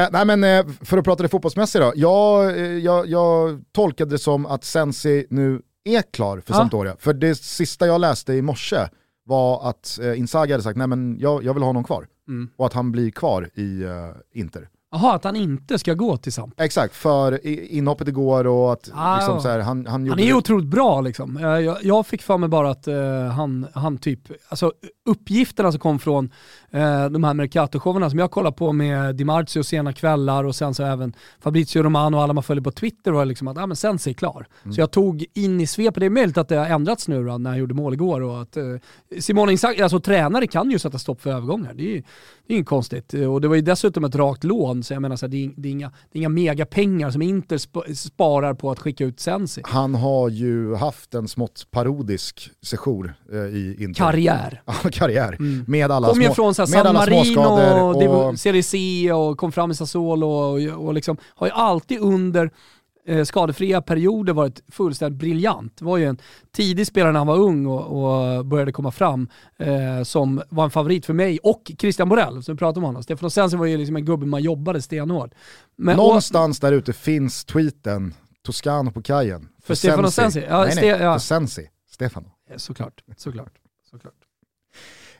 Eh, 0.03 0.09
nej 0.11 0.25
men 0.25 0.43
eh, 0.43 0.73
för 0.81 0.97
att 0.97 1.05
prata 1.05 1.23
det 1.23 1.29
fotbollsmässiga 1.29 1.85
då. 1.85 1.91
Jag, 1.95 2.57
eh, 2.57 2.77
jag, 2.77 3.07
jag 3.07 3.61
tolkade 3.71 4.11
det 4.11 4.19
som 4.19 4.45
att 4.45 4.63
Sensi 4.63 5.25
nu 5.29 5.61
är 5.83 6.01
klar 6.01 6.39
för 6.39 6.53
Ja. 6.53 6.57
Sampdoria. 6.57 6.95
För 6.99 7.13
det 7.13 7.35
sista 7.35 7.87
jag 7.87 8.01
läste 8.01 8.33
i 8.33 8.41
morse 8.41 8.87
var 9.25 9.69
att 9.69 9.99
eh, 10.01 10.39
hade 10.49 10.63
sagt 10.63 10.77
nej 10.77 10.87
men 10.87 11.19
jag, 11.19 11.43
jag 11.43 11.53
vill 11.53 11.63
ha 11.63 11.71
någon 11.71 11.83
kvar. 11.83 12.07
Mm. 12.27 12.49
Och 12.57 12.65
att 12.65 12.73
han 12.73 12.91
blir 12.91 13.11
kvar 13.11 13.49
i 13.53 13.83
eh, 13.83 13.89
Inter. 14.33 14.69
Jaha, 14.91 15.13
att 15.15 15.23
han 15.23 15.35
inte 15.35 15.79
ska 15.79 15.93
gå 15.93 16.17
till 16.17 16.33
Samp. 16.33 16.59
Exakt, 16.61 16.95
för 16.95 17.47
inhoppet 17.47 18.07
igår 18.07 18.47
och 18.47 18.73
att 18.73 18.91
Ah, 18.93 19.15
liksom, 19.15 19.33
ja. 19.35 19.41
så 19.41 19.49
här, 19.49 19.59
han, 19.59 19.85
han 19.85 20.05
gjorde 20.05 20.11
Han 20.21 20.27
är 20.27 20.31
det- 20.33 20.37
otroligt 20.37 20.67
bra 20.67 21.01
liksom. 21.01 21.37
Eh, 21.37 21.43
Jag, 21.43 21.77
jag 21.83 22.07
fick 22.07 22.21
för 22.21 22.37
mig 22.37 22.49
bara 22.49 22.69
att 22.71 22.87
eh, 22.87 23.23
han, 23.35 23.67
han 23.73 23.97
typ, 23.97 24.19
alltså 24.49 24.71
uppgifterna 25.09 25.71
som 25.71 25.79
kom 25.79 25.99
från 25.99 26.25
eh, 26.71 27.09
de 27.09 27.23
här 27.23 27.33
Mercato-showerna 27.33 28.09
som 28.09 28.19
jag 28.19 28.31
kollar 28.31 28.51
på 28.51 28.71
med 28.73 29.15
Di 29.15 29.23
Marzio 29.25 29.63
sena 29.63 29.93
kvällar 29.93 30.43
och 30.43 30.55
sen 30.55 30.73
så 30.73 30.83
även 30.83 31.13
Fabrizio 31.39 31.83
Romano 31.83 32.17
och 32.17 32.23
alla 32.23 32.33
man 32.33 32.43
följer 32.43 32.63
på 32.63 32.71
Twitter 32.71 33.11
var 33.11 33.25
liksom 33.25 33.47
att 33.47 33.57
ah, 33.57 33.65
men 33.67 33.75
Sensi 33.77 34.09
är 34.09 34.13
klar. 34.13 34.47
Mm. 34.63 34.73
Så 34.73 34.81
jag 34.81 34.91
tog 34.91 35.25
in 35.33 35.61
i 35.61 35.67
svepet, 35.67 35.99
det 35.99 36.05
är 36.05 36.09
möjligt 36.09 36.37
att 36.37 36.47
det 36.49 36.55
har 36.55 36.65
ändrats 36.65 37.07
nu 37.07 37.25
då, 37.25 37.37
när 37.37 37.49
han 37.49 37.59
gjorde 37.59 37.73
mål 37.73 37.93
igår 37.93 38.21
och 38.21 38.41
att 38.41 38.57
eh, 38.57 38.63
Simone 39.19 39.51
Inzaghi, 39.51 39.81
alltså 39.81 39.99
tränare 39.99 40.47
kan 40.47 40.71
ju 40.71 40.79
sätta 40.79 40.97
stopp 40.99 41.21
för 41.21 41.29
övergångar. 41.29 41.73
Det 41.73 41.83
är 41.83 41.95
ju 41.95 42.03
det 42.49 42.53
är 42.53 42.55
inget 42.55 42.67
konstigt. 42.67 43.13
Och 43.13 43.41
det 43.41 43.47
var 43.47 43.55
ju 43.55 43.61
dessutom 43.61 44.03
ett 44.03 44.15
rakt 44.15 44.43
lån, 44.43 44.83
så 44.83 44.93
jag 44.93 45.01
menar 45.01 45.15
så 45.15 45.25
här, 45.25 45.31
det, 45.31 45.45
är, 45.45 45.51
det, 45.55 45.69
är 45.69 45.71
inga, 45.71 45.89
det 45.89 46.17
är 46.17 46.19
inga 46.19 46.29
megapengar 46.29 47.11
som 47.11 47.21
Inter 47.21 47.57
sp- 47.57 47.93
sparar 47.93 48.53
på 48.53 48.71
att 48.71 48.79
skicka 48.79 49.05
ut 49.05 49.19
Sensi. 49.19 49.61
Han 49.65 49.95
har 49.95 50.29
ju 50.29 50.75
haft 50.75 51.13
en 51.13 51.27
smått 51.27 51.67
parodisk 51.71 52.51
sejour 52.61 53.13
eh, 53.31 53.37
i 53.37 53.75
Inter. 53.79 54.03
Karriär. 54.03 54.61
Ja, 54.83 54.89
karriär. 54.91 55.35
Mm. 55.39 55.65
Med 55.67 55.91
alla, 55.91 56.09
Kom 56.09 56.21
ju 56.21 56.29
från 56.29 56.55
så 56.55 56.61
här, 56.61 56.67
San 56.67 56.93
Marino 56.93 57.39
och, 57.39 58.27
och 58.27 58.39
Serie 58.39 58.63
C 58.63 59.11
och 59.13 59.37
kom 59.37 59.51
fram 59.51 59.71
i 59.71 59.75
Sassuolo 59.75 60.27
och, 60.27 60.85
och 60.85 60.93
liksom 60.93 61.17
har 61.35 61.47
ju 61.47 61.53
alltid 61.53 61.99
under 61.99 62.51
eh, 63.09 63.23
skadefria 63.23 63.81
perioder 63.81 64.33
varit 64.33 64.63
fullständigt 64.67 65.19
briljant. 65.19 65.77
Det 65.77 65.85
var 65.85 65.97
ju 65.97 66.05
en 66.05 66.17
tidig 66.51 66.87
spelare 66.87 67.11
när 67.11 67.19
han 67.19 67.27
var 67.27 67.37
ung 67.37 67.65
och, 67.65 68.37
och 68.37 68.45
började 68.45 68.71
komma 68.71 68.91
fram 68.91 69.29
eh, 69.57 70.03
som 70.03 70.41
var 70.49 70.63
en 70.63 70.69
favorit 70.69 71.05
för 71.05 71.13
mig 71.13 71.39
och 71.43 71.71
Christian 71.79 72.09
Borell 72.09 72.43
som 72.43 72.55
vi 72.55 72.59
pratade 72.59 72.79
om 72.79 72.83
honom. 72.83 73.03
Stefan 73.03 73.31
Sensi 73.31 73.57
var 73.57 73.65
ju 73.65 73.77
liksom 73.77 73.95
en 73.95 74.05
gubbe 74.05 74.25
man 74.25 74.41
jobbade 74.41 74.81
stenhårt. 74.81 75.33
Men, 75.75 75.99
och, 75.99 76.05
Någonstans 76.05 76.59
där 76.59 76.71
ute 76.71 76.93
finns 76.93 77.45
tweeten 77.45 78.13
Toscano 78.41 78.91
på 78.91 79.01
kajen. 79.01 79.49
För 79.63 79.75
Stefano 79.75 80.11
Sensi? 80.11 80.45
Ja, 80.49 80.63
nej, 80.63 80.75
nej, 80.75 80.87
ja. 80.87 81.13
för 81.13 81.19
Sensi. 81.19 81.69
Stefano. 81.91 82.31
Såklart, 82.57 83.03
såklart. 83.17 83.53
såklart. 83.91 84.13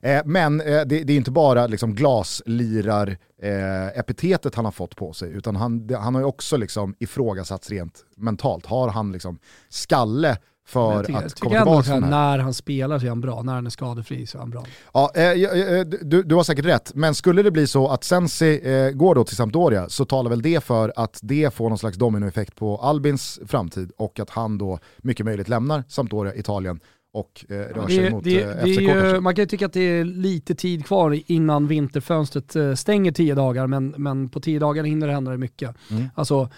Eh, 0.02 0.22
men 0.26 0.62
eh, 0.62 0.66
det, 0.66 1.04
det 1.04 1.14
är 1.14 1.18
inte 1.18 1.32
bara 1.32 1.68
liksom 1.68 1.96
glaslirar-epitetet 1.96 4.56
han 4.56 4.66
har 4.66 4.72
fått 4.72 4.96
på 4.96 5.14
sig, 5.14 5.32
utan 5.32 5.56
han, 5.56 5.88
det, 5.88 5.98
han 5.98 6.16
har 6.16 6.22
ju 6.22 6.28
också 6.28 6.58
liksom 6.58 6.96
ifrågasatts 7.00 7.70
rent 7.70 8.06
mentalt. 8.18 8.66
Har 8.66 8.90
han 8.90 9.12
liksom 9.12 9.40
skalle 9.70 10.38
för 10.70 11.04
tycker, 11.04 11.26
att 11.26 11.40
komma 11.40 11.56
tillbaka 11.56 11.96
det 11.96 12.02
här? 12.02 12.12
när 12.12 12.40
han 12.40 12.54
spelar 12.54 13.00
så 13.00 13.06
är 13.06 13.10
han 13.10 13.22
bra, 13.22 13.42
när 13.42 13.54
han 13.54 13.66
är 13.66 13.70
skadefri 13.70 14.26
så 14.26 14.38
är 14.38 14.40
han 14.40 14.50
bra. 14.50 14.64
Ja, 14.94 15.12
eh, 15.16 15.24
eh, 15.24 15.86
du, 16.02 16.24
du 16.24 16.36
har 16.36 16.44
säkert 16.44 16.66
rätt, 16.66 16.92
men 16.96 17.16
skulle 17.16 17.44
det 17.44 17.52
bli 17.52 17.68
så 17.68 17.88
att 17.88 18.04
Sensi 18.04 18.62
eh, 18.64 18.92
går 18.92 19.16
då 19.16 19.24
till 19.24 19.36
Sampdoria 19.36 19.90
så 19.90 20.06
talar 20.06 20.30
väl 20.30 20.42
det 20.42 20.64
för 20.64 20.94
att 20.96 21.20
det 21.22 21.54
får 21.54 21.70
någon 21.70 21.78
slags 21.78 21.98
dominoeffekt 21.98 22.56
på 22.56 22.78
Albins 22.78 23.40
framtid 23.48 23.92
och 23.98 24.20
att 24.20 24.30
han 24.30 24.58
då 24.58 24.80
mycket 24.98 25.26
möjligt 25.26 25.50
lämnar 25.50 25.84
Sampdoria, 25.88 26.36
Italien 26.36 26.80
och 27.14 27.46
eh, 27.50 27.56
rör 27.56 27.88
Det, 27.88 27.96
sig 27.96 28.12
mot 28.12 28.24
det, 28.24 28.42
eh, 28.42 28.66
FCK 28.66 28.82
ju, 28.82 29.20
man 29.22 29.36
kan 29.36 29.44
ju 29.44 29.48
tycka 29.48 29.66
att 29.66 29.74
det 29.74 29.82
är 29.82 30.04
lite 30.04 30.56
tid 30.56 30.86
kvar 30.86 31.20
innan 31.26 31.68
vinterfönstret 31.68 32.56
eh, 32.56 32.74
stänger 32.74 33.12
tio 33.12 33.36
dagar, 33.36 33.68
men, 33.68 33.94
men 33.98 34.30
på 34.30 34.40
tio 34.40 34.60
dagar 34.60 34.84
hinner 34.84 35.08
det 35.08 35.14
hända 35.14 35.38
mycket. 35.38 35.76
Mm. 35.92 36.10
Alltså, 36.16 36.50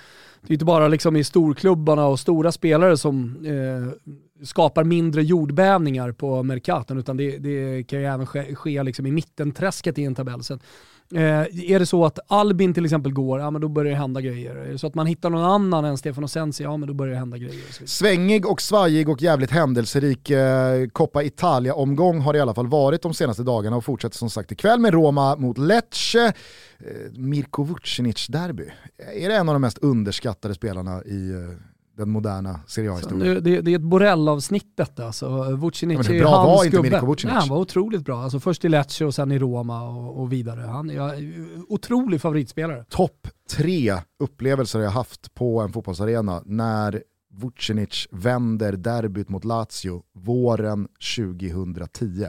det 0.42 0.52
är 0.52 0.54
inte 0.54 0.66
bara 0.66 0.88
liksom 0.88 1.16
i 1.16 1.24
storklubbarna 1.24 2.06
och 2.06 2.20
stora 2.20 2.52
spelare 2.52 2.98
som 2.98 3.46
eh, 3.46 4.12
skapar 4.46 4.84
mindre 4.84 5.24
jordbävningar 5.24 6.12
på 6.12 6.44
Mercaton, 6.44 6.98
utan 6.98 7.18
det, 7.18 7.38
det 7.38 7.84
kan 7.84 8.00
ju 8.00 8.06
även 8.06 8.26
ske, 8.26 8.56
ske 8.56 8.84
liksom 8.84 9.06
i 9.06 9.12
mittenträsket 9.12 9.98
i 9.98 10.04
en 10.04 10.16
tabell. 10.16 10.44
Så, 10.44 10.54
eh, 10.54 11.72
är 11.72 11.80
det 11.80 11.86
så 11.86 12.06
att 12.06 12.20
Albin 12.28 12.74
till 12.74 12.86
exempel 12.86 13.14
går, 13.14 13.40
ja 13.40 13.52
men 13.52 13.62
då 13.62 13.68
börjar 13.68 13.92
det 13.92 13.98
hända 13.98 14.22
grejer. 14.22 14.56
Är 14.56 14.72
det 14.72 14.78
så 14.78 14.88
att 14.88 14.96
man 14.96 15.06
hittar 15.06 15.30
någon 15.30 15.44
annan 15.44 15.86
än 15.86 15.98
Stefano 15.98 16.28
Sensi, 16.28 16.64
ja 16.64 16.78
men 16.78 16.88
då 16.88 16.94
börjar 16.94 17.14
det 17.14 17.20
hända 17.20 17.38
grejer. 17.38 17.64
och. 17.82 17.90
Svängig 17.90 18.46
och 18.46 18.62
svajig 18.62 19.10
och 19.10 19.22
jävligt 19.22 19.52
händelserik 19.52 20.30
eh, 20.30 20.88
Coppa 20.88 21.24
Italia-omgång 21.24 22.20
har 22.20 22.34
det 22.34 22.40
i 22.40 22.42
alla 22.42 22.54
fall 22.54 22.68
varit 22.68 23.02
de 23.02 23.14
senaste 23.14 23.44
dagarna 23.44 23.76
och 23.76 23.86
fortsätter 23.86 24.18
som 24.18 24.30
sagt 24.30 24.52
ikväll 24.52 24.80
med 24.80 24.94
Roma 24.94 25.36
mot 25.36 25.58
Lecce. 25.58 26.34
Eh, 26.86 27.12
Mirko 27.12 27.64
Vucinic-derby. 27.64 28.72
Är 29.16 29.30
det 29.30 29.36
en 29.36 29.50
av 29.50 29.56
de 29.56 29.62
mest 29.62 29.78
underskattade 29.78 30.54
spelarna 30.54 31.04
i 31.04 31.32
eh, 31.32 31.58
den 31.98 32.10
moderna 32.10 32.60
Serie 32.68 32.92
A-historien? 32.92 33.44
det, 33.44 33.62
det 33.62 33.72
är 33.72 33.76
ett 33.76 33.82
Borrell-avsnitt 33.82 34.78
detta. 34.78 35.06
Alltså, 35.06 35.56
Vucinic 35.56 35.96
Ja, 35.96 36.04
men 36.04 36.06
hur 36.06 36.16
är 36.16 36.20
bra 36.20 36.36
hans 36.36 36.58
var 36.58 36.66
inte. 36.66 36.82
Mirko 36.82 37.06
Vucinic? 37.06 37.34
Nej, 37.34 37.40
han 37.40 37.50
var 37.50 37.58
otroligt 37.58 38.06
bra. 38.06 38.24
Alltså, 38.24 38.40
först 38.40 38.66
i 38.66 38.70
Lecce 38.70 39.06
och 39.06 39.16
sen 39.16 39.32
i 39.32 39.40
Roma 39.40 39.90
och, 39.90 40.22
och 40.22 40.32
vidare. 40.32 40.62
Han 40.62 40.90
är 40.90 40.94
ja, 40.94 41.14
otrolig 41.68 42.22
favoritspelare. 42.22 42.86
Topp 42.90 43.28
tre 43.52 43.98
upplevelser 44.20 44.80
jag 44.80 44.90
haft 44.90 45.34
på 45.34 45.62
en 45.62 45.74
fotbollsarena 45.74 46.42
när 46.46 47.04
Vucinic 47.34 48.08
vänder 48.12 48.74
derbyt 48.74 49.30
mot 49.30 49.46
Lazio 49.46 50.04
våren 50.14 50.88
2010. 51.18 52.26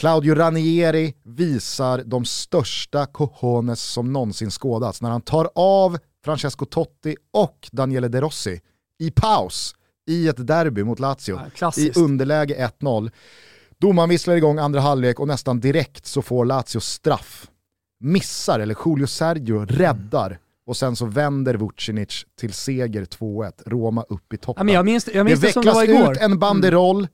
Claudio 0.00 0.34
Ranieri 0.34 1.14
visar 1.22 2.02
de 2.06 2.24
största 2.24 3.06
cojones 3.06 3.82
som 3.82 4.12
någonsin 4.12 4.50
skådats 4.50 5.02
när 5.02 5.10
han 5.10 5.20
tar 5.22 5.50
av 5.54 5.98
Francesco 6.24 6.64
Totti 6.64 7.16
och 7.32 7.68
Daniele 7.72 8.08
De 8.08 8.20
Rossi 8.20 8.60
i 8.98 9.10
paus 9.10 9.74
i 10.06 10.28
ett 10.28 10.46
derby 10.46 10.84
mot 10.84 10.98
Lazio 11.00 11.40
Ja, 11.60 11.72
i 11.76 11.92
underläge 11.96 12.70
1-0. 12.80 13.10
Domaren 13.78 14.08
visslar 14.08 14.34
igång 14.34 14.58
andra 14.58 14.80
halvlek 14.80 15.20
och 15.20 15.28
nästan 15.28 15.60
direkt 15.60 16.06
så 16.06 16.22
får 16.22 16.44
Lazio 16.44 16.80
straff. 16.80 17.50
Missar, 18.00 18.60
eller 18.60 18.76
Julio 18.86 19.06
Sergio 19.06 19.64
räddar 19.66 20.38
och 20.66 20.76
sen 20.76 20.96
så 20.96 21.06
vänder 21.06 21.54
Vucinic 21.54 22.24
till 22.38 22.52
seger 22.52 23.04
2-1. 23.04 23.52
Roma 23.66 24.04
upp 24.08 24.32
i 24.32 24.36
Ja, 24.36 24.38
toppen. 24.42 24.66
men 24.66 24.74
jag 24.74 24.84
minns, 24.84 25.08
jag 25.14 25.24
minns 25.24 25.40
det, 25.40 25.46
det 25.46 25.56
vecklas. 25.56 25.88
Mm. 25.88 26.12
ut 26.12 26.18
en 26.18 26.38
banderoll 26.38 27.08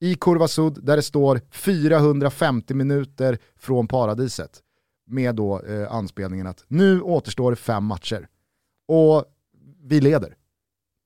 i 0.00 0.14
Kurva 0.14 0.48
Sud 0.48 0.78
där 0.82 0.96
det 0.96 1.02
står 1.02 1.40
450 1.50 2.74
minuter 2.74 3.38
från 3.56 3.88
paradiset. 3.88 4.62
Med 5.06 5.34
då 5.34 5.60
eh, 5.60 5.92
anspelningen 5.92 6.46
att 6.46 6.64
nu 6.68 7.00
återstår 7.00 7.54
fem 7.54 7.84
matcher. 7.84 8.28
Och 8.88 9.24
vi 9.82 10.00
leder. 10.00 10.36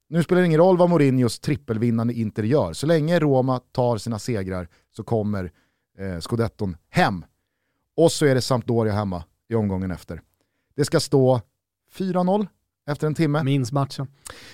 Nu 0.09 0.23
spelar 0.23 0.43
det 0.43 0.47
ingen 0.47 0.61
roll 0.61 0.77
vad 0.77 0.91
Mourinhos 0.91 1.41
trippelvinnande 1.41 2.15
Inter 2.15 2.43
gör. 2.43 2.73
Så 2.73 2.87
länge 2.87 3.21
Roma 3.21 3.61
tar 3.73 3.99
sina 3.99 4.19
segrar 4.19 4.69
så 4.97 5.05
kommer 5.05 5.53
eh, 5.99 6.19
scudetton 6.19 6.77
hem. 6.89 7.25
Och 7.97 8.13
så 8.13 8.27
är 8.27 8.35
det 8.35 8.41
Sampdoria 8.41 8.93
hemma 8.93 9.25
i 9.49 9.55
omgången 9.55 9.91
efter. 9.91 10.21
Det 10.75 10.85
ska 10.85 11.01
stå 11.01 11.41
4-0 11.95 12.47
efter 12.87 13.07
en 13.07 13.15
timme. 13.15 13.43
Minns 13.43 13.73
matchen. 13.73 14.07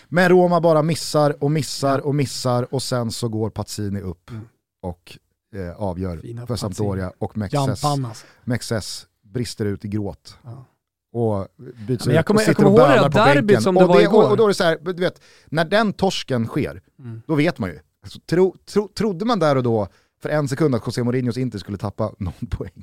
Men 0.09 0.29
Roma 0.29 0.61
bara 0.61 0.83
missar 0.83 1.45
och 1.45 1.51
missar 1.51 1.99
och 1.99 2.14
missar 2.14 2.75
och 2.75 2.83
sen 2.83 3.11
så 3.11 3.29
går 3.29 3.51
Pazzini 3.51 4.01
upp 4.01 4.31
Mm. 4.31 4.49
och 4.83 5.19
eh, 5.55 5.77
avgör 5.83 6.16
Fina 6.19 6.47
för. 6.47 6.57
Sampdoria 6.57 7.12
och 7.19 7.37
Mexes, 7.37 7.83
Jampannas. 7.83 8.25
Mexes 8.45 9.07
brister 9.25 9.64
ut 9.66 9.85
i 9.85 9.88
gråt. 9.88 10.38
Ja. 10.43 10.64
Och 11.12 11.49
byts 11.87 12.07
jag 12.07 12.14
ut 12.21 12.27
kommer- 12.27 12.38
och 12.38 12.43
jag 12.43 12.49
sitter 12.49 12.55
kommer 12.55 12.71
och 12.71 12.79
ihåg 12.97 13.05
det 13.05 13.11
på 13.11 13.19
derbyt 13.19 13.62
som 13.62 13.75
det 13.75 13.83
och, 13.83 13.88
var 13.88 14.01
igår. 14.01 14.23
och, 14.25 14.31
och 14.31 14.37
då 14.37 14.45
är 14.45 14.49
det 14.49 14.55
så 14.55 14.64
här, 14.64 14.79
du 14.83 14.93
vet, 14.93 15.21
när 15.47 15.64
den 15.64 15.93
torsken 15.93 16.47
sker, 16.47 16.83
Mm. 16.99 17.23
då 17.27 17.35
vet 17.35 17.59
man 17.59 17.71
ju. 17.71 17.79
Alltså, 18.03 18.21
tro, 18.27 18.57
tro, 18.64 18.88
trodde 18.88 19.25
man 19.25 19.38
där 19.38 19.57
och 19.57 19.62
då 19.62 19.88
för 20.23 20.29
en 20.29 20.49
sekund 20.49 20.75
att 20.75 20.87
José 20.87 21.03
Mourinhos 21.03 21.37
inte 21.38 21.59
skulle 21.59 21.79
tappa 21.79 22.12
någon 22.19 22.33
poäng? 22.51 22.83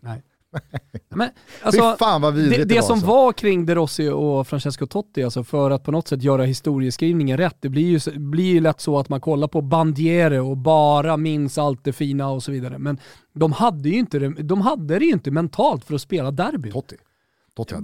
Men, 1.10 1.30
alltså, 1.62 1.96
fan 2.00 2.22
vad 2.22 2.36
det, 2.36 2.50
det, 2.50 2.66
det 2.66 2.82
som 2.82 2.94
alltså. 2.94 3.08
var 3.08 3.34
kring 3.34 3.66
De 3.66 3.76
Rossi 3.76 4.10
och 4.10 4.48
Francesco 4.48 4.88
Totti, 4.88 5.24
alltså 5.24 5.44
för 5.44 5.72
att 5.72 5.84
på 5.84 5.92
något 5.92 6.08
sätt 6.08 6.24
göra 6.24 6.44
historieskrivningen 6.44 7.38
rätt, 7.38 7.58
det 7.60 7.70
blir 7.70 8.00
ju, 8.00 8.20
blir 8.20 8.54
ju 8.54 8.60
lätt 8.60 8.82
så 8.82 9.00
att 9.00 9.10
man 9.10 9.22
kollar 9.22 9.48
på 9.48 9.62
Bandiere 9.62 10.40
och 10.40 10.58
bara 10.58 11.18
minns 11.18 11.58
allt 11.58 11.84
det 11.84 11.94
fina 11.94 12.30
och 12.30 12.44
så 12.44 12.52
vidare. 12.52 12.78
Men 12.78 13.00
de 13.34 13.52
hade, 13.52 13.90
ju 13.90 13.96
inte 13.96 14.20
de 14.30 14.62
hade 14.62 15.00
det 15.00 15.06
ju 15.06 15.12
inte 15.12 15.32
mentalt 15.32 15.86
för 15.86 15.96
att 15.96 16.02
spela 16.02 16.32
derby. 16.32 16.72
Totti. 16.72 16.96
Totti 17.56 17.76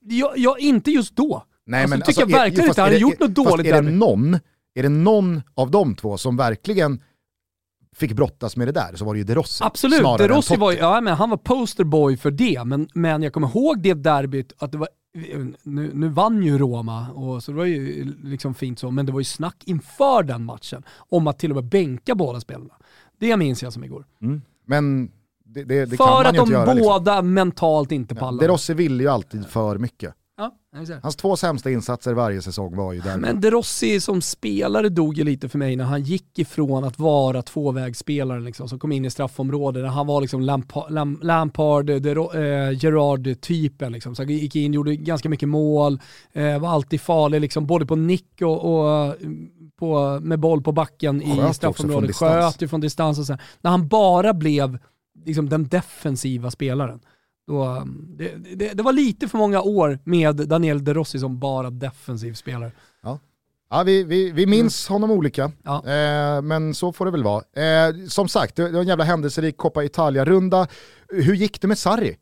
Ja, 0.00 0.32
ja, 0.36 0.56
inte 0.58 0.90
just 0.90 1.16
då. 1.16 1.44
Nej, 1.66 1.82
alltså, 1.82 1.96
men 1.96 2.06
tycker 2.06 2.22
alltså, 2.22 2.36
jag 2.36 2.44
verkligen 2.44 2.68
inte. 2.68 2.80
Han 2.80 2.90
har 2.90 2.98
gjort 2.98 3.20
något 3.20 3.34
dåligt 3.34 3.66
är 3.66 3.82
det, 3.82 3.90
någon, 3.90 4.34
är 4.74 4.82
det 4.82 4.88
någon 4.88 5.42
av 5.54 5.70
de 5.70 5.94
två 5.94 6.18
som 6.18 6.36
verkligen 6.36 7.00
fick 7.94 8.12
brottas 8.12 8.56
med 8.56 8.68
det 8.68 8.72
där 8.72 8.94
så 8.94 9.04
var 9.04 9.14
det 9.14 9.18
ju 9.18 9.24
De 9.24 9.34
Rossi. 9.34 9.64
Absolut, 9.64 10.02
De 10.02 10.28
Rossi 10.28 10.56
var, 10.56 10.72
ja, 10.72 11.00
men 11.00 11.14
han 11.14 11.30
var 11.30 11.36
posterboy 11.36 12.16
för 12.16 12.30
det, 12.30 12.64
men, 12.64 12.88
men 12.94 13.22
jag 13.22 13.32
kommer 13.32 13.48
ihåg 13.48 13.82
det 13.82 13.94
derbyt 13.94 14.52
att 14.58 14.72
det 14.72 14.78
var 14.78 14.88
nu, 15.62 15.90
nu 15.94 16.08
vann 16.08 16.42
ju 16.42 16.58
Roma, 16.58 17.10
och 17.10 17.42
så 17.42 17.52
det 17.52 17.58
var 17.58 17.64
ju 17.64 18.04
liksom 18.22 18.54
fint 18.54 18.78
så, 18.78 18.90
men 18.90 19.06
det 19.06 19.12
var 19.12 19.20
ju 19.20 19.24
snack 19.24 19.62
inför 19.66 20.22
den 20.22 20.44
matchen 20.44 20.82
om 20.96 21.26
att 21.26 21.38
till 21.38 21.50
och 21.50 21.56
med 21.56 21.64
bänka 21.64 22.14
båda 22.14 22.40
spelarna. 22.40 22.74
Det 23.18 23.36
minns 23.36 23.62
jag 23.62 23.72
som 23.72 23.84
igår. 23.84 24.06
Mm. 24.22 24.42
Men 24.66 25.10
det, 25.44 25.64
det, 25.64 25.84
det 25.84 25.96
kan 25.96 26.06
för 26.06 26.12
man 26.12 26.26
att 26.26 26.34
ju 26.34 26.36
de 26.36 26.42
inte 26.42 26.52
göra. 26.52 26.74
Liksom. 26.74 26.88
båda 26.88 27.22
mentalt 27.22 27.92
inte 27.92 28.14
pallade. 28.14 28.46
De 28.46 28.52
Rossi 28.52 28.74
ville 28.74 29.02
ju 29.02 29.08
alltid 29.08 29.46
för 29.46 29.78
mycket. 29.78 30.14
Hans 31.02 31.16
två 31.16 31.36
sämsta 31.36 31.70
insatser 31.70 32.12
varje 32.14 32.42
säsong 32.42 32.76
var 32.76 32.92
ju 32.92 33.00
där. 33.00 33.16
Men 33.16 33.40
De 33.40 33.50
Rossi 33.50 34.00
som 34.00 34.22
spelare 34.22 34.88
dog 34.88 35.18
ju 35.18 35.24
lite 35.24 35.48
för 35.48 35.58
mig 35.58 35.76
när 35.76 35.84
han 35.84 36.02
gick 36.02 36.38
ifrån 36.38 36.84
att 36.84 36.98
vara 36.98 37.42
tvåvägsspelaren 37.42 38.44
liksom, 38.44 38.68
som 38.68 38.78
kom 38.78 38.92
in 38.92 39.04
i 39.04 39.10
straffområdet. 39.10 39.82
När 39.82 39.90
han 39.90 40.06
var 40.06 40.20
liksom 40.20 40.40
Lampa, 40.40 40.88
Lam, 40.88 41.18
Lampard, 41.22 41.90
Ro- 41.90 42.32
eh, 42.34 42.84
Gerard-typen. 42.84 43.92
Liksom. 43.92 44.14
Så 44.14 44.22
han 44.22 44.28
gick 44.30 44.56
in, 44.56 44.72
gjorde 44.72 44.96
ganska 44.96 45.28
mycket 45.28 45.48
mål, 45.48 46.00
eh, 46.32 46.58
var 46.58 46.68
alltid 46.68 47.00
farlig 47.00 47.40
liksom, 47.40 47.66
både 47.66 47.86
på 47.86 47.96
nick 47.96 48.42
och, 48.42 48.64
och 48.74 49.04
eh, 49.06 49.12
på, 49.78 50.20
med 50.22 50.40
boll 50.40 50.62
på 50.62 50.72
backen 50.72 51.20
Sköt 51.20 51.50
i 51.50 51.54
straffområdet. 51.54 52.16
Sköt 52.16 52.62
ju 52.62 52.68
från 52.68 52.80
distans 52.80 53.18
och 53.18 53.26
så. 53.26 53.36
När 53.60 53.70
han 53.70 53.88
bara 53.88 54.34
blev 54.34 54.78
liksom, 55.24 55.48
den 55.48 55.68
defensiva 55.68 56.50
spelaren. 56.50 57.00
Då, 57.46 57.82
det, 58.16 58.28
det, 58.56 58.72
det 58.74 58.82
var 58.82 58.92
lite 58.92 59.28
för 59.28 59.38
många 59.38 59.62
år 59.62 59.98
med 60.04 60.36
Daniel 60.36 60.84
De 60.84 60.94
Rossi 60.94 61.18
som 61.18 61.38
bara 61.38 61.70
defensiv 61.70 62.34
spelare. 62.34 62.72
Ja, 63.70 63.82
vi, 63.82 64.04
vi, 64.04 64.30
vi 64.30 64.46
minns 64.46 64.88
honom 64.88 65.10
olika, 65.10 65.52
Ja. 65.62 65.76
eh, 65.76 66.42
men 66.42 66.74
så 66.74 66.92
får 66.92 67.04
det 67.04 67.10
väl 67.10 67.22
vara. 67.22 67.42
Eh, 67.88 67.94
som 68.08 68.28
sagt, 68.28 68.56
det 68.56 68.68
var 68.70 68.80
en 68.80 68.86
jävla 68.86 69.04
händelserik 69.04 69.56
Coppa 69.56 69.84
Italia-runda. 69.84 70.66
Hur 71.08 71.34
gick 71.34 71.60
det 71.60 71.66
med 71.68 71.78
Sarri? 71.78 72.16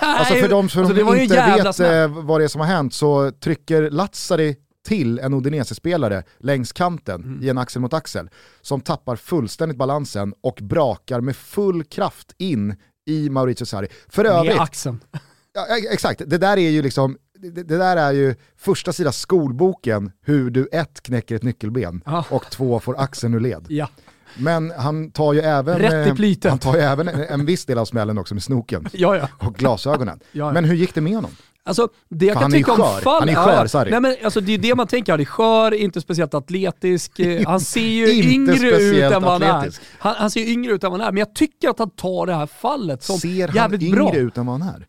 Alltså 0.00 0.34
för 0.34 0.48
de 0.48 0.68
som 0.68 0.82
alltså, 0.84 1.16
inte 1.16 1.34
vet 1.56 1.80
eh, 1.80 2.24
vad 2.24 2.40
det 2.40 2.44
är 2.44 2.48
som 2.48 2.60
har 2.60 2.68
hänt 2.68 2.94
så 2.94 3.30
trycker 3.30 3.90
Lazzari 3.90 4.56
till 4.86 5.18
en 5.18 5.34
Udinese-spelare 5.34 6.22
längs 6.38 6.72
kanten 6.72 7.22
Mm. 7.22 7.42
i 7.42 7.48
en 7.48 7.58
axel 7.58 7.82
mot 7.82 7.92
axel 7.94 8.30
som 8.60 8.80
tappar 8.80 9.16
fullständigt 9.16 9.78
balansen 9.78 10.34
och 10.40 10.58
brakar 10.62 11.20
med 11.20 11.36
full 11.36 11.84
kraft 11.84 12.34
in 12.38 12.76
i 13.08 13.30
Maurizio 13.30 13.64
Sarri. 13.64 13.88
För 14.08 14.22
Med 14.22 14.32
övrigt, 14.32 14.60
axeln. 14.60 15.00
Ja, 15.54 15.66
ex- 15.76 15.86
exakt, 15.90 16.22
det 16.26 16.38
där 16.38 16.56
är 16.56 16.70
ju 16.70 16.82
liksom 16.82 17.16
det, 17.38 17.62
det 17.62 17.78
där 17.78 17.96
är 17.96 18.12
ju 18.12 18.34
första 18.56 18.92
sida 18.92 19.12
skolboken 19.12 20.12
hur 20.24 20.50
du 20.50 20.68
ett 20.72 21.00
knäcker 21.02 21.34
ett 21.36 21.42
nyckelben 21.42 22.02
Ja. 22.06 22.24
och 22.30 22.44
två 22.50 22.80
får 22.80 23.00
axeln 23.00 23.34
ur 23.34 23.40
led. 23.40 23.66
Ja. 23.68 23.88
Men 24.38 24.70
han 24.76 25.10
tar 25.10 25.32
ju 25.32 25.40
även, 25.40 25.80
eh, 25.84 26.48
han 26.50 26.58
tar 26.58 26.74
ju 26.74 26.80
även 26.80 27.08
en, 27.08 27.46
viss 27.46 27.64
del 27.66 27.78
av 27.78 27.84
smällen 27.84 28.18
också 28.18 28.34
med 28.34 28.42
snoken 28.42 28.88
Ja, 28.92 29.16
ja. 29.16 29.28
och 29.46 29.54
glasögonen. 29.54 30.20
Men 30.32 30.64
hur 30.64 30.74
gick 30.74 30.94
det 30.94 31.00
med 31.00 31.14
honom? 31.14 31.30
Alltså 31.68 31.88
det 32.08 32.26
jag 32.26 32.34
För 32.34 32.40
kan 32.40 32.42
han 32.42 32.52
är 32.52 32.58
tycka 32.58 32.72
om 32.72 32.78
fall... 33.02 33.20
Han 33.20 33.28
är 33.28 33.32
ja, 33.32 33.44
skör, 33.44 33.52
ja. 33.54 33.68
Sarri. 33.68 33.90
Nej 33.90 34.00
men 34.00 34.16
alltså 34.24 34.40
det 34.40 34.54
är 34.54 34.58
det 34.58 34.74
man 34.74 34.86
tänker, 34.86 35.12
han 35.12 35.20
är 35.20 35.24
skör, 35.24 35.74
inte 35.74 36.00
speciellt 36.00 36.34
atletisk, 36.34 37.18
eh, 37.20 37.46
han 37.46 37.60
ser 37.60 37.80
ju 37.80 38.32
yngre 38.32 38.68
ut 38.70 39.02
än 39.12 39.22
vad 39.22 39.32
han 39.32 39.42
är. 39.64 39.74
Han, 39.98 40.14
han 40.18 40.30
ser 40.30 40.40
ju 40.40 40.52
yngre 40.52 40.72
ut 40.72 40.84
än 40.84 40.90
vad 40.90 41.00
han 41.00 41.08
är, 41.08 41.12
men 41.12 41.18
jag 41.18 41.34
tycker 41.34 41.68
att 41.68 41.78
han 41.78 41.90
tar 41.90 42.26
det 42.26 42.34
här 42.34 42.46
fallet 42.46 43.02
som 43.02 43.18
Ser 43.18 43.48
han 43.48 43.56
jävligt 43.56 43.82
yngre 43.82 43.96
bra. 43.96 44.14
ut 44.16 44.36
än 44.38 44.46
vad 44.46 44.60
han 44.60 44.68
är? 44.74 44.86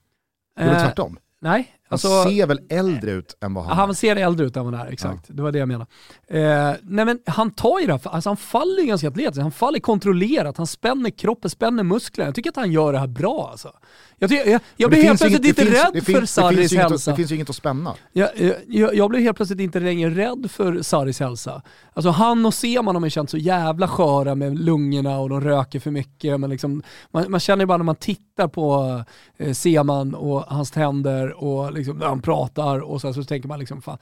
Eller 0.59 0.73
Eh, 0.75 0.83
tvärtom? 0.83 1.17
Nej, 1.41 1.75
Han 1.83 1.95
alltså... 1.95 2.23
ser 2.23 2.47
väl 2.47 2.59
äldre 2.69 3.11
ut 3.11 3.37
än 3.41 3.53
vad 3.53 3.65
han, 3.65 3.77
Han 3.77 3.89
är? 3.89 3.93
ser 3.93 4.15
äldre 4.15 4.45
ut 4.45 4.57
än 4.57 4.65
vad 4.65 4.73
han 4.73 4.87
är, 4.87 4.91
exakt. 4.91 5.25
Det 5.27 5.41
var 5.41 5.51
det 5.51 5.59
jag 5.59 5.67
menade. 5.67 5.85
Eh, 6.27 6.75
nej 6.83 7.05
men 7.05 7.19
han 7.25 7.51
tar 7.51 7.79
ju 7.79 7.85
det 7.85 7.91
här, 7.93 8.01
alltså 8.07 8.29
han 8.29 8.37
faller 8.37 8.81
ju 8.81 8.87
ganska 8.87 9.07
atletiskt, 9.07 9.41
han 9.41 9.51
faller 9.51 9.79
kontrollerat, 9.79 10.57
han 10.57 10.67
spänner 10.67 11.09
kroppen, 11.09 11.49
spänner 11.49 11.83
musklerna. 11.83 12.27
Jag 12.27 12.35
tycker 12.35 12.49
att 12.49 12.55
han 12.55 12.71
gör 12.71 12.93
det 12.93 12.99
här 12.99 13.07
bra 13.07 13.47
alltså. 13.51 13.71
Jag, 14.19 14.31
jag, 14.31 14.61
jag 14.77 14.89
blir 14.89 15.03
helt 15.03 15.19
plötsligt 15.19 15.45
inte 15.45 15.61
finns- 15.65 15.73
rädd 15.73 15.93
för 15.93 16.01
finns- 16.01 16.37
inget 16.73 16.85
att- 16.85 16.91
hälsa. 16.91 17.11
Det 17.11 17.17
finns 17.17 17.31
ju 17.31 17.35
inget 17.35 17.49
att 17.49 17.55
spänna. 17.55 17.93
Jag, 18.13 18.29
jag, 18.67 18.95
jag 18.95 19.09
blev 19.09 19.21
helt 19.21 19.37
plötsligt 19.37 19.59
inte 19.59 19.79
längre 19.79 20.09
rädd 20.09 20.51
för 20.51 20.81
Saris 20.81 21.19
hälsa. 21.19 21.61
Alltså 21.93 22.09
han 22.09 22.45
och 22.45 22.53
Seman 22.53 22.95
har 22.95 22.99
man 22.99 23.09
känt 23.09 23.29
så 23.29 23.37
jävla 23.37 23.87
sköra 23.87 24.35
med 24.35 24.59
lungorna 24.59 25.19
och 25.19 25.29
de 25.29 25.41
röker 25.41 25.79
för 25.79 25.91
mycket. 25.91 26.39
Men 26.39 26.49
liksom, 26.49 26.83
man, 27.11 27.31
man 27.31 27.39
känner 27.39 27.61
ju 27.63 27.65
bara 27.67 27.77
när 27.77 27.83
man 27.85 27.95
tittar 27.95 28.47
på 28.47 29.03
eh, 29.37 29.53
Seman 29.53 30.15
och 30.15 30.41
hans 30.41 30.71
tänder 30.71 31.43
och 31.43 31.73
liksom, 31.73 31.97
när 31.97 32.05
han 32.07 32.21
pratar 32.21 32.79
och 32.79 33.01
så, 33.01 33.13
så 33.13 33.23
tänker 33.23 33.47
man 33.47 33.59
liksom 33.59 33.81
fan. 33.81 33.97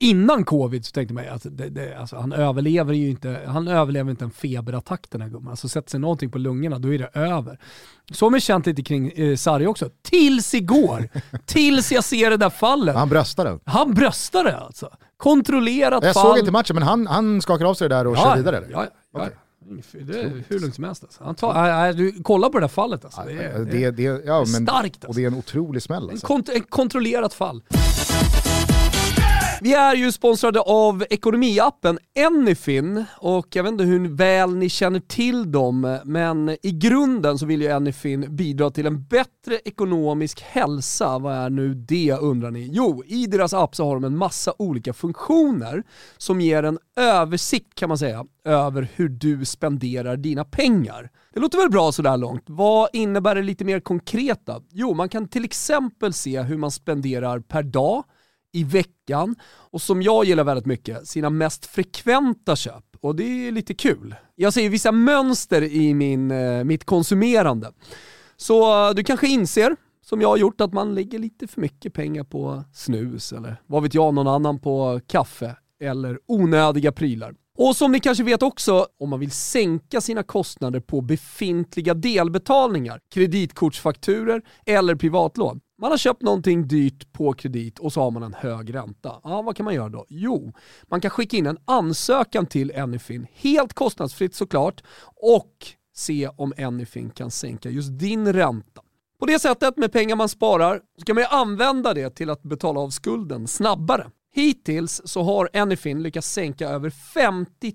Innan 0.00 0.44
covid 0.44 0.84
så 0.86 0.92
tänkte 0.92 1.14
man 1.14 1.24
att 1.28 1.42
det, 1.50 1.68
det, 1.68 1.94
alltså, 1.98 2.16
han 2.16 2.32
överlever 2.32 2.94
ju 2.94 3.10
inte, 3.10 3.40
han 3.46 3.68
överlever 3.68 4.10
inte 4.10 4.24
en 4.24 4.30
feberattack 4.30 5.06
den 5.10 5.20
här 5.20 5.28
gumman. 5.28 5.50
Alltså 5.50 5.68
sätter 5.68 5.90
sig 5.90 6.00
någonting 6.00 6.30
på 6.30 6.38
lungorna 6.38 6.78
då 6.78 6.94
är 6.94 6.98
det 6.98 7.10
över. 7.14 7.58
Så 8.12 8.24
har 8.26 8.30
man 8.30 8.40
känt 8.40 8.66
lite 8.66 8.82
kring 8.82 9.10
eh, 9.12 9.36
Sarri 9.36 9.66
också. 9.66 9.90
Tills 10.02 10.54
igår. 10.54 11.08
Tills 11.46 11.92
jag 11.92 12.04
ser 12.04 12.30
det 12.30 12.36
där 12.36 12.50
fallet. 12.50 12.96
Han 12.96 13.08
bröstade. 13.08 13.58
Han 13.64 13.94
bröstade 13.94 14.56
alltså. 14.56 14.90
Kontrollerat 15.16 16.04
Jag 16.04 16.14
fall. 16.14 16.22
såg 16.26 16.38
inte 16.38 16.52
matchen 16.52 16.74
men 16.74 16.82
han, 16.82 17.06
han 17.06 17.42
skakar 17.42 17.64
av 17.64 17.74
sig 17.74 17.88
det 17.88 17.94
där 17.94 18.06
och 18.06 18.16
kör 18.16 18.36
vidare. 18.36 18.56
eller? 18.56 18.68
Ja, 18.70 18.84
ja, 18.84 18.90
ja. 19.12 19.20
Okej. 19.24 19.36
Det 20.04 20.20
är 20.20 20.42
hur 20.48 20.60
lugnt 20.60 20.74
som 20.74 20.84
helst 20.84 21.04
alltså. 21.04 21.24
Han 21.24 21.34
tar, 21.34 21.54
nej, 21.54 21.94
du, 21.94 22.12
kolla 22.22 22.48
på 22.50 22.58
det 22.58 22.64
där 22.64 22.68
fallet 22.68 23.04
alltså. 23.04 23.22
Det 23.26 23.32
är, 23.32 23.58
det 23.58 23.90
Det, 23.90 24.02
ja, 24.26 24.38
men, 24.38 24.46
starkt 24.46 24.96
och 25.04 25.08
alltså. 25.08 25.12
det 25.20 25.24
är 25.24 25.26
en 25.26 25.34
otrolig 25.34 25.82
smäll. 25.82 26.04
En, 26.04 26.10
Alltså. 26.10 26.26
kont- 26.26 26.50
ett 26.56 26.70
kontrollerat 26.70 27.34
fall. 27.34 27.62
Vi 29.60 29.74
är 29.74 29.94
ju 29.94 30.12
sponsrade 30.12 30.60
av 30.60 31.04
ekonomiappen 31.10 31.98
Anyfin 32.26 33.04
och 33.18 33.46
jag 33.56 33.62
vet 33.62 33.72
inte 33.72 33.84
hur 33.84 34.08
väl 34.08 34.56
ni 34.56 34.68
känner 34.68 35.00
till 35.00 35.52
dem, 35.52 35.98
men 36.04 36.56
i 36.62 36.72
grunden 36.72 37.38
så 37.38 37.46
vill 37.46 37.62
ju 37.62 37.68
Anyfin 37.68 38.36
bidra 38.36 38.70
till 38.70 38.86
en 38.86 39.04
bättre 39.04 39.58
ekonomisk 39.64 40.42
hälsa. 40.42 41.18
Vad 41.18 41.34
är 41.34 41.50
nu 41.50 41.74
det 41.74 42.12
undrar 42.20 42.50
ni? 42.50 42.68
Jo, 42.72 43.02
i 43.06 43.26
deras 43.26 43.54
app 43.54 43.76
så 43.76 43.84
har 43.84 43.94
de 43.94 44.04
en 44.04 44.16
massa 44.16 44.54
olika 44.58 44.92
funktioner 44.92 45.82
som 46.18 46.40
ger 46.40 46.62
en 46.62 46.78
översikt 46.96 47.74
kan 47.74 47.88
man 47.88 47.98
säga 47.98 48.24
över 48.44 48.88
hur 48.94 49.08
du 49.08 49.44
spenderar 49.44 50.16
dina 50.16 50.44
pengar. 50.44 51.10
Det 51.34 51.40
låter 51.40 51.58
väl 51.58 51.70
bra 51.70 51.92
sådär 51.92 52.16
långt. 52.16 52.44
Vad 52.46 52.88
innebär 52.92 53.34
det 53.34 53.42
lite 53.42 53.64
mer 53.64 53.80
konkreta? 53.80 54.60
Jo, 54.72 54.94
man 54.94 55.08
kan 55.08 55.28
till 55.28 55.44
exempel 55.44 56.12
se 56.12 56.42
hur 56.42 56.58
man 56.58 56.70
spenderar 56.70 57.40
per 57.40 57.62
dag, 57.62 58.04
i 58.54 58.64
veckan 58.64 59.36
och 59.44 59.82
som 59.82 60.02
jag 60.02 60.24
gillar 60.24 60.44
väldigt 60.44 60.66
mycket, 60.66 61.08
sina 61.08 61.30
mest 61.30 61.66
frekventa 61.66 62.56
köp. 62.56 62.84
Och 63.00 63.16
det 63.16 63.48
är 63.48 63.52
lite 63.52 63.74
kul. 63.74 64.14
Jag 64.34 64.52
ser 64.52 64.68
vissa 64.68 64.92
mönster 64.92 65.62
i 65.62 65.94
min, 65.94 66.30
eh, 66.30 66.64
mitt 66.64 66.84
konsumerande. 66.84 67.72
Så 68.36 68.88
eh, 68.88 68.94
du 68.94 69.04
kanske 69.04 69.28
inser, 69.28 69.76
som 70.04 70.20
jag 70.20 70.28
har 70.28 70.36
gjort, 70.36 70.60
att 70.60 70.72
man 70.72 70.94
lägger 70.94 71.18
lite 71.18 71.46
för 71.46 71.60
mycket 71.60 71.94
pengar 71.94 72.24
på 72.24 72.64
snus 72.72 73.32
eller 73.32 73.56
vad 73.66 73.82
vet 73.82 73.94
jag, 73.94 74.14
någon 74.14 74.28
annan 74.28 74.58
på 74.58 75.00
kaffe 75.06 75.56
eller 75.80 76.18
onödiga 76.26 76.92
prylar. 76.92 77.34
Och 77.58 77.76
som 77.76 77.92
ni 77.92 78.00
kanske 78.00 78.24
vet 78.24 78.42
också, 78.42 78.86
om 79.00 79.10
man 79.10 79.20
vill 79.20 79.30
sänka 79.30 80.00
sina 80.00 80.22
kostnader 80.22 80.80
på 80.80 81.00
befintliga 81.00 81.94
delbetalningar, 81.94 83.00
kreditkortsfakturer 83.14 84.42
eller 84.66 84.94
privatlån. 84.94 85.60
Man 85.80 85.90
har 85.90 85.98
köpt 85.98 86.22
någonting 86.22 86.68
dyrt 86.68 87.12
på 87.12 87.32
kredit 87.32 87.78
och 87.78 87.92
så 87.92 88.00
har 88.00 88.10
man 88.10 88.22
en 88.22 88.34
hög 88.34 88.74
ränta. 88.74 89.20
Ja, 89.22 89.42
vad 89.42 89.56
kan 89.56 89.64
man 89.64 89.74
göra 89.74 89.88
då? 89.88 90.06
Jo, 90.08 90.52
man 90.82 91.00
kan 91.00 91.10
skicka 91.10 91.36
in 91.36 91.46
en 91.46 91.58
ansökan 91.64 92.46
till 92.46 92.76
Anyfin, 92.76 93.26
helt 93.32 93.74
kostnadsfritt 93.74 94.34
såklart, 94.34 94.82
och 95.16 95.66
se 95.94 96.28
om 96.28 96.52
Anyfin 96.58 97.10
kan 97.10 97.30
sänka 97.30 97.70
just 97.70 97.98
din 97.98 98.32
ränta. 98.32 98.80
På 99.18 99.26
det 99.26 99.38
sättet, 99.38 99.76
med 99.76 99.92
pengar 99.92 100.16
man 100.16 100.28
sparar, 100.28 100.80
så 100.98 101.04
kan 101.04 101.14
man 101.14 101.22
ju 101.22 101.28
använda 101.28 101.94
det 101.94 102.10
till 102.10 102.30
att 102.30 102.42
betala 102.42 102.80
av 102.80 102.90
skulden 102.90 103.48
snabbare. 103.48 104.10
Hittills 104.34 105.02
så 105.04 105.22
har 105.22 105.48
Anyfin 105.52 106.02
lyckats 106.02 106.32
sänka 106.32 106.68
över 106.68 106.90
50 106.90 107.74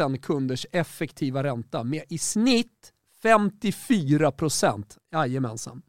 000 0.00 0.18
kunders 0.18 0.66
effektiva 0.72 1.42
ränta 1.42 1.84
med 1.84 2.02
i 2.08 2.18
snitt 2.18 2.92
54%. 3.24 4.84
Jajamensan. 5.12 5.82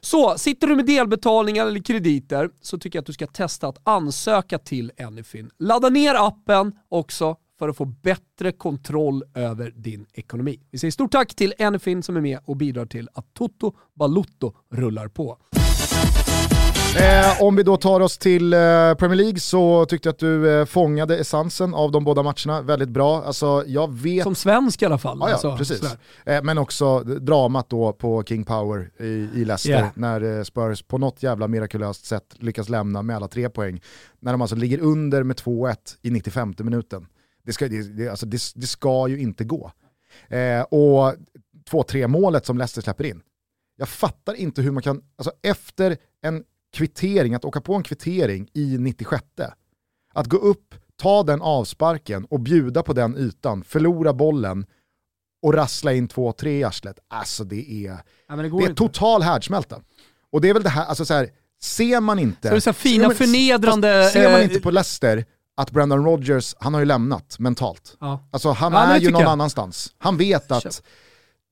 Så 0.00 0.38
sitter 0.38 0.66
du 0.66 0.76
med 0.76 0.86
delbetalningar 0.86 1.66
eller 1.66 1.80
krediter 1.80 2.50
så 2.60 2.78
tycker 2.78 2.96
jag 2.96 3.02
att 3.02 3.06
du 3.06 3.12
ska 3.12 3.26
testa 3.26 3.68
att 3.68 3.78
ansöka 3.84 4.58
till 4.58 4.92
Anyfin. 4.98 5.50
Ladda 5.58 5.88
ner 5.88 6.14
appen 6.14 6.72
också 6.88 7.36
för 7.58 7.68
att 7.68 7.76
få 7.76 7.84
bättre 7.84 8.52
kontroll 8.52 9.22
över 9.34 9.70
din 9.70 10.06
ekonomi. 10.12 10.60
Vi 10.70 10.78
säger 10.78 10.92
stort 10.92 11.12
tack 11.12 11.34
till 11.34 11.54
Anyfin 11.58 12.02
som 12.02 12.16
är 12.16 12.20
med 12.20 12.38
och 12.44 12.56
bidrar 12.56 12.86
till 12.86 13.08
att 13.14 13.34
Toto 13.34 13.72
Balutto 13.94 14.52
rullar 14.72 15.08
på. 15.08 15.38
Eh, 16.96 17.42
om 17.42 17.56
vi 17.56 17.62
då 17.62 17.76
tar 17.76 18.00
oss 18.00 18.18
till 18.18 18.52
eh, 18.52 18.58
Premier 18.94 19.14
League 19.16 19.40
så 19.40 19.86
tyckte 19.86 20.08
jag 20.08 20.12
att 20.12 20.18
du 20.18 20.60
eh, 20.60 20.64
fångade 20.64 21.18
essensen 21.18 21.74
av 21.74 21.92
de 21.92 22.04
båda 22.04 22.22
matcherna 22.22 22.62
väldigt 22.62 22.88
bra. 22.88 23.22
Alltså, 23.22 23.64
jag 23.66 23.94
vet... 23.94 24.22
Som 24.22 24.34
svensk 24.34 24.82
i 24.82 24.86
alla 24.86 24.98
fall. 24.98 25.18
Ja, 25.20 25.28
ja 25.28 25.32
alltså, 25.32 25.56
precis. 25.56 25.96
Eh, 26.26 26.42
men 26.42 26.58
också 26.58 27.00
dramat 27.00 27.70
då 27.70 27.92
på 27.92 28.24
King 28.24 28.44
Power 28.44 28.90
i, 28.98 29.04
i 29.04 29.44
Leicester 29.44 29.70
Yeah. 29.70 29.88
när 29.94 30.38
eh, 30.38 30.42
Spurs 30.42 30.82
på 30.82 30.98
något 30.98 31.22
jävla 31.22 31.48
mirakulöst 31.48 32.06
sätt 32.06 32.34
lyckas 32.38 32.68
lämna 32.68 33.02
med 33.02 33.16
alla 33.16 33.28
tre 33.28 33.48
poäng. 33.48 33.80
När 34.20 34.32
de 34.32 34.40
alltså 34.40 34.56
ligger 34.56 34.78
under 34.78 35.22
med 35.22 35.36
2-1 35.36 35.76
i 36.02 36.10
95 36.10 36.54
minuten. 36.58 37.06
Det 37.46 37.52
ska, 37.52 37.68
det, 37.68 37.96
det, 37.96 38.08
alltså, 38.08 38.26
det, 38.26 38.40
det 38.54 38.66
ska 38.66 39.08
ju 39.08 39.18
inte 39.18 39.44
gå. 39.44 39.72
Eh, 40.28 40.60
och 40.60 41.14
2-3 41.70 42.06
målet 42.08 42.46
som 42.46 42.58
Leicester 42.58 42.82
släpper 42.82 43.04
in. 43.04 43.20
Jag 43.76 43.88
fattar 43.88 44.34
inte 44.34 44.62
hur 44.62 44.70
man 44.70 44.82
kan, 44.82 45.02
alltså 45.18 45.32
efter 45.42 45.96
en 46.22 46.44
kvittering, 46.74 47.34
att 47.34 47.44
åka 47.44 47.60
på 47.60 47.74
en 47.74 47.82
kvittering 47.82 48.48
i 48.54 48.78
96 48.78 49.24
att 50.14 50.26
gå 50.26 50.36
upp, 50.36 50.74
ta 51.02 51.22
den 51.22 51.42
avsparken 51.42 52.24
och 52.24 52.40
bjuda 52.40 52.82
på 52.82 52.92
den 52.92 53.16
ytan, 53.16 53.64
förlora 53.64 54.12
bollen 54.12 54.66
och 55.42 55.54
rassla 55.54 55.92
in 55.92 56.08
2-3 56.08 56.46
i 56.48 56.64
arslet. 56.64 56.98
Alltså 57.08 57.44
det 57.44 57.86
är, 57.86 57.98
Ja, 58.28 58.36
men 58.36 58.38
det 58.38 58.48
går 58.48 58.58
det 58.60 58.64
är 58.66 58.70
inte. 58.70 58.78
total 58.78 59.22
härdsmälta. 59.22 59.80
Och 60.32 60.40
det 60.40 60.48
är 60.48 60.54
väl 60.54 60.62
det 60.62 60.68
här, 60.68 60.84
alltså 60.84 61.04
så 61.04 61.14
här, 61.14 61.30
ser 61.62 62.00
man 62.00 62.18
inte... 62.18 62.48
Så 62.48 62.54
det 62.54 62.58
är 62.58 62.60
så 62.60 62.70
här 62.70 62.74
fina 62.74 63.02
ser 63.02 63.08
man- 63.08 63.14
förnedrande... 63.16 64.10
Ser 64.12 64.30
man 64.30 64.40
eh, 64.40 64.44
inte 64.44 64.60
på 64.60 64.70
Leicester 64.70 65.24
att 65.56 65.70
Brendan 65.70 66.04
Rodgers, 66.04 66.54
han 66.58 66.74
har 66.74 66.80
ju 66.80 66.86
lämnat 66.86 67.38
mentalt. 67.38 67.96
Ja. 68.00 68.28
Alltså 68.30 68.50
han 68.50 68.72
Ja, 68.72 68.78
är 68.84 69.00
ju 69.00 69.10
någon 69.10 69.22
jag. 69.22 69.30
annanstans. 69.30 69.94
Han 69.98 70.16
vet 70.16 70.52
att 70.52 70.82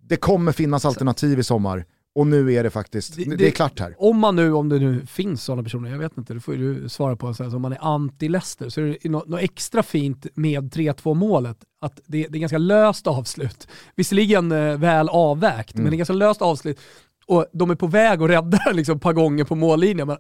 det 0.03 0.17
kommer 0.17 0.53
finnas 0.53 0.85
alternativ 0.85 1.39
i 1.39 1.43
sommar 1.45 1.85
och 2.15 2.27
nu 2.27 2.53
är 2.55 2.63
det 2.63 2.71
faktiskt, 2.71 3.17
Det- 3.17 3.25
det, 3.25 3.37
det- 3.37 3.47
är 3.47 3.51
klart 3.51 3.81
här. 3.81 3.95
Om 3.99 4.19
man 4.19 4.37
nu, 4.37 4.53
om 4.53 4.69
det 4.69 4.79
nu 4.79 5.07
finns 5.07 5.45
sådana 5.45 5.63
personer, 5.63 5.91
jag 5.91 5.99
vet 5.99 6.19
inte, 6.19 6.35
det 6.35 6.41
får 6.41 6.55
ju 6.57 6.75
du 6.83 6.89
svara 6.89 7.17
på, 7.17 7.35
så 7.35 7.43
här, 7.43 7.51
så 7.51 7.57
om 7.57 7.63
man 7.63 7.73
är 7.73 7.79
anti-Leicester 7.79 8.69
så 8.69 8.81
är 8.81 8.97
det 9.03 9.09
något, 9.11 9.29
något 9.29 9.41
extra 9.41 9.83
fint 9.83 10.27
med 10.35 10.73
3-2 10.75 11.15
målet, 11.15 11.57
att 11.81 12.01
det, 12.07 12.27
det 12.31 12.39
är 12.39 12.41
ganska 12.41 12.59
löst 12.59 13.07
avslut. 13.07 13.69
Visserligen 13.97 14.53
eh, 14.53 14.77
väl 14.79 15.09
avvägt, 15.09 15.75
Mm. 15.75 15.83
men 15.85 15.91
det 15.91 15.95
är 15.97 15.99
ganska 15.99 16.13
löst 16.15 16.43
avslut. 16.43 16.81
Och 17.27 17.47
de 17.53 17.71
är 17.71 17.75
på 17.75 17.87
väg 17.87 18.23
att 18.23 18.31
rädda 18.31 18.61
liksom, 18.73 18.97
ett 18.97 19.03
par 19.03 19.13
gånger 19.13 19.45
på 19.45 19.55
mållinjen, 19.55 20.07
men 20.07 20.17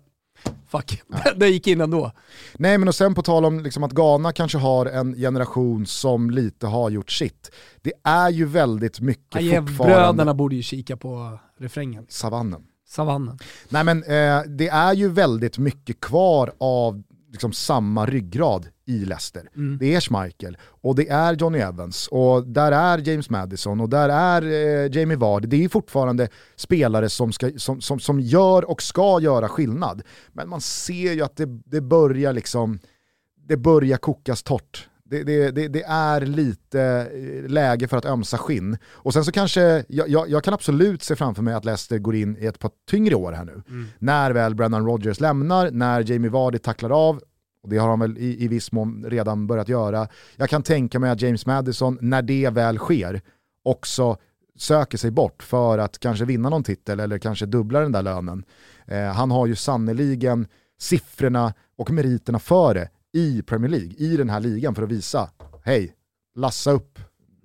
fuck, 0.68 1.02
det 1.36 1.48
gick 1.48 1.66
in 1.66 1.80
ändå. 1.80 2.12
Nej 2.58 2.78
men 2.78 2.88
och 2.88 2.94
sen 2.94 3.14
på 3.14 3.22
tal 3.22 3.44
om 3.44 3.60
liksom 3.60 3.82
att 3.84 3.92
Ghana 3.92 4.32
kanske 4.32 4.58
har 4.58 4.86
en 4.86 5.14
generation 5.14 5.86
som 5.86 6.30
lite 6.30 6.66
har 6.66 6.90
gjort 6.90 7.10
sitt. 7.12 7.50
Det 7.82 7.92
är 8.04 8.30
ju 8.30 8.44
väldigt 8.44 9.00
mycket 9.00 9.24
fortfarande 9.32 9.50
Ajev-bröderna 9.84 10.34
borde 10.34 10.56
ju 10.56 10.62
kika 10.62 10.96
på 10.96 11.38
refrängen. 11.62 12.06
savannen. 12.08 12.66
Savannen. 12.88 13.38
Nej 13.68 13.84
men 13.84 14.02
eh, 14.02 14.42
det 14.42 14.68
är 14.68 14.94
ju 14.94 15.08
väldigt 15.08 15.58
mycket 15.58 16.00
kvar 16.00 16.52
av 16.58 17.02
liksom, 17.32 17.52
samma 17.52 18.06
ryggrad 18.06 18.68
i 18.84 19.04
Leicester. 19.04 19.48
Mm. 19.56 19.78
Det 19.78 19.94
är 19.94 20.00
Schmeichel 20.00 20.56
och 20.64 20.94
det 20.94 21.08
är 21.08 21.34
Johnny 21.34 21.58
Evans 21.58 22.08
och 22.08 22.46
där 22.46 22.72
är 22.72 23.08
James 23.08 23.30
Madison 23.30 23.80
och 23.80 23.88
där 23.88 24.08
är 24.08 24.42
eh, 24.42 24.96
Jamie 24.96 25.16
Vardy. 25.16 25.48
Det 25.48 25.64
är 25.64 25.68
fortfarande 25.68 26.28
spelare 26.56 27.08
som, 27.08 27.32
ska, 27.32 27.50
som, 27.56 27.80
som, 27.80 28.00
som 28.00 28.20
gör 28.20 28.70
och 28.70 28.82
ska 28.82 29.20
göra 29.20 29.48
skillnad. 29.48 30.02
Men 30.32 30.48
man 30.48 30.60
ser 30.60 31.12
ju 31.12 31.22
att 31.22 31.36
det, 31.36 31.46
det 31.46 31.80
börjar 31.80 32.32
liksom, 32.32 32.78
det 33.48 33.56
börjar 33.56 33.96
kokas 33.96 34.42
torrt. 34.42 34.88
Det, 35.12 35.22
det, 35.22 35.50
det, 35.50 35.68
det 35.68 35.82
är 35.82 36.20
lite 36.20 36.80
eh, 37.14 37.50
läge 37.50 37.88
för 37.88 37.96
att 37.96 38.04
ömsa 38.04 38.38
skinn. 38.38 38.78
Och 38.92 39.12
sen 39.12 39.24
så 39.24 39.32
kanske, 39.32 39.84
jag, 39.88 40.08
jag, 40.08 40.28
jag 40.28 40.44
kan 40.44 40.54
absolut 40.54 41.02
se 41.02 41.16
framför 41.16 41.42
mig 41.42 41.54
att 41.54 41.64
Leicester 41.64 41.98
går 41.98 42.14
in 42.14 42.36
i 42.40 42.46
ett 42.46 42.58
par 42.58 42.70
tyngre 42.90 43.14
år 43.14 43.32
här 43.32 43.44
nu. 43.44 43.62
När 43.98 44.30
väl 44.30 44.54
Brennan 44.54 44.86
Rodgers 44.86 45.20
lämnar, 45.20 45.70
när 45.70 46.10
Jamie 46.10 46.30
Vardy 46.30 46.58
tacklar 46.58 47.08
av, 47.08 47.20
och 47.62 47.68
det 47.68 47.76
har 47.76 47.88
han 47.88 48.00
väl 48.00 48.18
i, 48.18 48.44
i 48.44 48.48
viss 48.48 48.72
mån 48.72 49.04
redan 49.08 49.46
börjat 49.46 49.68
göra. 49.68 50.08
Jag 50.36 50.48
kan 50.48 50.62
tänka 50.62 50.98
mig 50.98 51.10
att 51.10 51.22
James 51.22 51.46
Madison, 51.46 51.98
när 52.00 52.22
det 52.22 52.50
väl 52.50 52.78
sker, 52.78 53.20
också 53.64 54.16
söker 54.58 54.98
sig 54.98 55.10
bort 55.10 55.42
för 55.42 55.78
att 55.78 55.98
kanske 55.98 56.24
vinna 56.24 56.48
någon 56.48 56.64
titel 56.64 57.00
eller 57.00 57.18
kanske 57.18 57.46
dubbla 57.46 57.80
den 57.80 57.92
där 57.92 58.02
lönen. 58.02 58.44
Eh, 58.86 59.04
han 59.04 59.30
har 59.30 59.46
ju 59.46 59.56
sannoliken 59.56 60.46
siffrorna 60.80 61.54
och 61.76 61.90
meriterna 61.90 62.38
för 62.38 62.74
det 62.74 62.88
i 63.12 63.42
Premier 63.42 63.70
League, 63.70 63.92
i 63.96 64.16
den 64.16 64.30
här 64.30 64.40
ligan 64.40 64.74
för 64.74 64.82
att 64.82 64.88
visa, 64.90 65.30
hej, 65.64 65.94
lassa 66.36 66.70
upp 66.70 66.98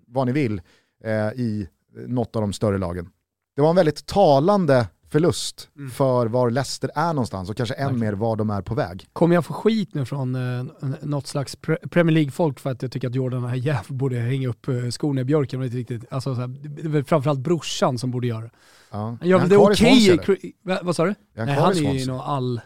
vad 0.08 0.28
ni 0.28 0.34
vill 0.34 0.62
eh, 1.04 1.12
i 1.42 1.68
något 2.08 2.36
av 2.36 2.42
de 2.42 2.54
större 2.54 2.78
lagen. 2.78 3.10
Det 3.56 3.62
var 3.62 3.70
en 3.70 3.76
väldigt 3.76 4.06
talande 4.06 4.88
förlust 5.10 5.70
Mm. 5.78 5.90
för 5.92 6.26
var 6.28 6.50
Leicester 6.52 6.92
är 6.96 7.14
någonstans 7.14 7.50
och 7.50 7.58
kanske 7.58 7.76
än 7.76 7.84
Verkligen. 7.88 8.00
mer 8.00 8.14
var 8.14 8.36
de 8.36 8.50
är 8.50 8.62
på 8.62 8.76
väg. 8.76 9.08
Kommer 9.14 9.36
jag 9.36 9.46
få 9.46 9.54
skit 9.54 9.94
nu 9.94 10.06
från 10.06 10.36
eh, 10.36 10.66
något 11.02 11.28
slags 11.28 11.58
pre- 11.58 11.88
Premier 11.90 12.14
League-folk 12.14 12.60
för 12.60 12.70
att 12.72 12.82
jag 12.82 12.92
tycker 12.92 13.08
att 13.08 13.16
Jordan 13.16 13.46
Ayew 13.46 13.94
borde 13.94 14.16
hänga 14.18 14.48
upp 14.50 14.68
eh, 14.68 14.90
skorna 14.90 15.22
i 15.22 15.24
björken? 15.24 15.64
inte 15.64 15.78
Riktigt, 15.78 16.06
alltså, 16.14 16.36
så 16.36 16.42
här, 16.42 16.48
det 16.48 16.82
är 16.82 16.90
väl 16.90 17.04
framförallt 17.04 17.40
brorsan 17.40 17.98
som 17.98 18.12
borde 18.12 18.28
göra 18.28 18.42
det. 18.42 18.52
Ja. 18.92 18.98
Han 18.98 19.20
Är 19.22 19.38
han 19.40 19.50
det 19.50 19.56
i 19.56 19.58
okej 19.58 20.54
Va, 20.64 20.80
vad 20.84 20.96
sa 20.96 21.06
du? 21.06 21.10
Är 21.10 21.16
han 21.36 21.46
Nej, 21.46 21.56
han 21.56 21.78
i 21.78 21.86
är 21.86 21.94
ju 21.94 22.06
någon 22.06 22.20
all... 22.22 22.62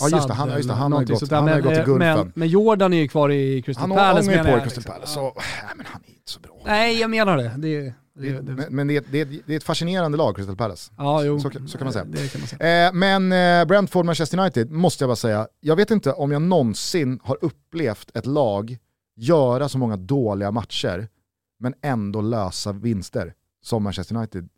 Ja, 0.00 0.08
just 0.08 0.28
det, 0.28 0.34
han- 0.34 0.50
just 0.50 0.68
det, 0.68 0.74
han 0.74 0.92
har 0.92 1.04
gått- 1.04 1.30
han 1.30 1.38
har 1.48 1.54
Men, 1.54 1.62
gått 1.62 1.72
till 1.74 1.80
eh, 1.82 1.86
men, 1.98 2.16
Gulfen. 2.16 2.32
men 2.34 2.48
Jordan 2.48 2.92
är 2.92 2.96
ju 2.98 3.08
kvar 3.08 3.30
i 3.30 3.62
Crystal 3.62 3.80
Han 3.90 3.96
Palace 3.98 4.28
ångar 4.28 4.32
ju 4.32 4.42
menar 4.42 4.44
på 4.44 4.48
i 4.48 4.52
jag, 4.52 4.62
Crystal 4.62 4.80
liksom. 4.80 4.94
Palace, 4.94 5.12
så 5.14 5.22
nej, 5.66 5.74
men 5.76 5.86
han 5.86 6.02
är 6.06 6.10
inte 6.10 6.30
så 6.32 6.40
bra. 6.40 6.52
Nej, 6.64 7.00
jag 7.00 7.10
menar 7.10 7.36
det. 7.36 7.52
det, 7.56 7.80
det, 8.14 8.30
det 8.40 8.52
Men, 8.52 8.66
men 8.76 8.86
det, 8.88 8.96
är- 8.96 9.04
det, 9.10 9.20
är- 9.52 9.56
ett 9.56 9.64
fascinerande 9.64 10.18
lag, 10.18 10.36
Crystal 10.36 10.56
Palace. 10.56 10.92
ja, 10.98 11.24
jo. 11.24 11.40
så 11.40 11.50
kan- 11.50 11.68
så 11.68 11.78
kan 11.78 11.84
man 11.84 11.92
säga. 11.92 12.04
Kan 12.04 12.40
man 12.40 12.48
säga. 12.48 12.86
Eh, 12.86 12.92
men 12.92 13.32
eh, 13.32 13.64
Brentford, 13.64 14.04
Manchester 14.06 14.38
United, 14.38 14.70
måste 14.70 15.04
jag 15.04 15.08
bara 15.08 15.16
säga, 15.16 15.46
jag 15.60 15.76
vet 15.76 15.90
inte 15.90 16.12
om 16.12 16.32
jag 16.32 16.42
någonsin 16.42 17.20
har 17.22 17.38
upplevt 17.40 18.16
ett 18.16 18.26
lag 18.26 18.76
göra 19.16 19.68
så 19.68 19.78
många 19.78 19.96
dåliga 19.96 20.50
matcher, 20.50 21.08
men 21.60 21.74
ändå 21.82 22.20
lösa 22.20 22.72
vinster 22.72 23.34
som 23.64 23.82
Manchester 23.82 24.16
United 24.16 24.48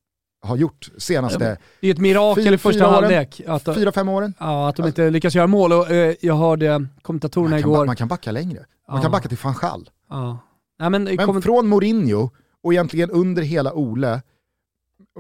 har 0.45 0.57
gjort 0.57 0.91
senaste 0.99 1.59
Det 1.81 1.87
är 1.89 1.91
ett 1.95 1.99
mirakel 1.99 2.55
i 2.55 2.59
första 2.59 2.87
halvlek. 2.91 3.41
Fyra, 3.75 3.93
fem 3.93 4.09
åren. 4.09 4.35
ja, 4.39 4.69
att 4.69 4.77
de 4.77 4.87
inte 4.87 5.11
lyckas 5.11 5.35
göra 5.35 5.47
mål. 5.47 5.73
Och, 5.73 5.91
eh, 5.91 6.15
jag 6.21 6.35
hörde 6.37 6.87
kommentatorerna 7.03 7.51
Man 7.51 7.63
ba- 7.63 7.69
igår. 7.69 7.87
man 7.87 7.97
kan 7.97 8.09
backa 8.09 8.31
längre. 8.33 8.65
Man 8.89 8.97
Ja. 8.97 9.03
kan 9.03 9.13
backa 9.13 9.29
till 9.29 9.39
van 9.43 9.55
Gaal. 9.61 9.91
Ja. 10.11 10.39
Nej, 10.79 10.91
men, 10.91 11.05
Men 11.05 11.19
komment- 11.19 11.43
från 11.45 11.67
Mourinho 11.69 12.31
och 12.63 12.73
egentligen 12.73 13.11
under 13.11 13.43
hela 13.43 13.73
Ole, 13.73 14.23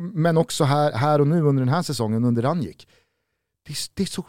men 0.00 0.36
också 0.36 0.64
här, 0.64 0.92
här 0.92 1.20
och 1.20 1.26
nu 1.28 1.42
under 1.42 1.60
den 1.64 1.74
här 1.74 1.82
säsongen 1.82 2.24
under 2.24 2.42
Ranjik. 2.42 2.88
Det 3.66 3.72
är, 3.72 3.76
det 3.94 4.02
är 4.02 4.06
så 4.06 4.24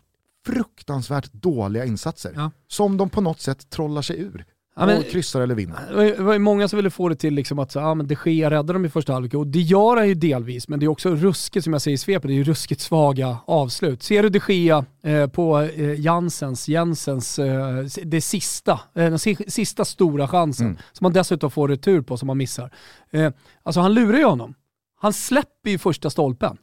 fruktansvärt 0.46 1.34
dåliga 1.34 1.86
insatser 1.86 2.32
Ja. 2.36 2.52
som 2.68 2.98
de 2.98 3.10
på 3.10 3.22
något 3.22 3.42
sätt 3.42 3.70
trollar 3.70 4.02
sig 4.02 4.20
ur. 4.22 4.46
Ja, 4.78 4.86
men- 4.86 4.98
och 4.98 5.06
kryssar 5.10 5.42
eller 5.42 5.56
vinner. 5.56 6.16
Det 6.18 6.24
var 6.24 6.40
många 6.40 6.68
som 6.68 6.78
ville 6.78 6.90
få 6.90 7.10
det 7.10 7.16
till 7.16 7.34
liksom 7.34 7.60
att 7.60 7.76
ah, 7.76 7.96
men 7.96 8.08
de 8.08 8.16
Gea 8.26 8.50
räddar 8.50 8.74
dem 8.74 8.86
i 8.86 8.90
första 8.90 9.14
halvlek 9.14 9.34
och 9.34 9.48
det 9.48 9.60
gör 9.62 9.98
han 9.98 10.08
ju 10.08 10.14
delvis, 10.14 10.68
men 10.68 10.80
det 10.80 10.86
är 10.86 10.88
också 10.88 11.10
ruskigt 11.16 11.64
som 11.64 11.74
jag 11.74 11.82
säger 11.82 11.96
i 11.96 11.98
svepet, 11.98 12.28
det 12.28 12.34
är 12.34 12.36
ju 12.36 12.44
ruskigt 12.44 12.82
svaga 12.82 13.38
avslut. 13.46 14.04
Ser 14.04 14.24
du 14.24 14.30
de 14.30 14.54
Gea 14.54 14.86
eh, 15.04 15.28
på 15.28 15.60
eh, 15.60 16.00
Jansens, 16.02 16.68
Jensens, 16.68 17.40
eh, 17.40 17.84
det 18.04 18.22
sista, 18.22 18.72
eh, 18.74 18.80
den 18.94 19.20
si- 19.20 19.46
sista 19.48 19.86
stora 19.86 20.28
chansen, 20.28 20.66
Mm. 20.68 20.78
som 20.92 21.06
han 21.06 21.14
dessutom 21.14 21.52
får 21.52 21.68
retur 21.68 22.02
på 22.02 22.18
som 22.18 22.30
han 22.30 22.38
missar. 22.38 22.72
Eh, 23.12 23.32
alltså 23.64 23.82
han 23.82 23.94
lurar 23.94 24.18
ju 24.18 24.26
honom. 24.26 24.54
Han 25.00 25.14
släpper 25.14 25.70
ju 25.70 25.78
första 25.78 26.10
stolpen 26.10 26.58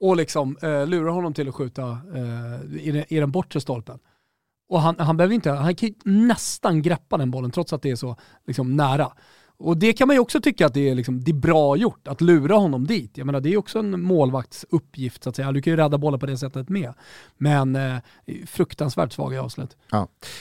och 0.00 0.16
liksom 0.16 0.56
eh, 0.62 0.86
lurar 0.86 1.10
honom 1.10 1.34
till 1.34 1.48
att 1.48 1.54
skjuta 1.54 1.82
eh, 1.90 2.80
i, 2.80 2.90
den, 2.92 3.04
i 3.08 3.20
den 3.20 3.30
bortre 3.30 3.60
stolpen. 3.60 3.98
Och 4.68 4.80
han, 4.80 4.98
han 4.98 5.16
behöver 5.16 5.34
inte, 5.34 5.50
han 5.50 5.74
kan 5.74 5.88
ju 5.88 5.94
nästan 6.04 6.82
greppa 6.82 7.16
den 7.16 7.30
bollen 7.30 7.50
trots 7.50 7.72
att 7.72 7.82
det 7.82 7.90
är 7.90 7.96
så 7.96 8.16
liksom, 8.46 8.76
nära. 8.76 9.12
Och 9.56 9.76
det 9.76 9.92
kan 9.92 10.08
man 10.08 10.16
ju 10.16 10.20
också 10.20 10.40
tycka 10.40 10.66
att 10.66 10.74
det 10.74 10.88
är, 10.88 10.94
liksom, 10.94 11.24
det 11.24 11.30
är 11.30 11.34
bra 11.34 11.76
gjort, 11.76 12.08
att 12.08 12.20
lura 12.20 12.54
honom 12.54 12.86
dit. 12.86 13.18
Jag 13.18 13.26
menar 13.26 13.40
det 13.40 13.52
är 13.52 13.56
också 13.56 13.78
en 13.78 14.00
målvakts 14.00 14.66
uppgift 14.70 15.24
så 15.24 15.30
att 15.30 15.36
säga. 15.36 15.52
Du 15.52 15.62
kan 15.62 15.70
ju 15.70 15.76
rädda 15.76 15.98
bollar 15.98 16.18
på 16.18 16.26
det 16.26 16.38
sättet 16.38 16.68
med. 16.68 16.94
Men 17.36 17.76
eh, 17.76 17.96
fruktansvärt 18.46 19.12
svaga 19.12 19.42
avslut. 19.42 19.76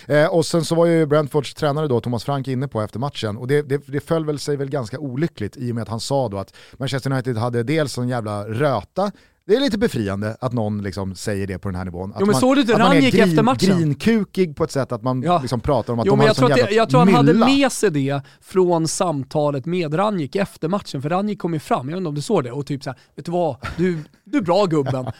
Eh, 0.07 0.27
och 0.27 0.45
sen 0.45 0.65
så 0.65 0.75
var 0.75 0.85
ju 0.85 1.05
Brentfords 1.05 1.53
tränare 1.53 1.87
då, 1.87 2.01
Thomas 2.01 2.23
Frank, 2.23 2.47
inne 2.47 2.67
på 2.67 2.81
efter 2.81 2.99
matchen 2.99 3.37
och 3.37 3.47
det, 3.47 3.61
det, 3.61 3.87
det 3.87 3.99
föll 3.99 4.25
väl 4.25 4.39
sig 4.39 4.57
väl 4.57 4.69
ganska 4.69 4.99
olyckligt 4.99 5.57
i 5.57 5.71
och 5.71 5.75
med 5.75 5.81
att 5.81 5.89
han 5.89 5.99
sa 5.99 6.29
då 6.29 6.37
att 6.37 6.55
Manchester 6.77 7.11
United 7.11 7.37
hade 7.37 7.63
dels 7.63 7.97
en 7.97 8.09
jävla 8.09 8.47
röta, 8.47 9.11
det 9.47 9.55
är 9.55 9.59
lite 9.59 9.77
befriande 9.77 10.37
att 10.41 10.53
någon 10.53 10.81
liksom 10.81 11.15
säger 11.15 11.47
det 11.47 11.59
på 11.59 11.67
den 11.69 11.75
här 11.75 11.85
nivån. 11.85 12.09
Att 12.13 12.17
Jo, 12.19 12.25
men 12.25 12.31
man, 12.31 12.41
såg 12.41 12.55
du 12.55 12.61
inte 12.61 12.73
att 12.73 12.79
man 12.79 12.87
är 12.91 12.93
Ranjik 12.95 13.13
efter 13.15 13.43
matchen? 13.43 13.77
grinkukig 13.79 14.55
på 14.55 14.63
ett 14.63 14.71
sätt 14.71 14.91
att 14.91 15.03
man 15.03 15.21
Ja. 15.21 15.39
liksom 15.41 15.59
pratar 15.59 15.93
om 15.93 15.99
att 15.99 16.05
Jo 16.05 16.11
de 16.11 16.17
men 16.17 16.21
har 16.23 16.27
jag 16.27 16.35
tror, 16.35 16.49
det, 16.49 16.71
jag 16.75 16.89
tror 16.89 16.99
han 16.99 17.13
hade 17.13 17.33
med 17.33 17.71
sig 17.71 17.91
det 17.91 18.21
från 18.41 18.87
samtalet 18.87 19.65
med 19.65 19.97
Ranjik 19.99 20.35
efter 20.35 20.67
matchen, 20.67 21.01
för 21.01 21.09
Ranjik 21.09 21.39
kom 21.39 21.53
ju 21.53 21.59
fram, 21.59 21.89
jag 21.89 21.95
vet 21.95 21.97
inte 21.97 22.07
om 22.09 22.15
du 22.15 22.21
såg 22.21 22.43
det, 22.43 22.51
och 22.51 22.65
typ 22.65 22.83
såhär, 22.83 22.99
vet 23.15 23.25
du 23.25 23.31
vad, 23.31 23.55
du, 23.77 24.03
du 24.23 24.37
är 24.37 24.41
bra 24.41 24.65
gubben. 24.65 25.05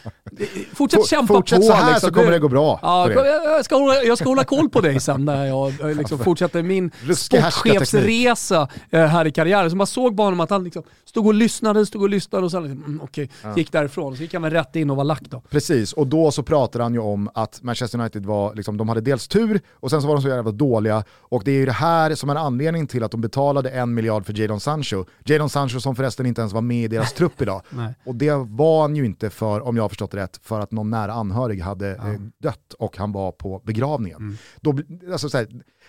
Fortsätt 0.74 1.06
kämpa 1.06 1.34
Fortsätt 1.34 1.58
på. 1.58 1.64
så 1.64 1.72
här 1.72 1.92
liksom. 1.92 2.08
så 2.08 2.14
kommer 2.14 2.30
det 2.30 2.38
gå 2.38 2.48
bra 2.48 2.78
Ja, 2.82 3.04
för 3.12 3.26
er. 3.26 3.50
jag, 3.56 3.64
ska 3.64 3.76
hålla, 3.76 4.02
jag 4.02 4.18
ska 4.18 4.28
hålla 4.28 4.44
koll 4.44 4.68
på 4.68 4.80
dig 4.80 5.00
sen 5.00 5.24
när 5.24 5.44
jag 5.46 5.80
eh, 5.80 5.96
liksom 5.96 6.18
fortsätter 6.18 6.62
min 6.62 6.90
sportchefsresa 7.16 8.68
eh, 8.90 9.00
här 9.06 9.26
i 9.26 9.30
karriären. 9.32 9.70
Så 9.70 9.76
man 9.76 9.86
såg 9.86 10.14
bara 10.14 10.24
honom 10.26 10.40
att 10.40 10.50
han 10.50 10.64
liksom 10.64 10.82
stod 11.14 11.26
och 11.26 11.34
lyssnade, 11.34 11.86
stod 11.86 12.02
och 12.02 12.08
lyssnade 12.08 12.44
och 12.44 12.50
sen 12.50 12.62
liksom, 12.62 12.84
mm, 12.84 13.00
okej, 13.02 13.30
gick 13.56 13.72
därifrån. 13.72 14.16
Så 14.16 14.22
gick 14.22 14.32
han 14.32 14.42
väl 14.42 14.52
rätt 14.52 14.76
in 14.76 14.90
och 14.90 14.96
var 14.96 15.04
lack 15.04 15.22
då. 15.22 15.40
Precis, 15.40 15.92
och 15.92 16.06
då 16.06 16.30
så 16.30 16.42
pratade 16.42 16.84
han 16.84 16.94
ju 16.94 17.00
om 17.00 17.30
att 17.34 17.62
Manchester 17.62 17.98
United 17.98 18.26
var, 18.26 18.54
liksom, 18.54 18.76
de 18.76 18.88
hade 18.88 19.00
dels 19.00 19.28
tur 19.28 19.60
och 19.72 19.90
sen 19.90 20.02
så 20.02 20.08
var 20.08 20.14
de 20.14 20.22
så 20.22 20.28
jävla 20.28 20.50
dåliga. 20.50 21.04
Och 21.10 21.42
det 21.44 21.50
är 21.50 21.54
ju 21.56 21.66
det 21.66 21.72
här 21.72 22.14
som 22.14 22.30
är 22.30 22.34
anledningen 22.34 22.86
till 22.86 23.02
att 23.04 23.10
de 23.10 23.20
betalade 23.20 23.70
en 23.70 23.94
miljard 23.94 24.26
för 24.26 24.40
Jadon 24.40 24.60
Sancho. 24.60 25.04
Jadon 25.24 25.50
Sancho 25.50 25.80
som 25.80 25.96
förresten 25.96 26.26
inte 26.26 26.40
ens 26.40 26.52
var 26.52 26.60
med 26.60 26.84
i 26.84 26.88
deras 26.88 27.12
trupp 27.18 27.42
idag. 27.42 27.62
Och 28.04 28.14
det 28.14 28.32
var 28.34 28.82
han 28.82 28.96
ju 28.96 29.04
inte 29.04 29.30
för, 29.30 29.60
om 29.60 29.76
jag 29.76 29.84
har 29.84 29.88
förstått 29.88 30.14
rätt, 30.14 30.40
för 30.42 30.60
att 30.60 30.72
någon 30.72 30.90
nära 30.90 31.12
anhörig 31.12 31.60
hade 31.60 31.90
eh, 31.90 32.20
dött 32.42 32.74
och 32.78 32.96
han 32.96 33.12
var 33.12 33.32
på 33.32 33.62
begravningen. 33.64 34.18
Mm. 34.18 34.36
Då, 34.60 34.78
alltså, 35.12 35.28
så 35.28 35.38
här, 35.38 35.46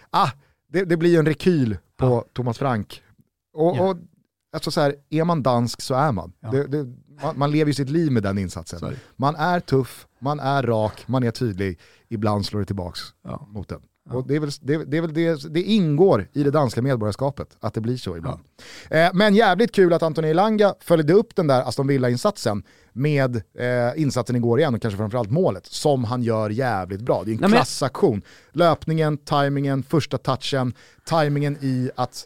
ah, 0.09 0.29
det, 0.69 0.85
det 0.85 0.97
blir 0.97 1.19
en 1.19 1.25
rekyl 1.25 1.77
på 1.97 2.25
Thomas 2.33 2.57
Frank. 2.57 3.01
Och, 3.53 3.77
Ja. 3.77 3.89
och 3.89 3.97
alltså, 4.55 4.71
så 4.71 4.81
här, 4.81 4.95
är 5.09 5.23
man 5.23 5.43
dansk 5.43 5.81
så 5.81 5.93
är 5.93 6.11
man. 6.11 6.33
Ja. 6.39 6.51
Det, 6.51 6.67
det, 6.67 6.95
man, 7.21 7.39
man 7.39 7.51
lever 7.51 7.69
ju 7.69 7.73
sitt 7.73 7.89
liv 7.89 8.11
med 8.11 8.23
den 8.23 8.37
insatsen. 8.37 8.79
Det. 8.81 8.95
Man 9.15 9.35
är 9.35 9.59
tuff, 9.59 10.07
man 10.19 10.39
är 10.39 10.63
rak, 10.63 11.03
man 11.07 11.23
är 11.23 11.31
tydlig, 11.31 11.79
ibland 12.09 12.45
slår 12.45 12.59
det 12.59 12.65
tillbaks 12.65 12.99
Ja. 13.23 13.47
mot 13.51 13.69
den. 13.69 13.81
Och 14.09 14.27
det, 14.27 14.35
är 14.35 14.39
väl, 14.39 14.49
det, 14.61 14.85
det, 14.85 14.97
är 14.97 15.01
väl 15.01 15.13
det, 15.13 15.53
det 15.53 15.61
ingår 15.63 16.29
i 16.33 16.43
det 16.43 16.51
danska 16.51 16.81
medborgarskapet, 16.81 17.57
att 17.59 17.73
det 17.73 17.81
blir 17.81 17.97
så 17.97 18.17
ibland. 18.17 18.41
Eh, 18.89 19.09
men 19.13 19.35
jävligt 19.35 19.71
kul 19.71 19.93
att 19.93 20.03
Anthony 20.03 20.27
Elanga 20.27 20.73
följde 20.79 21.13
upp 21.13 21.35
den 21.35 21.47
där 21.47 21.61
Aston 21.61 21.87
Villa-insatsen 21.87 22.63
med 22.93 23.35
eh, 23.35 24.01
insatsen 24.01 24.35
igår 24.35 24.59
igen 24.59 24.75
och 24.75 24.81
kanske 24.81 24.97
framförallt 24.97 25.31
målet, 25.31 25.65
som 25.65 26.03
han 26.03 26.23
gör 26.23 26.49
jävligt 26.49 27.01
bra. 27.01 27.23
Det 27.23 27.31
är 27.31 27.33
en 27.33 27.41
Nej, 27.41 27.49
klassaktion. 27.49 28.21
Löpningen, 28.51 29.17
tajmingen, 29.17 29.83
första 29.83 30.17
touchen, 30.17 30.73
tajmingen 31.05 31.57
i 31.61 31.91
att 31.95 32.25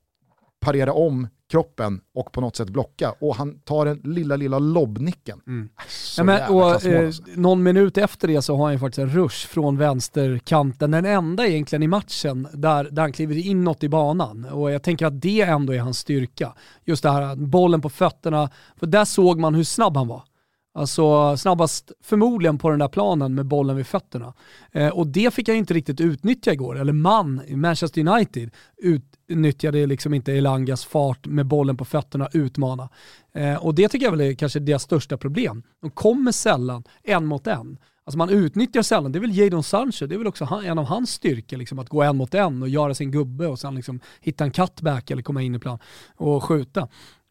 parera 0.61 0.93
om 0.93 1.27
kroppen 1.51 2.01
och 2.15 2.31
på 2.31 2.41
något 2.41 2.55
sätt 2.55 2.69
blocka. 2.69 3.13
Och 3.19 3.35
han 3.35 3.59
tar 3.59 3.85
den 3.85 4.01
lilla, 4.03 4.35
lilla 4.35 4.59
lobbnicken. 4.59 5.41
Så 5.87 6.19
Ja, 6.19 6.23
men, 6.23 6.49
och, 6.53 6.85
eh, 6.85 7.05
alltså. 7.05 7.23
någon 7.35 7.63
minut 7.63 7.97
efter 7.97 8.27
det 8.27 8.41
så 8.41 8.55
har 8.55 8.63
han 8.63 8.73
ju 8.73 8.79
faktiskt 8.79 8.99
en 8.99 9.09
rush 9.09 9.47
från 9.47 9.77
vänsterkanten. 9.77 10.91
Den 10.91 11.05
enda 11.05 11.47
egentligen 11.47 11.83
i 11.83 11.87
matchen 11.87 12.47
där, 12.53 12.83
där 12.91 13.01
han 13.01 13.11
kliver 13.11 13.37
inåt 13.37 13.83
i 13.83 13.89
banan. 13.89 14.45
Och 14.45 14.71
jag 14.71 14.83
tänker 14.83 15.05
att 15.05 15.21
det 15.21 15.41
ändå 15.41 15.73
är 15.73 15.79
hans 15.79 15.97
styrka. 15.99 16.53
Just 16.85 17.03
det 17.03 17.11
här 17.11 17.35
bollen 17.35 17.81
på 17.81 17.89
fötterna. 17.89 18.49
För 18.79 18.85
där 18.85 19.05
såg 19.05 19.39
man 19.39 19.55
hur 19.55 19.63
snabb 19.63 19.97
han 19.97 20.07
var. 20.07 20.23
Alltså 20.73 21.37
snabbast 21.37 21.91
förmodligen 22.03 22.57
på 22.57 22.69
den 22.69 22.79
där 22.79 22.87
planen 22.87 23.35
med 23.35 23.45
bollen 23.45 23.75
vid 23.75 23.87
fötterna. 23.87 24.33
Eh, 24.71 24.87
och 24.87 25.07
det 25.07 25.33
fick 25.33 25.47
jag 25.47 25.57
inte 25.57 25.73
riktigt 25.73 26.01
utnyttja 26.01 26.53
igår. 26.53 26.79
Eller 26.79 26.93
man 26.93 27.41
i 27.47 27.55
Manchester 27.55 28.07
United 28.07 28.49
utnyttjade 28.77 29.85
liksom 29.85 30.13
inte 30.13 30.33
Elangas 30.33 30.85
fart 30.85 31.27
med 31.27 31.45
bollen 31.45 31.77
på 31.77 31.85
fötterna 31.85 32.29
utmana. 32.33 32.89
Eh, 33.33 33.65
och 33.65 33.75
det 33.75 33.89
tycker 33.89 34.05
jag 34.05 34.11
väl 34.11 34.21
är 34.21 34.33
kanske 34.33 34.59
deras 34.59 34.83
största 34.83 35.17
problem. 35.17 35.63
De 35.81 35.91
kommer 35.91 36.31
sällan 36.31 36.83
en 37.03 37.25
mot 37.25 37.47
en. 37.47 37.77
Alltså 38.03 38.17
man 38.17 38.29
utnyttjar 38.29 38.81
sällan, 38.81 39.11
det 39.11 39.19
är 39.19 39.21
väl 39.21 39.37
Jadon 39.37 39.63
Sancho, 39.63 40.07
det 40.07 40.15
är 40.15 40.17
väl 40.17 40.27
också 40.27 40.45
han, 40.45 40.65
en 40.65 40.79
av 40.79 40.85
hans 40.85 41.11
styrkor, 41.11 41.57
liksom, 41.57 41.79
att 41.79 41.89
gå 41.89 42.03
en 42.03 42.17
mot 42.17 42.33
en 42.33 42.61
och 42.61 42.69
göra 42.69 42.93
sin 42.93 43.11
gubbe 43.11 43.47
och 43.47 43.59
sen 43.59 43.75
liksom 43.75 43.99
hitta 44.21 44.43
en 44.43 44.51
cutback 44.51 45.11
eller 45.11 45.21
komma 45.21 45.41
in 45.41 45.55
i 45.55 45.59
plan 45.59 45.79
och 46.15 46.43
skjuta. 46.43 46.81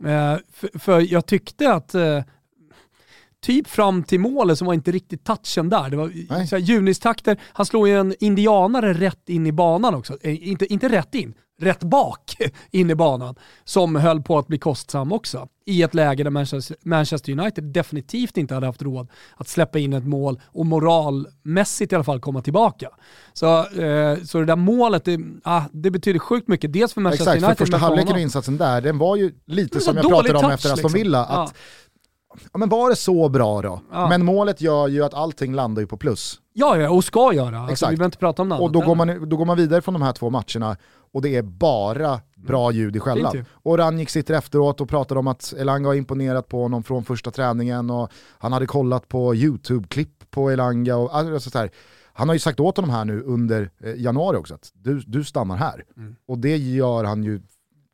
Eh, 0.05 0.37
för, 0.53 0.79
för 0.79 1.13
jag 1.13 1.27
tyckte 1.27 1.73
att 1.73 1.95
eh, 1.95 2.23
typ 3.43 3.69
fram 3.69 4.03
till 4.03 4.21
målet 4.21 4.59
så 4.59 4.65
var 4.65 4.75
inte 4.75 4.93
riktigt 4.93 5.25
touchen 5.25 5.69
där. 5.69 5.91
Det 5.91 5.97
var 5.97 6.13
Nej. 6.29 6.47
så 6.47 6.57
här, 6.57 6.63
junistakter, 6.63 7.41
han 7.53 7.67
slår 7.67 7.89
ju 7.89 7.99
en 7.99 8.15
indianare 8.21 8.93
rätt 8.93 9.29
in 9.29 9.47
i 9.47 9.53
banan 9.53 9.95
också. 9.95 10.19
Eh, 10.23 10.49
inte, 10.49 10.73
inte 10.73 10.89
rätt 10.89 11.15
in, 11.15 11.35
rätt 11.61 11.81
bak 11.81 12.37
in 12.71 12.91
i 12.91 12.95
banan. 12.95 13.35
Som 13.65 13.97
höll 13.97 14.23
på 14.23 14.39
att 14.39 14.47
bli 14.47 14.59
kostsam 14.59 15.13
också. 15.13 15.49
I 15.67 15.83
ett 15.83 15.95
läge 15.95 16.25
där 16.25 16.31
Manchester, 16.31 16.77
Manchester 16.83 17.33
United 17.33 17.65
definitivt 17.65 18.37
inte 18.37 18.55
hade 18.55 18.67
haft 18.67 18.83
råd 18.83 19.09
att 19.37 19.49
släppa 19.49 19.79
in 19.79 19.93
ett 19.93 20.07
mål 20.07 20.41
och 20.47 20.67
moralmässigt 20.67 21.93
i 21.93 21.95
alla 21.95 22.05
fall 22.05 22.21
komma 22.21 22.43
tillbaka. 22.43 22.89
Så, 23.33 23.59
eh, 23.59 24.19
så 24.25 24.39
det 24.39 24.45
där 24.45 24.57
målet, 24.57 25.05
det, 25.05 25.19
ah, 25.45 25.63
det 25.73 25.91
betyder 25.91 26.19
sjukt 26.19 26.49
mycket. 26.49 26.73
Dels 26.73 26.95
för 26.95 27.01
Manchester 27.01 27.35
Exakt, 27.35 27.41
för 27.41 27.47
United 27.47 27.59
första 27.59 27.75
men 27.75 27.81
för 27.81 27.87
halvleken 27.87 28.13
och 28.13 28.21
insatsen 28.21 28.57
där, 28.57 28.81
den 28.81 28.99
var 28.99 29.17
ju 29.17 29.33
lite 29.47 29.81
som 29.81 29.97
jag 29.97 30.09
pratade 30.09 30.35
om 30.35 30.43
touch, 30.43 30.53
efter 30.53 30.73
Aston 30.73 30.77
liksom. 30.77 30.93
Villa. 30.93 31.25
Att, 31.25 31.51
ja, 31.55 31.61
men 32.55 32.69
var 32.69 32.91
det 32.91 32.97
så 32.97 33.29
bra 33.29 33.63
då? 33.63 33.81
Ja. 33.93 34.09
Men 34.09 34.25
målet 34.25 34.61
gör 34.61 34.89
ju 34.89 35.05
att 35.05 35.15
allting 35.15 35.55
landar 35.55 35.83
ju 35.83 35.87
på 35.87 35.97
plus. 35.97 36.41
Ja, 36.53 36.77
ja, 36.77 36.91
och 36.91 37.05
ska 37.05 37.33
göra. 37.33 37.59
Alltså, 37.59 37.73
Exakt. 37.73 37.93
vi 37.93 37.97
behöver 37.97 38.09
inte 38.09 38.19
prata 38.19 38.43
om 38.43 38.49
något 38.49 38.61
Och 38.61 38.73
då 38.73 38.81
går, 38.81 38.95
man, 38.95 39.29
då 39.29 39.37
går 39.37 39.45
man 39.45 39.57
vidare 39.57 39.83
från 39.83 39.95
de 39.95 40.03
här 40.03 40.13
två 40.13 40.31
matcherna 40.31 40.77
och 41.13 41.23
det 41.23 41.37
är 41.37 41.43
bara 41.43 42.21
bra 42.37 42.73
ljud 42.73 42.97
i 42.97 43.01
skällan. 43.01 43.45
Och 43.53 43.79
Ranjik 43.79 44.11
sitter 44.11 44.35
efteråt 44.35 44.81
och 44.81 44.89
pratar 44.89 45.17
om 45.17 45.27
att 45.27 45.55
Elanga 45.59 45.89
har 45.89 45.95
imponerat 45.95 46.49
på 46.49 46.63
honom 46.63 46.83
från 46.83 47.05
första 47.05 47.31
träningen 47.31 47.91
och 47.91 48.13
han 48.39 48.53
hade 48.53 48.67
kollat 48.67 49.09
på 49.09 49.35
YouTube-klipp 49.35 50.31
på 50.31 50.51
Elanga. 50.51 50.97
Och, 50.97 51.17
alltså, 51.17 51.51
så 51.51 51.59
här, 51.59 51.71
han 52.13 52.29
har 52.29 52.35
ju 52.35 52.39
sagt 52.39 52.61
åt 52.61 52.77
honom 52.77 52.91
här 52.91 53.05
nu 53.05 53.23
under 53.23 53.71
eh, 53.81 53.95
januari 53.95 54.37
också 54.37 54.55
att 54.55 54.71
du, 54.75 55.01
du 55.07 55.25
stannar 55.25 55.57
här. 55.57 55.85
Och 56.27 56.39
det 56.39 56.57
gör 56.57 57.05
han 57.05 57.25
ju 57.25 57.41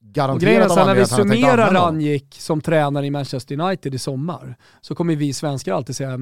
Och 0.08 0.40
grejen 0.40 0.62
är 0.62 0.68
garanterat 0.68 0.72
så 0.72 0.84
när 0.84 0.94
vi 0.94 1.06
summerar. 1.06 1.72
Ranjik 1.72 2.36
som 2.38 2.60
tränare 2.60 3.06
i 3.06 3.10
Manchester 3.10 3.60
United 3.60 3.94
i 3.94 3.98
sommar 3.98 4.56
så 4.80 4.94
kommer 4.94 5.16
vi 5.16 5.32
svenskar 5.32 5.74
alltid 5.74 5.96
säga, 5.96 6.18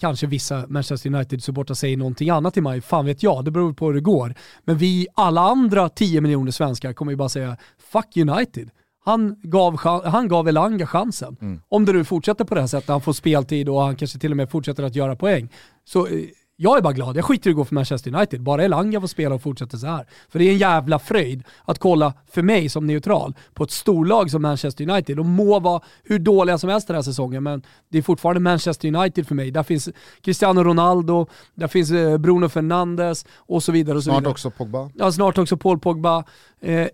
kanske 0.00 0.26
vissa 0.26 0.66
Manchester 0.68 1.10
United-supportrar 1.10 1.74
säger 1.74 1.96
någonting 1.96 2.30
annat 2.30 2.54
till 2.54 2.62
mig, 2.62 2.80
fan 2.80 3.06
vet 3.06 3.22
jag, 3.22 3.44
det 3.44 3.50
beror 3.50 3.72
på 3.72 3.86
hur 3.86 3.94
det 3.94 4.00
går. 4.00 4.34
Men 4.64 4.78
vi, 4.78 5.06
alla 5.14 5.40
andra 5.40 5.88
10 5.88 6.20
miljoner 6.20 6.50
svenskar 6.50 6.92
kommer 6.92 7.12
ju 7.12 7.16
bara 7.16 7.28
säga, 7.28 7.56
fuck 7.92 8.16
United. 8.16 8.70
Han 9.04 9.36
gav, 9.42 9.76
han 10.04 10.28
gav 10.28 10.48
Elanga 10.48 10.86
chansen. 10.86 11.36
Mm. 11.40 11.60
Om 11.68 11.84
det 11.84 11.92
nu 11.92 12.04
fortsätter 12.04 12.44
på 12.44 12.54
det 12.54 12.60
här 12.60 12.68
sättet, 12.68 12.88
han 12.88 13.00
får 13.00 13.12
speltid 13.12 13.68
och 13.68 13.82
han 13.82 13.96
kanske 13.96 14.18
till 14.18 14.30
och 14.30 14.36
med 14.36 14.50
fortsätter 14.50 14.82
att 14.82 14.96
göra 14.96 15.16
poäng. 15.16 15.48
Så 15.84 16.06
eh, 16.06 16.12
jag 16.56 16.78
är 16.78 16.82
bara 16.82 16.92
glad, 16.92 17.16
jag 17.16 17.24
skiter 17.24 17.50
i 17.50 17.52
att 17.52 17.56
gå 17.56 17.64
för 17.64 17.74
Manchester 17.74 18.14
United. 18.14 18.42
Bara 18.42 18.64
Elanga 18.64 19.00
får 19.00 19.08
spela 19.08 19.34
och 19.34 19.42
fortsätta 19.42 19.76
så 19.76 19.86
här. 19.86 20.06
För 20.28 20.38
det 20.38 20.44
är 20.44 20.52
en 20.52 20.58
jävla 20.58 20.98
fröjd 20.98 21.42
att 21.64 21.78
kolla, 21.78 22.12
för 22.30 22.42
mig 22.42 22.68
som 22.68 22.86
neutral, 22.86 23.34
på 23.54 23.64
ett 23.64 23.70
storlag 23.70 24.30
som 24.30 24.42
Manchester 24.42 24.90
United. 24.90 25.16
De 25.16 25.30
må 25.30 25.60
vara 25.60 25.80
hur 26.04 26.18
dåliga 26.18 26.58
som 26.58 26.70
helst 26.70 26.86
den 26.86 26.94
här 26.94 27.02
säsongen, 27.02 27.42
men 27.42 27.62
det 27.88 27.98
är 27.98 28.02
fortfarande 28.02 28.40
Manchester 28.40 28.88
United 28.94 29.26
för 29.26 29.34
mig. 29.34 29.50
Där 29.50 29.62
finns 29.62 29.88
Cristiano 30.20 30.64
Ronaldo, 30.64 31.26
där 31.54 31.68
finns 31.68 31.90
eh, 31.90 32.18
Bruno 32.18 32.48
Fernandes 32.48 33.26
och 33.36 33.62
så 33.62 33.72
vidare. 33.72 33.96
Och 33.96 34.04
så 34.04 34.10
Snart 34.10 34.20
vidare. 34.20 34.30
också 34.30 34.50
Pogba. 34.50 34.90
Ja, 34.94 35.12
snart 35.12 35.38
också 35.38 35.56
Paul 35.56 35.78
Pogba. 35.78 36.24
Eh, 36.60 36.88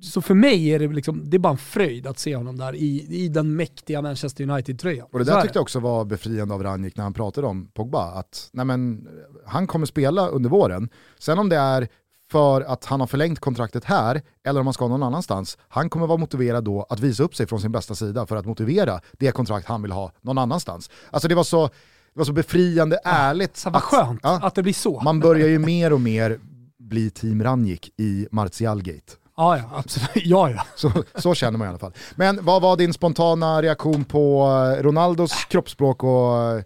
så 0.00 0.22
för 0.22 0.34
mig 0.34 0.66
är 0.68 0.78
det, 0.78 0.88
liksom, 0.88 1.30
det 1.30 1.36
är 1.36 1.38
bara 1.38 1.52
en 1.52 1.58
fröjd 1.58 2.06
att 2.06 2.18
se 2.18 2.36
honom 2.36 2.56
där 2.56 2.74
i, 2.74 3.06
i 3.24 3.28
den 3.28 3.56
mäktiga 3.56 4.02
Manchester 4.02 4.50
United-tröjan. 4.50 5.06
Och 5.12 5.18
det 5.18 5.24
där 5.24 5.38
är 5.38 5.42
tyckte 5.42 5.56
jag 5.56 5.62
också 5.62 5.80
var 5.80 6.04
befriande 6.04 6.54
av 6.54 6.62
Ranjik 6.62 6.96
när 6.96 7.04
han 7.04 7.12
pratade 7.12 7.46
om 7.46 7.66
Pogba. 7.66 8.10
Att 8.10 8.50
nej 8.52 8.64
men, 8.64 9.08
han 9.46 9.66
kommer 9.66 9.86
spela 9.86 10.28
under 10.28 10.50
våren. 10.50 10.88
Sen 11.18 11.38
om 11.38 11.48
det 11.48 11.56
är 11.56 11.88
för 12.30 12.60
att 12.60 12.84
han 12.84 13.00
har 13.00 13.06
förlängt 13.06 13.40
kontraktet 13.40 13.84
här 13.84 14.22
eller 14.44 14.60
om 14.60 14.66
han 14.66 14.74
ska 14.74 14.88
någon 14.88 15.02
annanstans. 15.02 15.58
Han 15.68 15.90
kommer 15.90 16.06
vara 16.06 16.18
motiverad 16.18 16.64
då 16.64 16.86
att 16.88 17.00
visa 17.00 17.22
upp 17.22 17.36
sig 17.36 17.46
från 17.46 17.60
sin 17.60 17.72
bästa 17.72 17.94
sida 17.94 18.26
för 18.26 18.36
att 18.36 18.46
motivera 18.46 19.00
det 19.12 19.32
kontrakt 19.32 19.66
han 19.66 19.82
vill 19.82 19.92
ha 19.92 20.12
någon 20.20 20.38
annanstans. 20.38 20.90
Alltså 21.10 21.28
det 21.28 21.34
var 21.34 21.44
så, 21.44 21.66
det 21.66 22.18
var 22.18 22.24
så 22.24 22.32
befriande 22.32 23.00
ärligt. 23.04 23.56
Så 23.56 23.70
vad 23.70 23.82
skönt 23.82 24.20
ja, 24.22 24.40
att 24.42 24.54
det 24.54 24.62
blir 24.62 24.72
så. 24.72 25.00
Man 25.00 25.20
börjar 25.20 25.48
ju 25.48 25.58
mer 25.58 25.92
och 25.92 26.00
mer 26.00 26.38
bli 26.78 27.10
team 27.10 27.42
Ranjik 27.42 27.92
i 27.96 28.28
Martialgate. 28.30 29.12
Ja, 29.40 29.56
ja, 29.56 29.64
absolut. 29.74 30.10
Ja, 30.24 30.50
ja. 30.50 30.62
Så, 30.76 30.92
så 31.14 31.34
känner 31.34 31.58
man 31.58 31.66
i 31.66 31.70
alla 31.70 31.78
fall. 31.78 31.92
Men 32.14 32.44
vad 32.44 32.62
var 32.62 32.76
din 32.76 32.92
spontana 32.92 33.62
reaktion 33.62 34.04
på 34.04 34.46
eh, 34.78 34.82
Ronaldos 34.82 35.44
kroppsspråk 35.44 36.04
och 36.04 36.42
eh, 36.42 36.62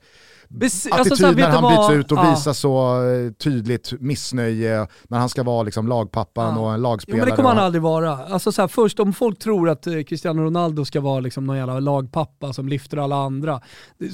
Bes- 0.54 0.86
attityd 0.86 0.92
alltså, 0.92 1.16
så 1.16 1.26
här, 1.26 1.34
vet 1.34 1.44
när 1.44 1.50
han 1.52 1.62
vad? 1.62 1.90
byts 1.90 2.00
ut 2.00 2.12
och 2.12 2.18
Ja. 2.18 2.30
visar 2.30 2.52
så 2.52 3.02
eh, 3.10 3.32
tydligt 3.32 3.92
missnöje 4.00 4.86
när 5.08 5.18
han 5.18 5.28
ska 5.28 5.42
vara 5.42 5.62
liksom 5.62 5.88
lagpappan 5.88 6.54
Ja. 6.54 6.60
och 6.60 6.68
en 6.72 6.76
Jo, 6.76 6.82
lagspelare. 6.82 7.20
men 7.20 7.30
det 7.30 7.36
kommer 7.36 7.48
han 7.48 7.58
aldrig 7.58 7.82
vara. 7.82 8.12
Alltså 8.26 8.52
så 8.52 8.60
här, 8.62 8.68
först 8.68 9.00
om 9.00 9.12
folk 9.12 9.38
tror 9.38 9.68
att 9.70 9.86
eh, 9.86 10.02
Cristiano 10.02 10.42
Ronaldo 10.42 10.84
ska 10.84 11.00
vara 11.00 11.20
liksom 11.20 11.44
någon 11.46 11.56
jävla 11.56 11.80
lagpappa 11.80 12.52
som 12.52 12.68
lyfter 12.68 12.96
alla 12.96 13.16
andra, 13.16 13.60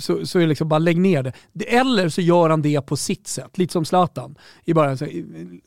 så, 0.00 0.26
så 0.26 0.38
är 0.38 0.42
det 0.42 0.48
liksom 0.48 0.68
bara 0.68 0.78
lägg 0.78 1.00
ner 1.00 1.22
det. 1.22 1.32
det. 1.52 1.76
Eller 1.76 2.08
så 2.08 2.20
gör 2.20 2.50
han 2.50 2.62
det 2.62 2.80
på 2.80 2.96
sitt 2.96 3.26
sätt, 3.28 3.58
lite 3.58 3.72
som 3.72 3.84
Zlatan. 3.84 4.34
I 4.64 4.74
början 4.74 4.98
så, 4.98 5.04
eh, 5.04 5.10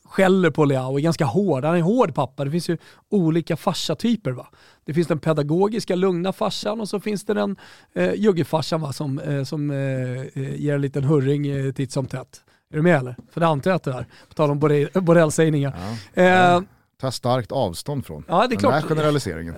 skäller 0.04 0.50
på 0.50 0.64
Leao, 0.64 0.98
är 0.98 1.02
ganska 1.02 1.24
hård. 1.24 1.64
Han 1.64 1.74
är 1.74 1.78
en 1.78 1.84
hård 1.84 2.14
pappa. 2.14 2.44
Det 2.44 2.50
finns 2.50 2.68
ju 2.70 2.78
olika 3.14 3.56
farsatyper 3.56 4.30
va. 4.32 4.46
Det 4.84 4.94
finns 4.94 5.08
den 5.08 5.18
pedagogiska, 5.18 5.94
lugna 5.94 6.32
farsan 6.32 6.80
och 6.80 6.88
så 6.88 7.00
finns 7.00 7.24
det 7.24 7.34
den 7.34 7.56
eh, 7.94 8.12
juggefarsan 8.14 8.80
va, 8.80 8.92
som, 8.92 9.18
eh, 9.18 9.44
som 9.44 9.70
eh, 9.70 9.76
eh, 9.78 10.54
ger 10.60 10.74
en 10.74 10.80
liten 10.80 11.04
hurring 11.04 11.46
eh, 11.46 11.72
titt 11.72 11.92
som 11.92 12.06
tätt. 12.06 12.40
Är 12.72 12.76
du 12.76 12.82
med 12.82 12.98
eller? 12.98 13.16
För 13.32 13.40
det 13.40 13.46
antar 13.46 13.70
jag 13.70 13.76
att 13.76 13.82
det 13.82 13.92
är. 13.92 14.06
På 14.28 14.34
tal 14.34 14.50
om 14.50 14.60
Borrell- 14.60 15.00
Borrell-sägningar. 15.00 15.76
Ja. 16.14 16.22
Eh, 16.22 16.62
tar 17.00 17.10
starkt 17.10 17.52
avstånd 17.52 18.06
från 18.06 18.24
Ja, 18.28 18.38
det 18.38 18.44
är 18.44 18.48
den 18.48 18.58
klart. 18.58 18.82
där 18.82 18.88
generaliseringen. 18.88 19.54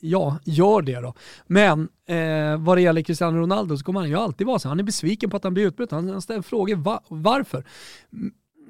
ja, 0.00 0.38
gör 0.44 0.82
det 0.82 1.00
då. 1.00 1.14
Men 1.46 1.88
eh, 2.06 2.56
vad 2.58 2.76
det 2.76 2.80
gäller 2.82 3.02
Cristiano 3.02 3.38
Ronaldo 3.38 3.76
så 3.76 3.84
kommer 3.84 4.00
han 4.00 4.08
ju 4.08 4.16
alltid 4.16 4.46
vara 4.46 4.58
så. 4.58 4.68
Han 4.68 4.78
är 4.80 4.84
besviken 4.84 5.30
på 5.30 5.36
att 5.36 5.44
han 5.44 5.54
blir 5.54 5.66
utbruten. 5.66 6.08
Han, 6.08 6.22
ställer 6.22 6.42
frågor 6.42 6.76
va, 6.76 7.00
varför. 7.08 7.64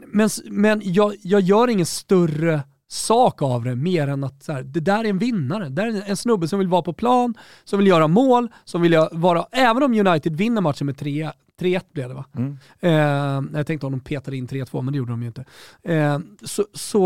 Men, 0.06 0.28
men 0.44 0.80
jag, 0.84 1.14
jag 1.22 1.40
gör 1.40 1.68
ingen 1.68 1.86
större 1.86 2.60
sak 2.92 3.42
av 3.42 3.64
det 3.64 3.76
mer 3.76 4.08
än 4.08 4.24
att 4.24 4.42
så 4.42 4.52
här, 4.52 4.62
det 4.62 4.80
där 4.80 5.04
är 5.04 5.08
en 5.08 5.18
vinnare. 5.18 5.64
Det 5.64 5.70
där 5.70 5.86
är 5.86 6.10
en, 6.10 6.16
snubbe 6.16 6.48
som 6.48 6.58
vill 6.58 6.68
vara 6.68 6.82
på 6.82 6.92
plan, 6.92 7.34
som 7.64 7.78
vill 7.78 7.88
göra 7.88 8.08
mål, 8.08 8.48
som 8.64 8.82
vill 8.82 9.06
vara, 9.12 9.46
även 9.52 9.82
om 9.82 9.94
United 9.94 10.36
vinner 10.36 10.60
matchen 10.60 10.86
med 10.86 10.98
3 10.98 11.30
3-1 11.60 11.82
blev 11.92 12.08
det 12.08 12.14
va? 12.14 12.24
Mm. 12.36 12.58
Eh, 12.80 13.58
jag 13.58 13.66
tänkte 13.66 13.86
om 13.86 13.92
de 13.92 14.00
petade 14.00 14.36
in 14.36 14.48
3-2, 14.48 14.82
men 14.82 14.92
det 14.92 14.98
gjorde 14.98 15.12
de 15.12 15.22
ju 15.22 15.26
inte. 15.26 15.44
Eh, 15.82 16.18
så 16.42 16.66
så 16.74 17.00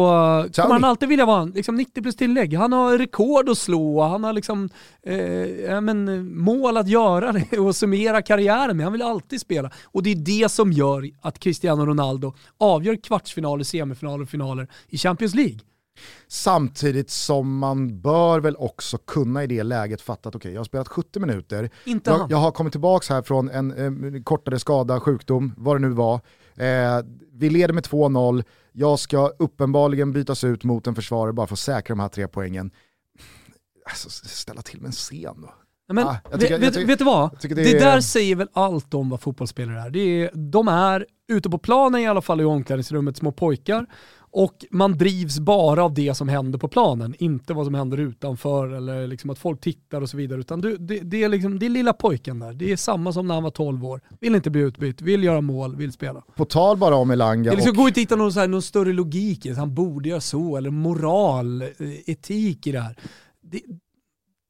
kommer 0.54 0.72
han 0.72 0.84
alltid 0.84 1.08
vilja 1.08 1.26
vara 1.26 1.44
liksom 1.44 1.76
90 1.76 2.02
plus 2.02 2.16
tillägg. 2.16 2.54
Han 2.54 2.72
har 2.72 2.98
rekord 2.98 3.48
att 3.48 3.58
slå, 3.58 4.02
han 4.02 4.24
har 4.24 4.32
liksom, 4.32 4.70
eh, 5.02 5.80
men, 5.80 6.28
mål 6.38 6.76
att 6.76 6.88
göra 6.88 7.32
det 7.32 7.58
och 7.58 7.76
summera 7.76 8.22
karriären 8.22 8.76
med. 8.76 8.86
Han 8.86 8.92
vill 8.92 9.02
alltid 9.02 9.40
spela. 9.40 9.70
Och 9.84 10.02
det 10.02 10.10
är 10.10 10.42
det 10.42 10.48
som 10.48 10.72
gör 10.72 11.10
att 11.20 11.38
Cristiano 11.38 11.86
Ronaldo 11.86 12.34
avgör 12.58 12.96
kvartsfinaler, 12.96 13.64
semifinaler 13.64 14.22
och 14.22 14.30
finaler 14.30 14.68
i 14.88 14.98
Champions 14.98 15.34
League. 15.34 15.58
Samtidigt 16.28 17.10
som 17.10 17.58
man 17.58 18.00
bör 18.00 18.40
väl 18.40 18.56
också 18.56 18.98
kunna 18.98 19.44
i 19.44 19.46
det 19.46 19.62
läget 19.62 20.00
fatta 20.00 20.28
att 20.28 20.34
okej, 20.34 20.52
jag 20.52 20.60
har 20.60 20.64
spelat 20.64 20.88
70 20.88 21.20
minuter, 21.20 21.70
Inte 21.84 22.10
jag, 22.10 22.30
jag 22.30 22.36
har 22.36 22.50
kommit 22.50 22.72
tillbaka 22.72 23.14
här 23.14 23.22
från 23.22 23.50
en 23.50 24.14
eh, 24.14 24.22
kortare 24.22 24.58
skada, 24.58 25.00
sjukdom, 25.00 25.52
vad 25.56 25.76
det 25.76 25.80
nu 25.80 25.88
var. 25.90 26.14
Eh, 26.56 27.04
vi 27.32 27.50
leder 27.50 27.74
med 27.74 27.84
2-0, 27.84 28.44
jag 28.72 28.98
ska 28.98 29.28
uppenbarligen 29.38 30.12
bytas 30.12 30.44
ut 30.44 30.64
mot 30.64 30.86
en 30.86 30.94
försvarare 30.94 31.32
bara 31.32 31.46
för 31.46 31.54
att 31.54 31.58
säkra 31.58 31.94
de 31.94 32.00
här 32.00 32.08
tre 32.08 32.28
poängen. 32.28 32.70
Alltså, 33.86 34.10
ställa 34.10 34.62
till 34.62 34.80
med 34.80 34.86
en 34.86 34.92
scen 34.92 35.34
då. 35.42 35.54
Men, 35.88 36.06
Ah, 36.06 36.16
tycker- 36.38 36.58
vet, 36.58 36.74
tycker- 36.74 36.86
vet 36.86 36.98
du 36.98 37.04
vad? 37.04 37.30
Det, 37.42 37.48
det 37.54 37.70
är- 37.76 37.80
där 37.80 38.00
säger 38.00 38.36
väl 38.36 38.48
allt 38.52 38.94
om 38.94 39.10
vad 39.10 39.20
fotbollsspelare 39.20 39.80
är. 39.80 39.90
Det 39.90 39.98
är. 40.00 40.30
De 40.34 40.68
är 40.68 41.06
ute 41.28 41.50
på 41.50 41.58
planen 41.58 42.00
i 42.00 42.06
alla 42.06 42.22
fall 42.22 42.40
i 42.40 42.44
omklädningsrummet 42.44 43.16
små 43.16 43.32
pojkar 43.32 43.86
och 44.34 44.64
man 44.70 44.98
drivs 44.98 45.38
bara 45.38 45.84
av 45.84 45.94
det 45.94 46.14
som 46.14 46.28
händer 46.28 46.58
på 46.58 46.68
planen, 46.68 47.14
inte 47.18 47.54
vad 47.54 47.66
som 47.66 47.74
händer 47.74 47.98
utanför 47.98 48.68
eller 48.68 49.06
liksom 49.06 49.30
att 49.30 49.38
folk 49.38 49.60
tittar 49.60 50.00
och 50.00 50.10
så 50.10 50.16
vidare. 50.16 50.40
Utan 50.40 50.60
du, 50.60 50.76
det, 50.76 50.98
det, 50.98 51.22
är 51.22 51.28
liksom, 51.28 51.58
det 51.58 51.66
är 51.66 51.70
lilla 51.70 51.92
pojken 51.92 52.38
där. 52.38 52.52
Det 52.52 52.72
är 52.72 52.76
samma 52.76 53.12
som 53.12 53.26
när 53.26 53.34
han 53.34 53.42
var 53.42 53.50
12 53.50 53.84
år. 53.84 54.00
Vill 54.20 54.34
inte 54.34 54.50
bli 54.50 54.60
utbytt, 54.60 55.02
vill 55.02 55.24
göra 55.24 55.40
mål, 55.40 55.76
vill 55.76 55.92
spela. 55.92 56.22
På 56.36 56.44
tal 56.44 56.76
bara 56.76 56.94
om 56.94 57.10
Elanga 57.10 57.50
Det 57.50 57.56
liksom 57.56 57.70
och 57.70 57.76
går 57.76 57.88
inte 57.88 58.00
att 58.00 58.02
hitta 58.02 58.16
någon, 58.16 58.32
så 58.32 58.40
här, 58.40 58.48
någon 58.48 58.62
större 58.62 58.92
logik 58.92 59.46
i 59.46 59.48
det. 59.48 59.56
Han 59.56 59.74
borde 59.74 60.08
göra 60.08 60.20
så, 60.20 60.56
eller 60.56 60.70
moral, 60.70 61.62
eh, 61.62 61.68
etik 62.06 62.66
i 62.66 62.72
det 62.72 62.80
här. 62.80 62.96
Det, 63.40 63.60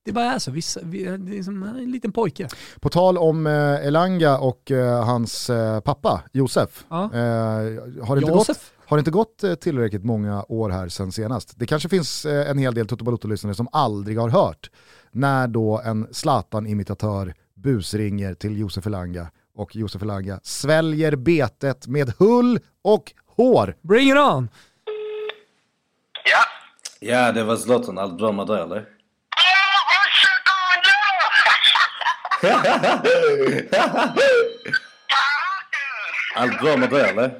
det 0.04 0.12
bara 0.12 0.24
är 0.24 0.38
så. 0.38 0.50
Vissa, 0.50 0.80
vi- 0.82 1.04
det 1.04 1.38
är 1.38 1.42
som 1.42 1.62
är 1.62 1.68
en 1.68 1.90
liten 1.90 2.12
pojke. 2.12 2.48
På 2.80 2.88
tal 2.88 3.18
om 3.18 3.46
eh, 3.46 3.86
Elanga 3.86 4.38
och 4.38 4.70
eh, 4.70 5.04
hans 5.04 5.50
eh, 5.50 5.80
pappa 5.80 6.22
Josef. 6.32 6.84
Ja. 6.88 6.96
Har, 6.96 8.16
det 8.16 8.20
inte 8.20 8.32
gått, 8.32 8.48
Josef? 8.48 8.73
Har 8.86 8.96
det 8.96 8.98
inte 8.98 9.10
gått 9.10 9.44
eh, 9.44 9.54
tillräckligt 9.54 10.04
många 10.04 10.44
år 10.48 10.70
här 10.70 10.88
sen 10.88 11.12
senast? 11.12 11.52
Det 11.56 11.66
kanske 11.66 11.88
finns 11.88 12.24
eh, 12.24 12.50
en 12.50 12.58
hel 12.58 12.74
del 12.74 12.86
Toto 12.86 13.04
Balotto-lyssnare 13.04 13.54
som 13.54 13.68
aldrig 13.72 14.18
har 14.18 14.28
hört 14.28 14.70
när 15.12 15.48
då 15.48 15.80
en 15.84 16.06
Zlatan-imitatör 16.12 17.34
busringer 17.54 18.34
till 18.34 18.58
Josef 18.58 18.86
Elanga 18.86 19.30
och 19.56 19.76
Josef 19.76 20.02
Elanga 20.02 20.40
sväljer 20.42 21.16
betet 21.16 21.86
med 21.86 22.12
hull 22.18 22.58
och 22.82 23.12
hår. 23.36 23.76
Bring 23.82 24.08
it 24.10 24.16
on! 24.16 24.48
Ja. 26.24 26.44
Ja, 27.00 27.32
det 27.32 27.44
var 27.44 27.56
Zlatan. 27.56 27.98
Allt 27.98 28.18
bra 28.18 28.32
med 28.32 28.46
dig 28.46 28.62
eller? 28.62 28.84
Allt 36.36 36.60
bra 36.60 36.76
med 36.76 36.90
dig 36.90 37.10
eller? 37.10 37.28
Du, 37.28 37.34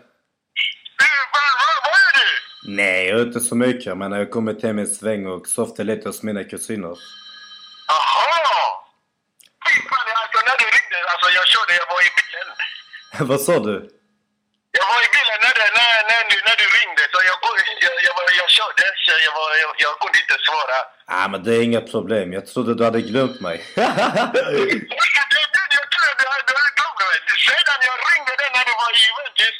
vad, 1.35 1.53
vad, 1.61 1.77
vad 1.85 1.99
är 2.09 2.15
du? 2.21 2.29
Nej, 2.67 3.07
jag 3.09 3.21
är 3.21 3.23
inte 3.23 3.41
så 3.41 3.55
mycket. 3.55 3.97
Men 3.99 4.13
jag 4.13 4.19
har 4.19 4.31
kommit 4.37 4.63
hem 4.63 4.79
en 4.79 4.87
sväng 4.87 5.27
och 5.27 5.47
softat 5.47 5.87
lite 5.87 6.09
hos 6.09 6.23
mina 6.23 6.45
kusiner. 6.45 6.95
Jaha! 7.89 8.65
Fy 9.67 9.75
fan, 9.91 10.09
alltså 10.23 10.39
när 10.49 10.57
du 10.63 10.67
ringde, 10.77 10.99
alltså 11.13 11.29
jag 11.39 11.47
körde, 11.53 11.73
jag 11.81 11.89
var 11.95 12.01
i 12.09 12.11
bilen. 12.19 12.49
Vad 13.31 13.41
sa 13.47 13.55
du? 13.69 13.77
Jag 14.79 14.87
var 14.93 15.01
i 15.07 15.09
bilen 15.17 15.39
när, 15.45 15.55
det, 15.61 15.69
när, 15.79 15.93
när, 16.11 16.23
du, 16.31 16.37
när 16.49 16.57
du 16.63 16.67
ringde, 16.79 17.03
så 17.13 17.19
jag, 17.31 17.39
jag, 17.87 17.95
jag, 18.09 18.17
jag 18.41 18.49
körde, 18.59 18.85
så 19.05 19.13
jag, 19.27 19.33
var, 19.39 19.49
jag, 19.65 19.73
jag 19.85 19.93
kunde 20.03 20.19
inte 20.25 20.39
svara. 20.49 20.79
Ah, 21.17 21.27
men 21.33 21.41
det 21.45 21.53
är 21.59 21.63
inga 21.69 21.83
problem. 21.95 22.27
Jag 22.39 22.45
trodde 22.51 22.71
du 22.79 22.83
hade 22.89 23.03
glömt 23.13 23.39
mig. 23.47 23.57
Jag 23.77 23.87
tror 25.95 26.15
du 26.21 26.27
hade 26.33 26.45
du 26.51 26.55
hade 26.61 26.75
glömt 26.79 26.99
mig. 27.03 27.17
Sedan 27.49 27.81
jag 27.91 27.97
ringde 28.11 28.33
dig 28.41 28.49
när 28.57 28.65
du 28.69 28.75
var 28.83 28.91
i 28.97 28.99
Juventus, 29.05 29.57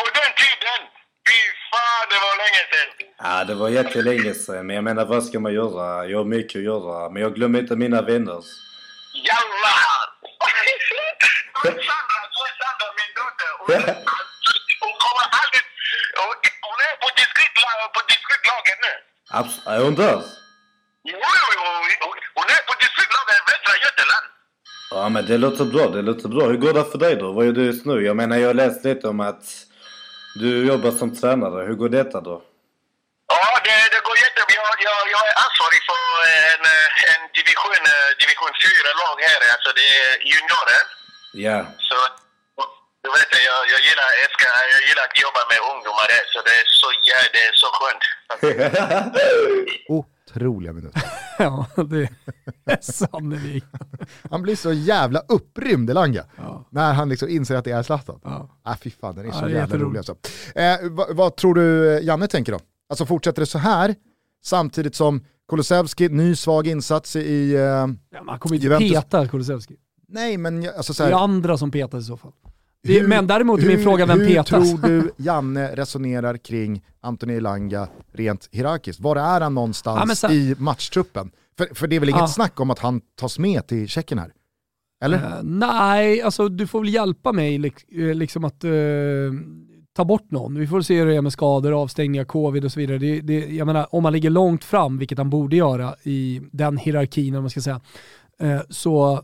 på 0.00 0.06
den 0.18 0.30
tiden, 0.42 0.80
fy 1.28 1.40
fan, 1.72 2.06
det 2.10 2.18
var 2.24 2.34
länge 2.42 2.62
sedan. 2.72 2.90
ah, 3.18 3.44
det 3.44 3.54
var 3.54 3.68
jättelänge 3.68 4.34
sedan. 4.34 4.66
Men 4.66 4.76
jag 4.76 4.84
menar, 4.84 5.04
vad 5.04 5.24
ska 5.24 5.40
man 5.40 5.52
göra? 5.54 6.06
Jag 6.06 6.18
har 6.18 6.24
mycket 6.24 6.56
att 6.58 6.64
göra. 6.72 7.10
Men 7.10 7.22
jag 7.22 7.34
glömmer 7.34 7.58
inte 7.58 7.76
mina 7.76 8.02
vänner. 8.02 8.40
Jalla! 9.28 9.76
Sandra, 11.62 12.20
Sandra 12.60 12.88
min 12.98 13.12
dotter. 13.18 13.50
Hon, 13.58 14.92
kommer 15.04 15.26
aldrig... 15.40 15.64
Hon, 16.66 16.78
är 16.88 16.94
på 17.02 17.08
distriktla- 17.20 17.88
på 17.96 18.00
distriktlaget 18.12 18.78
nu. 18.86 18.92
Abs- 19.38 19.62
är 19.74 19.84
hon 19.84 19.94
där? 19.94 20.22
Jo, 21.04 21.18
jo, 21.54 21.64
hon 22.38 22.46
är 22.56 22.62
på 22.68 22.74
distriktlaget 22.84 23.34
i 23.40 23.42
Västra 23.50 23.74
Götaland. 23.84 24.26
Ja, 24.90 25.08
men 25.08 25.26
det 25.26 25.38
låter 25.38 25.64
bra. 25.64 25.86
Det 25.96 26.02
låter 26.02 26.28
bra. 26.28 26.46
Hur 26.46 26.56
går 26.56 26.72
det 26.72 26.84
för 26.84 26.98
dig 26.98 27.16
då? 27.16 27.32
Vad 27.32 27.46
gör 27.46 27.52
du 27.52 27.64
just 27.64 27.86
nu? 27.86 28.00
Jag 28.06 28.16
menar, 28.16 28.36
jag 28.36 28.48
har 28.48 28.54
läst 28.54 28.84
lite 28.84 29.08
om 29.08 29.20
att 29.20 29.44
du 30.40 30.48
jobbar 30.70 30.90
som 31.00 31.08
tränare. 31.20 31.58
Hur 31.68 31.74
går 31.82 31.88
detta 31.88 32.18
då? 32.30 32.36
Ja, 33.34 33.44
det, 33.66 33.78
det 33.94 34.00
går 34.08 34.16
jättebra. 34.24 34.54
Jag, 34.68 34.76
jag, 34.88 35.00
jag 35.14 35.22
är 35.30 35.34
ansvarig 35.46 35.80
för 35.90 36.02
en, 36.52 36.62
en 37.12 37.22
division, 37.38 37.82
division 38.22 38.52
4-lag 38.64 39.16
här. 39.28 39.40
Alltså 39.54 39.70
det 39.78 39.86
är 40.02 40.10
juniorer. 40.30 40.82
Ja. 41.46 41.58
Så 41.88 41.96
du 43.04 43.08
vet, 43.16 43.30
jag, 43.50 43.60
jag, 43.74 43.80
gillar, 43.86 44.08
jag, 44.22 44.30
ska, 44.36 44.44
jag 44.74 44.82
gillar 44.88 45.04
att 45.08 45.16
jobba 45.26 45.42
med 45.50 45.58
ungdomar 45.72 46.06
där. 46.12 46.24
Så 46.32 46.38
det 46.46 46.54
är 46.60 46.66
så, 46.80 46.88
ja, 47.08 47.18
det 47.34 47.42
är 47.48 47.52
så 47.62 47.68
skönt. 47.78 48.04
Otroliga 49.88 50.72
minuter. 50.72 51.02
Ja, 51.38 51.66
det 51.76 52.08
är 52.72 52.80
sannerligen. 52.92 53.68
Han 54.30 54.42
blir 54.42 54.56
så 54.56 54.72
jävla 54.72 55.20
upprymd 55.28 55.90
Elanga 55.90 56.24
Ja. 56.36 56.68
när 56.70 56.92
han 56.92 57.08
liksom 57.08 57.28
inser 57.28 57.56
att 57.56 57.64
det 57.64 57.70
är 57.70 57.82
Zlatan. 57.82 58.20
Ja. 58.24 58.51
Ah, 58.62 58.76
fy 58.80 58.90
fan, 58.90 59.14
den 59.14 59.24
är 59.24 59.28
Ja, 59.28 59.34
så 59.34 59.44
är 59.44 59.48
jävla 59.48 59.76
rolig 59.78 59.98
alltså. 59.98 60.16
Eh, 60.54 60.76
vad, 60.90 61.16
vad 61.16 61.36
tror 61.36 61.54
du 61.54 61.96
eh, 61.98 62.04
Janne 62.04 62.26
tänker 62.28 62.52
då? 62.52 62.58
Alltså 62.88 63.06
fortsätter 63.06 63.42
det 63.42 63.46
så 63.46 63.58
här 63.58 63.94
samtidigt 64.44 64.94
som 64.94 65.24
Kulusevski, 65.48 66.08
ny 66.08 66.36
svag 66.36 66.66
insats 66.66 67.16
i... 67.16 67.54
Eh, 67.54 67.60
Ja, 67.60 67.86
man 68.24 68.38
kommer 68.38 68.54
inte 68.54 68.64
Juventus. 68.66 68.90
peta 68.92 69.28
Kulusevski. 69.28 69.74
nej 70.08 70.36
men 70.36 70.68
alltså 70.76 70.94
så 70.94 71.02
Det 71.02 71.08
är 71.08 71.12
här, 71.14 71.22
andra 71.24 71.58
som 71.58 71.70
petar 71.70 71.98
i 71.98 72.02
så 72.02 72.16
fall. 72.16 72.32
Det, 72.84 72.92
Hur- 73.00 73.08
men 73.08 73.26
däremot 73.26 73.60
är 73.60 73.66
min 73.66 73.76
hur- 73.76 73.84
fråga 73.84 74.06
vem 74.06 74.20
hur 74.20 74.26
petas? 74.26 74.46
tror 74.70 74.78
du 74.88 75.10
Janne 75.16 75.76
resonerar 75.76 76.36
kring 76.36 76.84
Anthony 77.00 77.34
Elanga 77.34 77.88
rent 78.12 78.48
hierarkiskt? 78.52 79.00
Var 79.00 79.16
är 79.16 79.40
han 79.40 79.54
någonstans 79.54 80.08
Ja, 80.22 80.28
så- 80.28 80.34
i 80.34 80.54
matchtruppen? 80.58 81.30
För, 81.58 81.68
för 81.74 81.86
det 81.86 81.96
är 81.96 82.00
väl 82.00 82.08
inget 82.08 82.20
Ja. 82.20 82.28
snack 82.28 82.60
om 82.60 82.70
att 82.70 82.78
han 82.78 83.00
tas 83.20 83.38
med 83.38 83.66
till 83.66 83.88
Tjeckien 83.88 84.18
här? 84.18 84.32
Eller? 85.02 85.16
Eh, 85.16 85.42
nej, 85.42 86.22
alltså 86.22 86.48
du 86.48 86.66
får 86.66 86.80
väl 86.80 86.94
hjälpa 86.94 87.32
mig 87.32 87.72
eh, 87.88 88.14
liksom 88.14 88.44
att 88.44 88.64
eh, 88.64 88.70
ta 89.92 90.04
bort 90.04 90.30
någon. 90.30 90.58
Vi 90.58 90.66
får 90.66 90.82
se 90.82 90.98
hur 90.98 91.06
det 91.06 91.16
är 91.16 91.20
med 91.20 91.32
skador, 91.32 91.82
avstängningar, 91.82 92.24
covid 92.24 92.64
och 92.64 92.72
så 92.72 92.80
vidare. 92.80 92.98
Det, 92.98 93.20
det, 93.20 93.46
jag 93.46 93.66
menar, 93.66 93.94
om 93.94 94.02
man 94.02 94.12
ligger 94.12 94.30
långt 94.30 94.64
fram, 94.64 94.98
vilket 94.98 95.18
han 95.18 95.30
borde 95.30 95.56
göra 95.56 95.94
i 96.02 96.40
den 96.52 96.76
hierarkin, 96.76 97.36
om 97.36 97.42
man 97.42 97.50
ska 97.50 97.60
säga, 97.60 97.80
så 98.68 99.22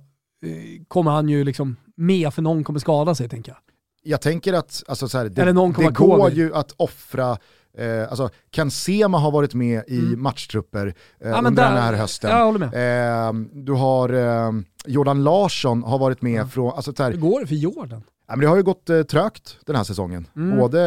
kommer 0.89 1.11
han 1.11 1.29
ju 1.29 1.45
liksom 1.45 1.76
med 1.97 2.35
för 2.35 2.43
någon 2.43 2.64
kommer 2.64 2.81
skada 2.81 3.14
sig 3.14 3.29
tänker 3.29 3.53
jag. 3.53 3.59
Jag 4.03 4.20
tänker 4.20 4.53
att 4.53 4.83
alltså, 4.89 5.09
så 5.09 5.18
här, 5.18 5.24
det, 5.24 5.45
det 5.83 5.91
går 5.91 6.31
ju 6.31 6.55
att 6.55 6.74
offra 6.76 7.39
Eh, 7.79 8.09
alltså, 8.09 8.29
Ken 8.51 8.70
Sema 8.70 9.18
har 9.18 9.31
varit 9.31 9.55
med 9.55 9.83
i 9.89 9.99
Mm. 9.99 10.22
matchtrupper 10.22 10.87
eh, 11.20 11.31
Ja, 11.31 11.39
under 11.39 11.51
där- 11.51 11.72
den 11.72 11.83
här 11.83 11.93
hösten. 11.93 12.31
Eh, 12.62 13.33
du 13.64 13.72
har 13.72 14.09
eh, 14.12 14.53
Jordan 14.87 15.24
Larsson 15.24 15.83
har 15.83 15.99
varit 15.99 16.22
med 16.22 16.41
Ja. 16.41 16.47
från, 16.47 16.72
alltså, 16.74 16.93
så 16.97 17.03
här, 17.03 17.11
Hur 17.12 17.18
går 17.18 17.41
det 17.41 17.47
för 17.47 17.55
Jordan? 17.55 18.03
Ja, 18.31 18.37
men 18.37 18.41
det 18.41 18.47
har 18.47 18.57
ju 18.57 18.62
gått 18.62 18.91
eh, 18.91 19.03
trögt 19.03 19.57
den 19.66 19.76
här 19.76 19.85
säsongen. 19.85 20.26
Mm. 20.37 20.59
Både 20.59 20.79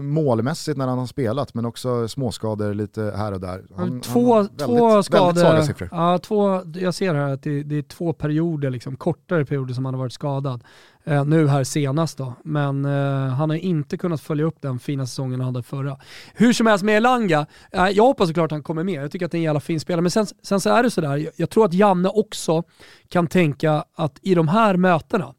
målmässigt 0.00 0.78
när 0.78 0.86
han 0.86 0.98
har 0.98 1.06
spelat 1.06 1.54
men 1.54 1.64
också 1.64 2.08
småskador 2.08 2.74
lite 2.74 3.14
här 3.16 3.32
och 3.32 3.40
där. 3.40 3.62
Han- 3.76 4.00
två, 4.00 4.34
han 4.34 4.48
har 4.60 4.66
två 4.66 4.88
väldigt, 4.88 5.06
skador. 5.06 5.24
Väldigt 5.26 5.42
svaga 5.42 5.62
siffror. 5.62 5.88
Ja, 5.92 6.18
två, 6.18 6.60
jag 6.74 6.94
ser 6.94 7.14
här 7.14 7.32
att 7.32 7.42
det, 7.42 7.62
det 7.62 7.78
är 7.78 7.82
två 7.82 8.12
perioder, 8.12 8.70
liksom, 8.70 8.96
kortare 8.96 9.44
perioder 9.44 9.74
som 9.74 9.84
han 9.84 9.94
har 9.94 9.98
varit 9.98 10.12
skadad. 10.12 10.64
Eh, 11.04 11.24
nu 11.24 11.46
här 11.48 11.64
senast 11.64 12.18
då. 12.18 12.34
Men 12.44 12.84
eh, 12.84 13.28
han 13.28 13.50
har 13.50 13.56
inte 13.56 13.96
kunnat 13.96 14.20
följa 14.20 14.44
upp 14.44 14.62
den 14.62 14.78
fina 14.78 15.06
säsongen 15.06 15.40
han 15.40 15.54
hade 15.54 15.62
förra. 15.62 15.98
Hur 16.34 16.52
som 16.52 16.66
helst 16.66 16.84
med 16.84 16.96
Elanga, 16.96 17.46
eh, 17.72 17.88
jag 17.88 18.04
hoppas 18.04 18.28
såklart 18.28 18.44
att 18.44 18.56
han 18.56 18.62
kommer 18.62 18.84
med. 18.84 19.02
Jag 19.02 19.10
tycker 19.10 19.26
att 19.26 19.32
det 19.32 19.36
är 19.36 19.38
en 19.38 19.44
jävla 19.44 19.60
fin 19.60 19.80
spelare. 19.80 20.02
Men 20.02 20.10
sen, 20.10 20.26
sen 20.42 20.60
så 20.60 20.70
är 20.70 20.82
det 20.82 20.90
sådär, 20.90 21.16
jag, 21.16 21.32
jag 21.36 21.50
tror 21.50 21.64
att 21.64 21.74
Janne 21.74 22.08
också 22.08 22.62
kan 23.08 23.26
tänka 23.26 23.84
att 23.94 24.18
i 24.22 24.34
de 24.34 24.48
här 24.48 24.76
mötena, 24.76 25.34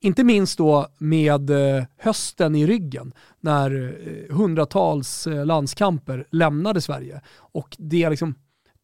inte 0.00 0.24
minst 0.24 0.58
då 0.58 0.86
med 0.98 1.50
eh, 1.50 1.84
hösten 1.98 2.54
i 2.54 2.66
ryggen 2.66 3.12
när 3.40 3.70
eh, 4.06 4.36
hundratals 4.36 5.26
eh, 5.26 5.46
landskamper 5.46 6.26
lämnade 6.30 6.80
Sverige. 6.80 7.20
Och 7.36 7.76
det 7.78 8.02
är 8.02 8.10
liksom, 8.10 8.34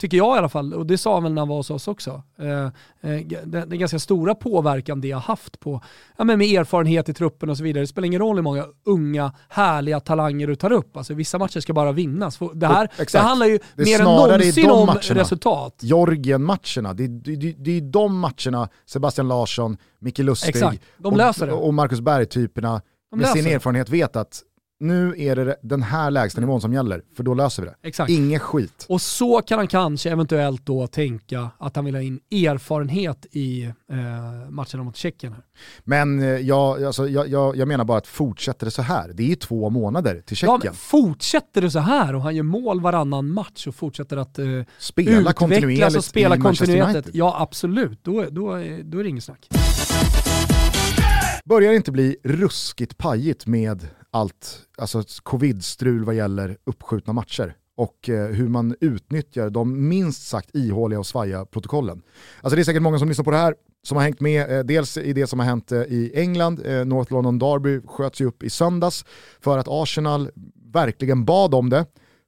tycker 0.00 0.16
jag 0.16 0.36
i 0.36 0.38
alla 0.38 0.48
fall, 0.48 0.74
och 0.74 0.86
det 0.86 0.98
sa 0.98 1.14
han 1.14 1.22
väl 1.22 1.32
när 1.32 1.40
han 1.40 1.48
var 1.48 1.56
hos 1.56 1.70
oss 1.70 1.88
också, 1.88 2.22
eh, 2.38 2.64
eh, 3.10 3.26
den, 3.44 3.78
ganska 3.78 3.98
stora 3.98 4.34
påverkan 4.34 5.00
det 5.00 5.10
har 5.10 5.20
haft 5.20 5.60
på, 5.60 5.80
ja, 6.16 6.24
men 6.24 6.38
med 6.38 6.60
erfarenhet 6.60 7.08
i 7.08 7.14
truppen 7.14 7.50
och 7.50 7.56
så 7.56 7.64
vidare. 7.64 7.82
Det 7.82 7.86
spelar 7.86 8.06
ingen 8.06 8.20
roll 8.20 8.36
hur 8.36 8.42
många 8.42 8.64
unga, 8.84 9.32
härliga 9.48 10.00
talanger 10.00 10.46
du 10.46 10.54
tar 10.56 10.72
upp. 10.72 10.96
Alltså, 10.96 11.14
vissa 11.14 11.38
matcher 11.38 11.60
ska 11.60 11.72
bara 11.72 11.92
vinnas. 11.92 12.38
Det 12.54 12.66
här 12.66 12.88
det 12.96 13.02
Exakt. 13.02 13.24
handlar 13.24 13.46
ju 13.46 13.58
Det 13.76 13.84
mer 13.84 13.98
än 13.98 14.04
någonsin 14.04 14.70
om 14.70 14.86
matcherna. 14.86 15.20
resultat. 15.20 15.78
Georgien-matcherna, 15.82 16.94
det, 16.94 17.08
det, 17.08 17.36
det, 17.36 17.52
det 17.58 17.70
är 17.70 17.80
de 17.80 18.18
matcherna 18.18 18.68
Sebastian 18.86 19.28
Larsson, 19.28 19.76
Micke 19.98 20.18
Lustig 20.18 20.54
det. 21.46 21.52
och, 21.52 21.66
och 21.66 21.74
Marcus 21.74 22.00
Berg-typerna 22.00 22.82
med 23.16 23.28
sin 23.28 23.44
det. 23.44 23.52
erfarenhet 23.52 23.88
vet 23.88 24.16
att 24.16 24.42
nu 24.80 25.14
är 25.18 25.36
det 25.36 25.56
den 25.62 25.82
här 25.82 26.10
lägsta 26.10 26.40
nivån 26.40 26.60
som 26.60 26.72
gäller, 26.72 27.02
för 27.16 27.22
då 27.22 27.34
löser 27.34 27.62
vi 27.62 27.68
det. 27.68 27.74
Exakt. 27.88 28.10
Inget 28.10 28.42
skit. 28.42 28.86
Och 28.88 29.00
så 29.00 29.42
kan 29.42 29.58
han 29.58 29.66
kanske 29.66 30.10
eventuellt 30.10 30.66
då 30.66 30.86
tänka 30.86 31.50
att 31.58 31.76
han 31.76 31.84
vill 31.84 31.94
ha 31.94 32.02
in 32.02 32.20
erfarenhet 32.30 33.26
i 33.32 33.62
eh, 33.64 33.70
matcherna 34.50 34.82
mot 34.84 34.96
Tjeckien. 34.96 35.32
Här. 35.32 35.42
Men 35.84 36.20
eh, 36.20 36.26
jag, 36.28 36.84
alltså, 36.84 37.08
jag, 37.08 37.28
jag, 37.28 37.56
jag 37.56 37.68
menar 37.68 37.84
bara 37.84 37.98
att 37.98 38.06
fortsätter 38.06 38.64
det 38.66 38.70
så 38.70 38.82
här, 38.82 39.08
det 39.14 39.22
är 39.22 39.26
ju 39.28 39.34
två 39.34 39.70
månader 39.70 40.22
till 40.26 40.36
Ja, 40.42 40.54
Tjeckien. 40.56 40.72
men 40.72 40.74
fortsätter 40.74 41.60
det 41.60 41.70
så 41.70 41.78
här 41.78 42.14
och 42.14 42.22
han 42.22 42.36
gör 42.36 42.42
mål 42.42 42.80
varannan 42.80 43.30
match 43.30 43.66
och 43.66 43.74
fortsätter 43.74 44.16
att 44.16 44.38
eh, 44.38 44.44
Spela 44.78 45.30
utvecklas 45.30 45.96
och 45.96 46.04
spela 46.04 46.38
kontinuerligt. 46.38 47.08
Ja 47.12 47.36
absolut, 47.40 47.98
då, 48.04 48.24
då, 48.30 48.52
är- 48.52 48.82
då 48.82 48.98
är 48.98 49.02
det 49.02 49.08
inget 49.08 49.24
snack. 49.24 49.48
Börjar 51.44 51.70
det 51.70 51.76
inte 51.76 51.92
bli 51.92 52.16
ruskigt 52.24 52.98
pajigt 52.98 53.46
med 53.46 53.86
allt 54.10 54.60
alltså 54.78 55.02
covid-strul 55.22 56.04
vad 56.04 56.14
gäller 56.14 56.56
uppskjutna 56.64 57.12
matcher 57.12 57.56
och 57.76 58.08
eh, 58.08 58.26
hur 58.26 58.48
man 58.48 58.74
utnyttjar 58.80 59.50
de 59.50 59.88
minst 59.88 60.26
sagt 60.26 60.54
ihåliga 60.54 60.98
och 60.98 61.06
svaja 61.06 61.44
protokollen. 61.44 62.02
Alltså 62.40 62.56
det 62.56 62.62
är 62.62 62.64
säkert 62.64 62.82
många 62.82 62.98
som 62.98 63.08
lyssnar 63.08 63.24
på 63.24 63.30
det 63.30 63.36
här 63.36 63.54
som 63.82 63.96
har 63.96 64.04
hängt 64.04 64.20
med, 64.20 64.58
eh, 64.58 64.64
dels 64.64 64.96
i 64.96 65.12
det 65.12 65.26
som 65.26 65.38
har 65.38 65.46
hänt 65.46 65.72
eh, 65.72 65.80
i 65.80 66.12
England, 66.14 66.60
North 66.84 67.12
London 67.12 67.38
Derby 67.38 67.80
sköts 67.86 68.20
ju 68.20 68.24
upp 68.24 68.42
i 68.42 68.50
söndags 68.50 69.04
för 69.40 69.58
att 69.58 69.66
Arsenal 69.68 70.30
verkligen 70.72 71.24
bad 71.24 71.54
om 71.54 71.70
det. 71.70 71.86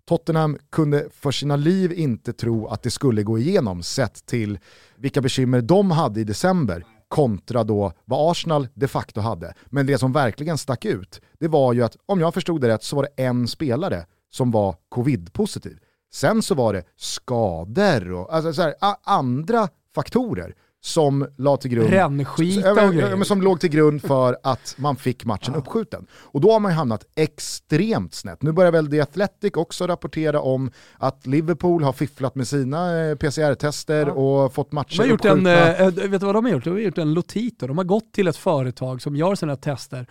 Tottenham 0.09 0.59
kunde 0.71 1.09
för 1.11 1.31
sina 1.31 1.57
liv 1.57 1.93
inte 1.93 2.33
tro 2.33 2.67
att 2.67 2.83
det 2.83 2.91
skulle 2.91 3.23
gå 3.23 3.39
igenom 3.39 3.83
sett 3.83 4.27
till 4.27 4.59
vilka 4.97 5.21
bekymmer 5.21 5.61
de 5.61 5.91
hade 5.91 6.21
i 6.21 6.25
december 6.25 6.85
kontra 7.09 7.65
då 7.65 7.93
vad 8.05 8.31
Arsenal 8.31 8.69
de 8.75 8.89
facto 8.89 9.21
hade. 9.21 9.55
Men 9.67 9.87
det 9.87 9.99
som 9.99 10.13
verkligen 10.13 10.59
stack 10.59 10.85
ut, 10.85 11.21
det 11.39 11.49
var 11.49 11.73
ju 11.73 11.83
att 11.83 11.97
om 12.07 12.21
jag 12.21 12.35
förstod 12.35 12.61
det 12.61 12.69
rätt 12.69 12.83
så 12.83 12.97
var 12.97 13.03
det 13.03 13.23
en 13.23 13.49
spelare 13.49 14.07
som 14.31 14.51
var 14.51 14.77
covid-positiv. 14.89 15.79
Sen 16.13 16.43
så 16.43 16.55
var 16.55 16.73
det 16.73 16.85
skador 16.97 18.13
och 18.13 18.35
alltså 18.35 18.53
så 18.53 18.63
här, 18.63 18.75
andra 19.03 19.69
faktorer 19.95 20.55
som 20.89 21.27
la 21.37 21.57
till 21.57 21.71
grund 21.71 21.91
Rännskita 21.91 22.69
Ja, 22.69 22.87
och 22.87 22.93
grejer. 22.95 23.25
som 23.25 23.43
låg 23.43 23.61
till 23.61 23.71
grund 23.71 24.03
för 24.03 24.37
att 24.43 24.75
man 24.79 24.97
fick 24.97 25.25
matchen 25.25 25.55
uppskjuten. 25.55 26.07
Och 26.13 26.41
då 26.41 26.53
har 26.53 26.61
man 26.61 26.73
ju 26.73 26.77
hamnat 26.77 27.05
extremt 27.17 28.15
snett. 28.15 28.43
Nu 28.43 28.53
börjar 28.53 28.73
väl 28.73 28.91
The 28.91 29.01
Athletic 29.01 29.53
också 29.57 29.87
rapportera 29.87 30.41
om 30.41 30.71
att 30.99 31.27
Liverpool 31.27 31.83
har 31.83 31.93
fifflat 31.93 32.35
med 32.35 32.49
sina 32.49 32.99
eh, 33.01 33.15
PCR-tester 33.17 34.09
och 34.09 34.55
fått 34.55 34.73
matcher 34.73 34.97
De 34.97 35.03
har 35.03 35.07
gjort 35.11 35.25
en, 35.25 35.31
uppskjutna. 35.31 35.77
eh, 35.77 35.87
eh, 35.87 36.11
vet 36.11 36.21
du 36.21 36.27
vad 36.27 36.35
de 36.35 36.45
har 36.45 36.53
gjort? 36.53 36.65
De 36.65 36.71
har 36.71 36.79
gjort 36.79 36.99
en 36.99 37.15
Lotito. 37.15 37.67
De 37.67 37.79
har 37.79 37.85
gått 37.85 38.13
till 38.13 38.29
ett 38.29 38.37
företag 38.37 39.03
som 39.03 39.17
gör 39.17 39.47
här 39.47 39.57
tester 39.57 40.07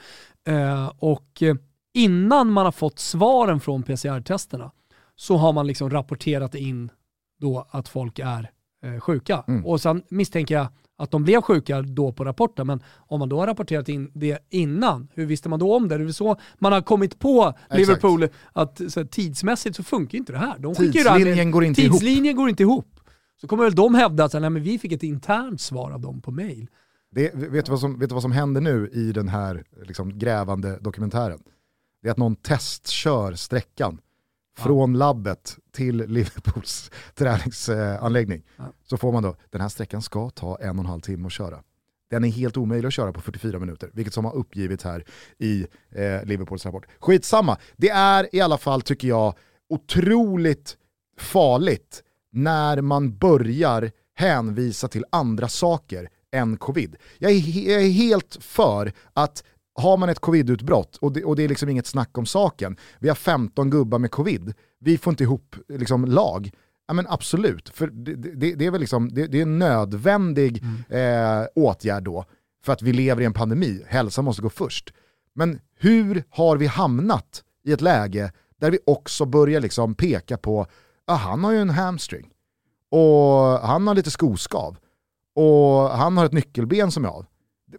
och 0.99 1.43
innan 1.93 2.51
man 2.51 2.65
har 2.65 2.71
fått 2.71 2.99
svaren 2.99 3.59
från 3.59 3.83
PCR-testerna 3.83 4.71
så 5.15 5.37
har 5.37 5.53
man 5.53 5.67
liksom 5.67 5.89
rapporterat 5.89 6.55
in 6.55 6.89
då 7.39 7.67
att 7.71 7.87
folk 7.87 8.19
är 8.19 8.51
sjuka. 8.99 9.43
Mm. 9.47 9.65
Och 9.65 9.81
sen 9.81 10.01
misstänker 10.09 10.55
jag 10.55 10.67
att 10.97 11.11
de 11.11 11.23
blev 11.23 11.41
sjuka 11.41 11.81
då 11.81 12.11
på 12.11 12.25
rapporten, 12.25 12.67
men 12.67 12.83
om 12.97 13.19
man 13.19 13.29
då 13.29 13.39
har 13.39 13.47
rapporterat 13.47 13.89
in 13.89 14.11
det 14.13 14.39
innan, 14.49 15.07
hur 15.13 15.25
visste 15.25 15.49
man 15.49 15.59
då 15.59 15.75
om 15.75 15.87
det? 15.87 15.97
Det 15.97 16.03
är 16.03 16.09
så 16.09 16.35
man 16.59 16.71
har 16.71 16.81
kommit 16.81 17.19
på 17.19 17.53
Liverpool 17.69 18.27
att 18.53 18.77
så 18.77 18.99
här, 18.99 19.07
tidsmässigt 19.07 19.75
så 19.75 19.83
funkar 19.83 20.17
inte 20.17 20.31
det 20.31 20.37
här. 20.37 20.59
De 20.59 20.73
det 20.73 20.79
här 20.79 20.91
Tidslinjen 20.91 21.51
går 21.51 21.65
inte 21.65 21.81
ihop. 21.81 21.99
Tidslinjen 21.99 22.35
går 22.35 22.49
inte 22.49 22.63
ihop. 22.63 22.99
Så 23.41 23.47
kommer 23.47 23.63
väl 23.63 23.75
de 23.75 23.95
hävda 23.95 24.23
att 24.23 24.33
nej, 24.33 24.49
men 24.49 24.63
vi 24.63 24.79
fick 24.79 24.91
ett 24.91 25.03
internt 25.03 25.61
svar 25.61 25.91
av 25.91 26.01
dem 26.01 26.21
på 26.21 26.31
mail. 26.31 26.67
Det, 27.11 27.35
vet, 27.35 27.65
du 27.65 27.71
vad 27.71 27.79
som, 27.79 27.99
vet 27.99 28.09
du 28.09 28.13
vad 28.13 28.21
som 28.21 28.31
händer 28.31 28.61
nu 28.61 28.89
i 28.93 29.11
den 29.11 29.27
här 29.27 29.63
liksom, 29.85 30.19
grävande 30.19 30.79
dokumentären? 30.79 31.39
Det 32.01 32.07
är 32.07 32.11
att 32.11 32.17
någon 32.17 32.35
testkör 32.35 33.33
sträckan 33.33 33.99
från 34.57 34.93
labbet 34.93 35.57
till 35.71 35.97
Liverpools 35.97 36.91
träningsanläggning. 37.15 38.43
Ja. 38.57 38.63
Så 38.83 38.97
får 38.97 39.11
man 39.11 39.23
då, 39.23 39.35
den 39.49 39.61
här 39.61 39.69
sträckan 39.69 40.01
ska 40.01 40.29
ta 40.29 40.57
en 40.61 40.69
och 40.69 40.85
en 40.85 40.89
halv 40.89 41.01
timme 41.01 41.25
att 41.25 41.31
köra. 41.31 41.63
Den 42.09 42.23
är 42.23 42.29
helt 42.29 42.57
omöjlig 42.57 42.87
att 42.87 42.93
köra 42.93 43.13
på 43.13 43.21
44 43.21 43.59
minuter, 43.59 43.89
vilket 43.93 44.13
som 44.13 44.25
har 44.25 44.35
uppgivits 44.35 44.83
här 44.83 45.03
i 45.37 45.67
eh, 45.91 46.23
Liverpools 46.23 46.65
rapport. 46.65 46.85
Skitsamma, 46.99 47.57
det 47.75 47.89
är 47.89 48.35
i 48.35 48.41
alla 48.41 48.57
fall, 48.57 48.81
tycker 48.81 49.07
jag, 49.07 49.33
otroligt 49.69 50.77
farligt 51.19 52.03
när 52.31 52.81
man 52.81 53.17
börjar 53.17 53.91
hänvisa 54.15 54.87
till 54.87 55.05
andra 55.09 55.47
saker 55.47 56.09
än 56.31 56.57
covid. 56.57 56.95
Jag 57.17 57.31
är 57.31 57.89
helt 57.89 58.37
för 58.41 58.91
att 59.13 59.43
har 59.77 59.97
man 59.97 60.09
ett 60.09 60.19
covid-utbrott 60.19 60.95
och 60.95 61.11
det, 61.13 61.23
och 61.23 61.35
det 61.35 61.43
är 61.43 61.49
liksom 61.49 61.69
inget 61.69 61.87
snack 61.87 62.17
om 62.17 62.25
saken, 62.25 62.77
vi 62.99 63.07
har 63.07 63.15
15 63.15 63.69
gubbar 63.69 63.99
med 63.99 64.11
covid, 64.11 64.53
vi 64.79 64.97
får 64.97 65.11
inte 65.11 65.23
ihop 65.23 65.55
liksom, 65.67 66.05
lag, 66.05 66.51
Ja 66.87 66.93
men 66.93 67.07
absolut, 67.09 67.69
för 67.69 67.87
det, 67.87 68.15
det, 68.15 68.55
det 68.55 68.65
är 68.65 68.71
väl 68.71 68.81
liksom, 68.81 69.09
det, 69.13 69.21
är 69.21 69.41
en 69.41 69.59
nödvändig 69.59 70.63
eh, 70.89 71.45
åtgärd 71.55 72.03
då, 72.03 72.25
för 72.63 72.73
att 72.73 72.81
vi 72.81 72.93
lever 72.93 73.21
i 73.21 73.25
en 73.25 73.33
pandemi, 73.33 73.83
hälsan 73.87 74.25
måste 74.25 74.41
gå 74.41 74.49
först. 74.49 74.93
Men 75.35 75.59
hur 75.79 76.23
har 76.29 76.57
vi 76.57 76.65
hamnat 76.65 77.43
i 77.63 77.71
ett 77.71 77.81
läge 77.81 78.31
där 78.59 78.71
vi 78.71 78.79
också 78.85 79.25
börjar 79.25 79.61
liksom 79.61 79.95
peka 79.95 80.37
på, 80.37 80.65
ah, 81.05 81.15
han 81.15 81.43
har 81.43 81.51
ju 81.51 81.61
en 81.61 81.69
hamstring, 81.69 82.29
och 82.91 83.67
han 83.67 83.87
har 83.87 83.95
lite 83.95 84.11
skoskav, 84.11 84.77
och 85.35 85.89
han 85.89 86.17
har 86.17 86.25
ett 86.25 86.33
nyckelben 86.33 86.91
som 86.91 87.05
är 87.05 87.09
av. 87.09 87.25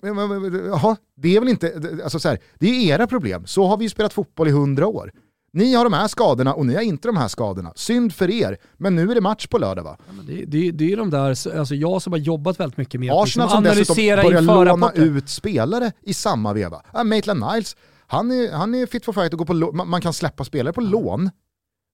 Jaha, 0.02 0.96
det 1.16 1.36
är 1.36 1.40
väl 1.40 1.48
inte, 1.48 1.98
alltså 2.04 2.20
så 2.20 2.28
här, 2.28 2.38
det 2.58 2.66
är 2.68 2.94
era 2.94 3.06
problem, 3.06 3.46
så 3.46 3.66
har 3.66 3.76
vi 3.76 3.84
ju 3.84 3.88
spelat 3.88 4.12
fotboll 4.12 4.48
i 4.48 4.50
hundra 4.50 4.86
år. 4.86 5.12
Ni 5.52 5.74
har 5.74 5.84
de 5.84 5.92
här 5.92 6.08
skadorna 6.08 6.54
och 6.54 6.66
ni 6.66 6.74
har 6.74 6.82
inte 6.82 7.08
de 7.08 7.16
här 7.16 7.28
skadorna. 7.28 7.72
Synd 7.76 8.14
för 8.14 8.30
er, 8.30 8.56
men 8.76 8.96
nu 8.96 9.10
är 9.10 9.14
det 9.14 9.20
match 9.20 9.46
på 9.46 9.58
lördag 9.58 9.82
va? 9.82 9.96
Ja, 10.06 10.22
det, 10.26 10.44
det, 10.44 10.70
det 10.70 10.84
är 10.84 10.88
ju 10.88 10.96
de 10.96 11.10
där, 11.10 11.58
alltså 11.58 11.74
jag 11.74 12.02
som 12.02 12.12
har 12.12 12.20
jobbat 12.20 12.60
väldigt 12.60 12.76
mycket 12.76 13.00
med 13.00 13.12
Arsenal 13.12 13.46
liksom 13.46 13.64
som 13.64 14.04
dessutom 14.04 14.24
börjar 14.24 14.66
låna 14.66 14.92
ut 14.92 15.28
spelare 15.28 15.92
i 16.02 16.14
samma 16.14 16.52
veva. 16.52 16.82
Ja, 16.92 17.04
Maitland 17.04 17.40
Niles, 17.40 17.76
han 18.06 18.30
är, 18.30 18.52
han 18.52 18.74
är 18.74 18.86
fit 18.86 19.04
for 19.04 19.12
fight 19.12 19.32
och 19.32 19.38
gå 19.38 19.44
på 19.44 19.54
man, 19.54 19.88
man 19.88 20.00
kan 20.00 20.12
släppa 20.12 20.44
spelare 20.44 20.72
på 20.72 20.80
lån, 20.80 21.30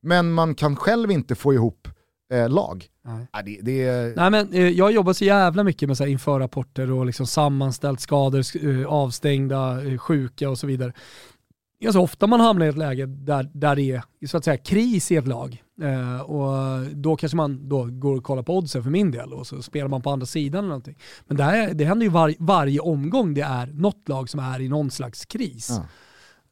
men 0.03 0.33
man 0.33 0.55
kan 0.55 0.77
själv 0.77 1.11
inte 1.11 1.35
få 1.35 1.55
ihop 1.55 1.89
eh, 2.33 2.49
lag. 2.49 2.87
Nej. 3.05 3.27
Ja, 3.33 3.43
det, 3.43 3.59
det. 3.63 4.17
Nej 4.17 4.31
men 4.31 4.53
eh, 4.53 4.69
jag 4.69 4.85
har 4.85 4.91
jobbat 4.91 5.17
så 5.17 5.25
jävla 5.25 5.65
mycket 5.65 5.89
med 5.89 5.97
så 5.97 6.05
här 6.05 6.11
införrapporter 6.11 6.91
och 6.91 7.07
liksom 7.07 7.27
sammanställt 7.27 8.01
skador, 8.01 8.39
sk- 8.43 8.81
eh, 8.83 8.87
avstängda, 8.87 9.85
eh, 9.87 9.99
sjuka 9.99 10.51
och 10.51 10.59
så 10.59 10.67
vidare. 10.67 10.93
Ganska 11.81 12.01
ofta 12.01 12.27
man 12.27 12.41
hamnar 12.41 12.67
i 12.67 12.69
ett 12.69 12.77
läge 12.77 13.07
där, 13.07 13.51
där 13.55 13.77
det 13.77 13.83
är 14.23 14.27
så 14.27 14.37
att 14.37 14.45
säga 14.45 14.57
kris 14.57 15.13
i 15.13 15.17
ett 15.17 15.27
lag. 15.27 15.63
Eh, 15.83 16.21
och 16.21 16.81
då 16.93 17.17
kanske 17.17 17.37
man 17.37 17.69
då 17.69 17.85
går 17.85 18.17
och 18.17 18.25
kollar 18.25 18.43
på 18.43 18.57
oddsen 18.57 18.83
för 18.83 18.91
min 18.91 19.11
del 19.11 19.33
och 19.33 19.47
så 19.47 19.63
spelar 19.63 19.89
man 19.89 20.03
på 20.03 20.11
andra 20.11 20.27
sidan 20.27 20.59
eller 20.59 20.69
någonting. 20.69 20.99
Men 21.27 21.37
det, 21.37 21.43
här, 21.43 21.75
det 21.75 21.85
händer 21.85 22.05
ju 22.07 22.11
var, 22.11 22.35
varje 22.39 22.81
omgång 22.81 23.35
det 23.35 23.41
är 23.41 23.67
något 23.67 24.09
lag 24.09 24.29
som 24.31 24.41
är 24.41 24.61
i 24.61 24.69
någon 24.69 24.91
slags 24.91 25.25
kris. 25.25 25.67
Ja. 25.71 25.87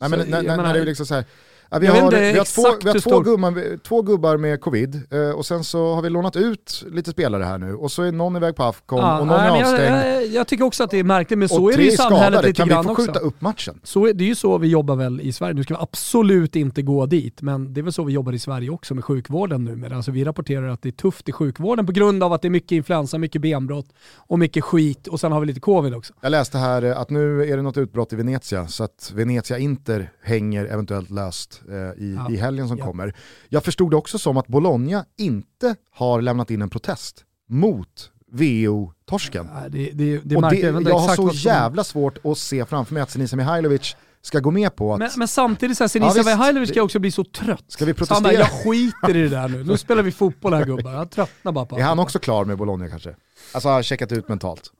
Nej, 0.01 0.11
Så, 0.11 0.17
men, 0.17 0.29
när, 0.31 0.37
jag 0.37 0.45
när, 0.47 0.57
menar- 0.57 0.63
när 0.63 0.75
det 0.75 0.81
är 0.81 0.85
liksom 0.87 1.07
så 1.07 1.15
här, 1.15 1.25
ja, 1.73 1.79
vi, 1.79 1.87
har, 1.87 2.05
inte 2.05 2.33
vi 2.33 2.39
har, 2.39 2.45
två, 2.45 2.63
vi 2.85 2.91
har 2.91 2.99
två, 2.99 3.21
gubbar, 3.21 3.77
två 3.77 4.03
gubbar 4.03 4.37
med 4.37 4.61
covid 4.61 5.01
eh, 5.11 5.31
och 5.31 5.47
sen 5.47 5.65
så 5.65 5.95
har 5.95 6.03
vi 6.03 6.11
lånat 6.11 6.37
ut 6.37 6.85
lite 6.87 7.11
spelare 7.11 7.45
här 7.45 7.59
nu 7.59 7.75
och 7.75 7.93
så 7.93 8.03
är 8.03 8.13
någon 8.13 8.37
iväg 8.37 8.57
på 8.57 8.63
Afcon 8.63 8.99
Ja, 8.99 9.21
och 9.21 9.27
någon 9.27 9.37
nej, 9.37 9.47
är 9.47 9.51
men 9.51 9.61
jag, 9.61 9.73
avstängd. 9.73 10.23
jag, 10.23 10.27
jag 10.27 10.47
tycker 10.47 10.65
också 10.65 10.85
att 10.85 10.91
det 10.91 10.99
är 10.99 11.05
märkligt, 11.05 11.39
men 11.39 11.49
så 11.49 11.71
är 11.71 11.77
det 11.77 11.85
i 11.85 11.91
samhället 11.91 12.23
skadade, 12.23 12.47
lite 12.49 12.57
kan 12.57 12.69
vi 12.69 12.75
grann 12.75 12.85
få 12.85 12.91
också. 12.91 13.07
skjuta 13.07 13.19
upp 13.19 13.41
matchen? 13.41 13.81
Så 13.83 14.07
är, 14.07 14.13
det 14.13 14.25
är 14.25 14.29
ju 14.29 14.35
så 14.35 14.59
vi 14.59 14.69
jobbar 14.69 14.97
väl 14.97 15.21
i 15.21 15.33
Sverige. 15.33 15.55
Nu 15.55 15.63
ska 15.63 15.75
vi 15.75 15.81
absolut 15.81 16.57
inte 16.57 16.83
gå 16.83 17.07
dit, 17.07 17.43
men 17.43 17.75
det 17.75 17.81
är 17.81 17.83
väl 17.83 17.93
så 17.93 18.05
vi 18.05 18.13
jobbar 18.13 18.33
i 18.33 18.39
Sverige 18.39 18.71
också 18.71 18.95
med 18.95 19.05
sjukvården 19.05 19.65
numera. 19.65 19.97
Alltså 19.97 20.11
vi 20.11 20.25
rapporterar 20.25 20.69
att 20.69 20.83
det 20.83 20.89
är 20.89 20.93
tufft 20.93 21.29
i 21.29 21.33
sjukvården 21.33 21.87
på 21.87 21.93
grund 21.93 22.23
av 22.23 22.33
att 22.33 22.43
det 22.43 22.49
är 22.49 22.51
mycket 22.51 22.73
influensa, 22.73 23.19
mycket 23.19 23.43
benbrott 23.43 23.87
och 24.17 24.39
mycket 24.39 24.65
skit 24.65 25.07
och 25.07 25.21
sen 25.21 25.33
har 25.33 25.41
vi 25.41 25.47
lite 25.47 25.61
covid 25.61 25.95
också. 25.95 26.13
Jag 26.21 26.31
läste 26.31 26.59
här 26.59 26.83
att 26.83 27.11
nu 27.11 27.43
är 27.53 27.57
det 27.57 27.63
något 27.63 27.77
utbrott 27.77 28.13
i 28.13 28.17
Venezia 28.17 28.67
så 28.69 28.85
att 28.85 29.13
Venezia-Inter 29.15 30.13
hänger 30.23 30.65
eventuellt 30.65 31.11
löst 31.11 31.62
i, 31.99 32.15
Ja. 32.15 32.31
i 32.31 32.37
helgen 32.37 32.69
som 32.69 32.79
Ja. 32.79 32.85
kommer. 32.85 33.15
Jag 33.49 33.65
förstod 33.65 33.91
det 33.91 33.97
också 33.97 34.19
som 34.19 34.37
att 34.37 34.47
Bologna 34.47 35.05
inte 35.19 35.77
har 35.91 36.23
lämnat 36.23 36.51
in 36.51 36.63
en 36.63 36.71
protest 36.71 37.25
mot 37.49 38.11
VO-torsken. 38.33 39.49
Nej, 39.55 39.71
Det, 39.71 39.91
det, 39.95 40.19
det 40.25 40.37
och 40.37 40.43
det, 40.51 40.59
jag, 40.59 40.99
har 40.99 41.15
så 41.17 41.31
jävla 41.33 41.85
svårt 41.85 42.27
att 42.27 42.39
se 42.39 42.65
framför 42.65 42.95
mig 42.95 43.03
att 43.03 43.11
Senisa 43.11 43.37
Mihailovic 43.37 43.97
ska 44.23 44.39
gå 44.41 44.51
med 44.51 44.77
på 44.77 44.93
att 44.93 44.99
Men, 44.99 45.11
men 45.17 45.29
samtidigt, 45.29 45.77
så 45.77 45.85
här, 45.85 45.89
Senisa 45.89 46.19
Ja. 46.19 46.25
Mihailovic 46.25 46.69
ska 46.71 46.83
också 46.83 46.99
bli 46.99 47.11
så 47.11 47.25
trött. 47.25 47.65
Ska 47.69 47.85
vi 47.85 47.95
Så 47.95 48.15
han 48.15 48.23
bara, 48.23 48.33
protestera? 48.33 48.61
jag 48.65 48.91
skiter 48.93 49.17
i 49.17 49.23
det 49.23 49.29
där 49.29 49.49
nu. 49.49 49.65
Nu 49.65 49.77
spelar 49.77 50.03
vi 50.03 50.13
fotboll 50.13 50.55
här 50.55 50.65
gubbar. 50.65 50.93
Jag 50.93 51.11
tröttnar 51.11 51.53
bara 51.53 51.65
på 51.67 51.79
är 51.79 51.83
han 51.83 51.99
också 51.99 52.19
klar 52.19 52.45
med 52.45 52.59
Bologna 52.59 52.89
kanske? 52.89 53.15
Alltså 53.55 53.69
har 53.69 53.83
checkat 53.83 54.13
ut 54.13 54.29
mentalt. 54.29 54.71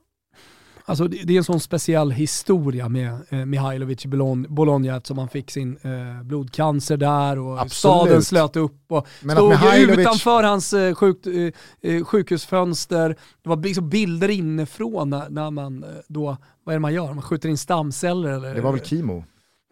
Alltså 0.85 1.07
det, 1.07 1.23
det 1.23 1.33
är 1.33 1.37
en 1.37 1.43
sån 1.43 1.59
speciell 1.59 2.11
historia 2.11 2.89
med 2.89 3.19
eh, 3.29 3.45
Mihailovic 3.45 4.05
i 4.05 4.07
Bologna, 4.47 4.95
eftersom 4.97 5.17
han 5.17 5.29
fick 5.29 5.51
sin 5.51 5.77
eh, 5.81 6.23
blodcancer 6.23 6.97
där 6.97 7.39
och 7.39 7.53
Absolut. 7.61 7.71
staden 7.73 8.23
slöt 8.23 8.55
upp 8.55 8.81
och 8.91 9.07
Men 9.21 9.35
stod 9.35 9.53
Mihailovic- 9.53 9.99
utanför 9.99 10.43
hans 10.43 10.73
eh, 10.73 10.95
sjukt, 10.95 11.27
eh, 11.27 11.91
eh, 11.91 12.03
sjukhusfönster. 12.03 13.09
Det 13.43 13.49
var 13.49 13.57
liksom 13.57 13.89
bilder 13.89 14.29
inifrån 14.29 15.09
när, 15.09 15.29
när 15.29 15.51
man 15.51 15.83
eh, 15.83 15.89
då, 16.07 16.37
vad 16.63 16.73
är 16.73 16.77
det 16.77 16.81
man 16.81 16.93
gör? 16.93 17.13
Man 17.13 17.21
skjuter 17.21 17.49
in 17.49 17.57
stamceller 17.57 18.29
eller? 18.29 18.55
Det 18.55 18.61
var 18.61 18.71
väl? 18.71 18.81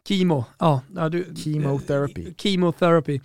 Kemo, 0.07 0.45
ja. 0.59 0.82
ja 0.95 1.09
du, 1.09 1.36
Chemotherapy. 1.36 2.28
eh, 2.28 2.34
Chemotherapy. 2.38 3.20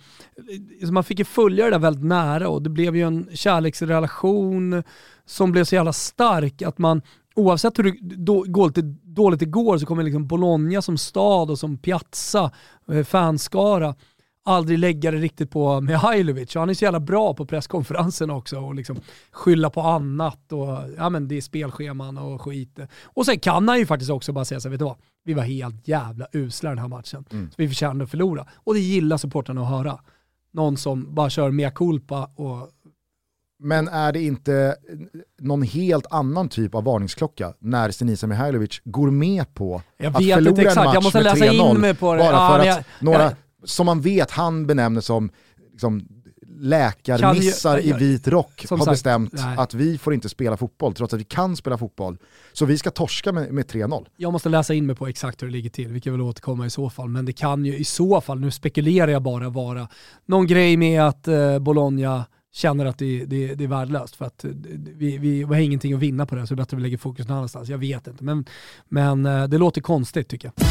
Så 0.85 0.93
man 0.93 1.03
fick 1.03 1.19
ju 1.19 1.25
följa 1.25 1.65
det 1.65 1.71
där 1.71 1.79
väldigt 1.79 2.03
nära 2.05 2.49
och 2.49 2.61
det 2.61 2.69
blev 2.69 2.95
ju 2.95 3.03
en 3.07 3.29
kärleksrelation 3.33 4.83
som 5.25 5.51
blev 5.51 5.63
så 5.63 5.75
jävla 5.75 5.93
stark 5.93 6.61
att 6.61 6.77
man, 6.77 7.01
oavsett 7.37 7.79
hur 7.79 7.83
det 7.83 8.15
då, 8.15 8.45
går 8.47 8.67
lite 8.67 8.81
dåligt 9.03 9.39
det 9.39 9.45
går 9.45 9.77
så 9.77 9.85
kommer 9.85 10.03
liksom 10.03 10.27
Bologna 10.27 10.81
som 10.81 10.97
stad 10.97 11.51
och 11.51 11.59
som 11.59 11.77
piazza, 11.77 12.51
eh, 12.91 13.03
fanskara, 13.03 13.95
aldrig 14.45 14.79
lägga 14.79 15.11
det 15.11 15.17
riktigt 15.17 15.51
på 15.51 15.81
Mihailovic. 15.81 16.55
Han 16.55 16.69
är 16.69 16.73
så 16.73 16.85
jävla 16.85 16.99
bra 16.99 17.33
på 17.33 17.45
presskonferensen 17.45 18.29
också 18.29 18.59
och 18.59 18.75
liksom 18.75 18.97
skylla 19.31 19.69
på 19.69 19.81
annat 19.81 20.51
och 20.51 20.67
ja 20.97 21.09
men 21.09 21.27
det 21.27 21.37
är 21.37 21.41
spelscheman 21.41 22.17
och 22.17 22.41
skit. 22.41 22.79
Och 23.03 23.25
sen 23.25 23.39
kan 23.39 23.67
han 23.67 23.79
ju 23.79 23.85
faktiskt 23.85 24.11
också 24.11 24.33
bara 24.33 24.45
säga 24.45 24.59
så 24.59 24.67
här, 24.67 24.71
vet 24.71 24.79
du 24.79 24.85
vad? 24.85 24.97
Vi 25.23 25.33
var 25.33 25.43
helt 25.43 25.87
jävla 25.87 26.27
usla 26.33 26.69
den 26.69 26.79
här 26.79 26.87
matchen. 26.87 27.25
Så 27.29 27.55
vi 27.57 27.67
förtjänade 27.67 28.03
att 28.03 28.11
förlora. 28.11 28.45
Och 28.55 28.73
det 28.73 28.79
gillar 28.79 29.17
supportrarna 29.17 29.61
att 29.61 29.69
höra. 29.69 29.99
Någon 30.51 30.77
som 30.77 31.15
bara 31.15 31.29
kör 31.29 31.51
mea 31.51 31.71
culpa 31.71 32.29
och 32.35 32.69
Men 33.59 33.87
är 33.87 34.11
det 34.11 34.21
inte 34.23 34.75
någon 35.39 35.61
helt 35.61 36.05
annan 36.09 36.49
typ 36.49 36.75
av 36.75 36.83
varningsklocka 36.83 37.53
när 37.59 37.91
Senisa 37.91 38.27
Mihailovic 38.27 38.81
går 38.83 39.11
med 39.11 39.53
på 39.53 39.81
Jag 39.97 40.07
att 40.07 40.15
förlora 40.23 40.61
en 40.71 40.75
match 40.75 40.93
jag 40.93 41.03
måste 41.03 41.17
med 41.17 41.23
läsa 41.23 41.45
in 41.45 41.61
3-0 41.61 41.77
mig 41.77 41.95
på 41.95 42.13
det. 42.13 42.19
Bara 42.19 42.31
Ja, 42.31 42.49
för 42.53 42.59
att 42.59 42.65
jag- 42.65 42.83
några, 42.99 43.23
jag- 43.23 43.33
som 43.63 43.85
man 43.85 44.01
vet 44.01 44.31
han 44.31 44.67
benämner 44.67 45.01
som 45.01 45.29
liksom, 45.71 46.07
läkarmissar 46.59 47.85
i 47.85 47.91
vit 47.91 48.27
rock 48.27 48.65
har 48.69 48.77
sagt, 48.77 48.89
bestämt 48.91 49.33
nej. 49.33 49.57
att 49.57 49.73
vi 49.73 49.97
får 49.97 50.13
inte 50.13 50.29
spela 50.29 50.57
fotboll 50.57 50.93
trots 50.93 51.13
att 51.13 51.19
vi 51.19 51.23
kan 51.23 51.55
spela 51.55 51.77
fotboll. 51.77 52.17
Så 52.53 52.65
vi 52.65 52.77
ska 52.77 52.91
torska 52.91 53.31
med, 53.31 53.51
med 53.53 53.65
3-0. 53.65 54.05
Jag 54.17 54.33
måste 54.33 54.49
läsa 54.49 54.73
in 54.73 54.85
mig 54.85 54.95
på 54.95 55.07
exakt 55.07 55.41
hur 55.41 55.47
det 55.47 55.53
ligger 55.53 55.69
till, 55.69 55.87
vilket 55.87 56.13
vill 56.13 56.21
återkomma 56.21 56.65
i 56.65 56.69
så 56.69 56.89
fall. 56.89 57.09
Men 57.09 57.25
det 57.25 57.33
kan 57.33 57.65
ju 57.65 57.77
i 57.77 57.83
så 57.83 58.21
fall, 58.21 58.39
nu 58.39 58.51
spekulerar 58.51 59.11
jag 59.11 59.21
bara, 59.21 59.49
vara 59.49 59.87
någon 60.25 60.47
grej 60.47 60.77
med 60.77 61.01
att 61.01 61.27
eh, 61.27 61.59
Bologna 61.59 62.25
känner 62.57 62.85
att 62.85 62.97
det, 62.97 63.25
det, 63.25 63.55
det 63.55 63.63
är 63.63 63.67
värdelöst 63.67 64.15
för 64.15 64.25
att 64.25 64.43
eh, 64.45 64.51
vi, 64.97 65.17
vi, 65.17 65.17
vi 65.17 65.43
har 65.43 65.55
ingenting 65.55 65.93
att 65.93 65.99
vinna 65.99 66.25
på 66.25 66.35
det 66.35 66.47
så 66.47 66.55
det 66.55 66.61
är 66.61 66.63
bättre 66.63 66.75
att 66.75 66.79
vi 66.79 66.83
lägger 66.83 66.97
fokus 66.97 67.27
någon 67.27 67.37
annanstans. 67.37 67.69
Jag 67.69 67.77
vet 67.77 68.07
inte, 68.07 68.23
men, 68.23 68.45
men 68.89 69.25
eh, 69.25 69.47
det 69.47 69.57
låter 69.57 69.81
konstigt 69.81 70.27
tycker 70.27 70.51
jag. 70.55 70.65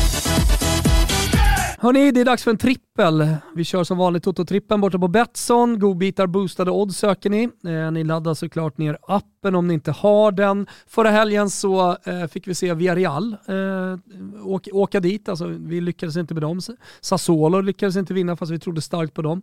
Hörni, 1.78 2.10
det 2.10 2.20
är 2.20 2.24
dags 2.24 2.44
för 2.44 2.50
en 2.50 2.58
trippel. 2.58 3.36
Vi 3.56 3.64
kör 3.64 3.84
som 3.84 3.98
vanligt 3.98 4.24
Toto-trippen 4.24 4.80
borta 4.80 4.98
på 4.98 5.08
Betsson. 5.08 5.78
Godbitar, 5.78 6.26
boostade 6.26 6.70
odds 6.70 6.96
söker 6.96 7.30
ni. 7.30 7.42
Eh, 7.42 7.90
ni 7.90 8.04
laddar 8.04 8.34
såklart 8.34 8.78
ner 8.78 8.98
appen 9.02 9.35
om 9.54 9.68
ni 9.68 9.74
inte 9.74 9.90
har 9.90 10.32
den. 10.32 10.66
Förra 10.86 11.10
helgen 11.10 11.50
så 11.50 11.96
eh, 12.04 12.26
fick 12.26 12.48
vi 12.48 12.54
se 12.54 12.74
Villarreal 12.74 13.36
eh, 13.46 13.98
åka, 14.46 14.70
åka 14.72 15.00
dit. 15.00 15.28
Alltså, 15.28 15.46
vi 15.46 15.80
lyckades 15.80 16.16
inte 16.16 16.34
med 16.34 16.42
dem. 16.42 16.60
Sassuolo 17.00 17.60
lyckades 17.60 17.96
inte 17.96 18.14
vinna 18.14 18.36
fast 18.36 18.52
vi 18.52 18.58
trodde 18.58 18.80
starkt 18.80 19.14
på 19.14 19.22
dem. 19.22 19.42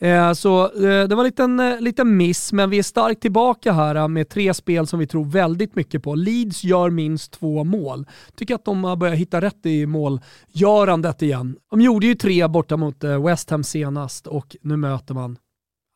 Eh, 0.00 0.32
så 0.32 0.64
eh, 0.64 1.08
det 1.08 1.14
var 1.14 1.18
en 1.18 1.24
liten, 1.24 1.60
eh, 1.60 1.80
liten 1.80 2.16
miss, 2.16 2.52
men 2.52 2.70
vi 2.70 2.78
är 2.78 2.82
starkt 2.82 3.20
tillbaka 3.22 3.72
här 3.72 3.94
eh, 3.94 4.08
med 4.08 4.28
tre 4.28 4.54
spel 4.54 4.86
som 4.86 4.98
vi 4.98 5.06
tror 5.06 5.24
väldigt 5.24 5.76
mycket 5.76 6.02
på. 6.02 6.14
Leeds 6.14 6.64
gör 6.64 6.90
minst 6.90 7.32
två 7.32 7.64
mål. 7.64 8.06
Tycker 8.34 8.54
att 8.54 8.64
de 8.64 8.84
har 8.84 8.96
börjat 8.96 9.16
hitta 9.16 9.40
rätt 9.40 9.66
i 9.66 9.86
målgörandet 9.86 11.22
igen. 11.22 11.56
De 11.70 11.80
gjorde 11.80 12.06
ju 12.06 12.14
tre 12.14 12.46
borta 12.46 12.76
mot 12.76 13.04
eh, 13.04 13.24
West 13.24 13.50
Ham 13.50 13.64
senast 13.64 14.26
och 14.26 14.56
nu 14.62 14.76
möter 14.76 15.14
man, 15.14 15.38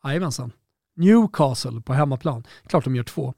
jajamensan, 0.03 0.51
Newcastle 0.95 1.81
på 1.81 1.93
hemmaplan. 1.93 2.43
Klart 2.67 2.83
de 2.83 2.95
gör 2.95 3.03
två. 3.03 3.33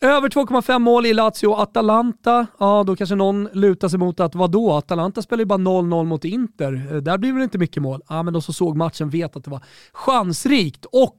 Över 0.00 0.28
2,5 0.28 0.78
mål 0.78 1.06
i 1.06 1.14
Lazio 1.14 1.54
Atalanta. 1.54 2.46
Ja, 2.58 2.84
då 2.86 2.96
kanske 2.96 3.14
någon 3.14 3.48
lutar 3.52 3.88
sig 3.88 3.98
mot 3.98 4.20
att 4.20 4.34
vadå? 4.34 4.72
Atalanta 4.72 5.22
spelar 5.22 5.40
ju 5.40 5.46
bara 5.46 5.58
0-0 5.58 6.04
mot 6.04 6.24
Inter. 6.24 6.88
Eh, 6.92 6.96
där 6.96 7.18
blir 7.18 7.32
väl 7.32 7.42
inte 7.42 7.58
mycket 7.58 7.82
mål? 7.82 8.02
Ja, 8.08 8.22
men 8.22 8.32
de 8.32 8.42
som 8.42 8.54
såg 8.54 8.76
matchen 8.76 9.10
vet 9.10 9.36
att 9.36 9.44
det 9.44 9.50
var 9.50 9.64
chansrikt 9.92 10.84
och 10.84 11.18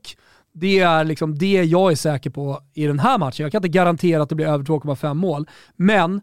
det 0.54 0.80
är 0.80 1.04
liksom 1.04 1.38
det 1.38 1.64
jag 1.64 1.92
är 1.92 1.96
säker 1.96 2.30
på 2.30 2.62
i 2.74 2.86
den 2.86 3.00
här 3.00 3.18
matchen. 3.18 3.44
Jag 3.44 3.52
kan 3.52 3.60
inte 3.60 3.78
garantera 3.78 4.24
att 4.24 4.30
det 4.30 4.36
blir 4.36 4.48
över 4.48 4.64
2,5 4.64 5.14
mål, 5.14 5.48
men 5.76 6.22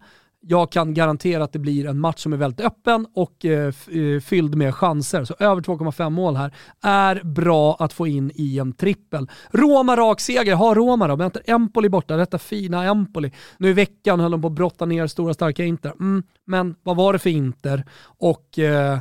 jag 0.50 0.72
kan 0.72 0.94
garantera 0.94 1.44
att 1.44 1.52
det 1.52 1.58
blir 1.58 1.86
en 1.86 2.00
match 2.00 2.22
som 2.22 2.32
är 2.32 2.36
väldigt 2.36 2.66
öppen 2.66 3.06
och 3.14 3.44
eh, 3.44 3.66
eh 3.66 4.20
fylld 4.20 4.54
med 4.54 4.74
chanser. 4.74 5.24
Så 5.24 5.34
över 5.38 5.62
2,5 5.62 6.10
mål 6.10 6.36
här 6.36 6.54
är 6.82 7.22
bra 7.24 7.76
att 7.80 7.92
få 7.92 8.06
in 8.06 8.32
i 8.34 8.58
en 8.58 8.72
trippel. 8.72 9.30
Roma 9.50 9.96
rak 9.96 10.20
seger. 10.20 10.54
Har 10.54 10.74
Roma 10.74 11.06
då? 11.06 11.16
Väntar 11.16 11.42
Empoli 11.46 11.88
borta. 11.88 12.16
Detta 12.16 12.38
fina 12.38 12.84
Empoli. 12.84 13.32
Nu 13.58 13.68
i 13.68 13.72
veckan 13.72 14.20
höll 14.20 14.30
de 14.30 14.42
på 14.42 14.48
att 14.48 14.54
brotta 14.54 14.86
ner 14.86 15.06
stora 15.06 15.34
starka 15.34 15.64
Inter. 15.64 15.92
Mm, 16.00 16.22
men 16.44 16.74
vad 16.82 16.96
var 16.96 17.12
det 17.12 17.18
för 17.18 17.30
Inter? 17.30 17.84
Och 18.04 18.58
eh, 18.58 18.98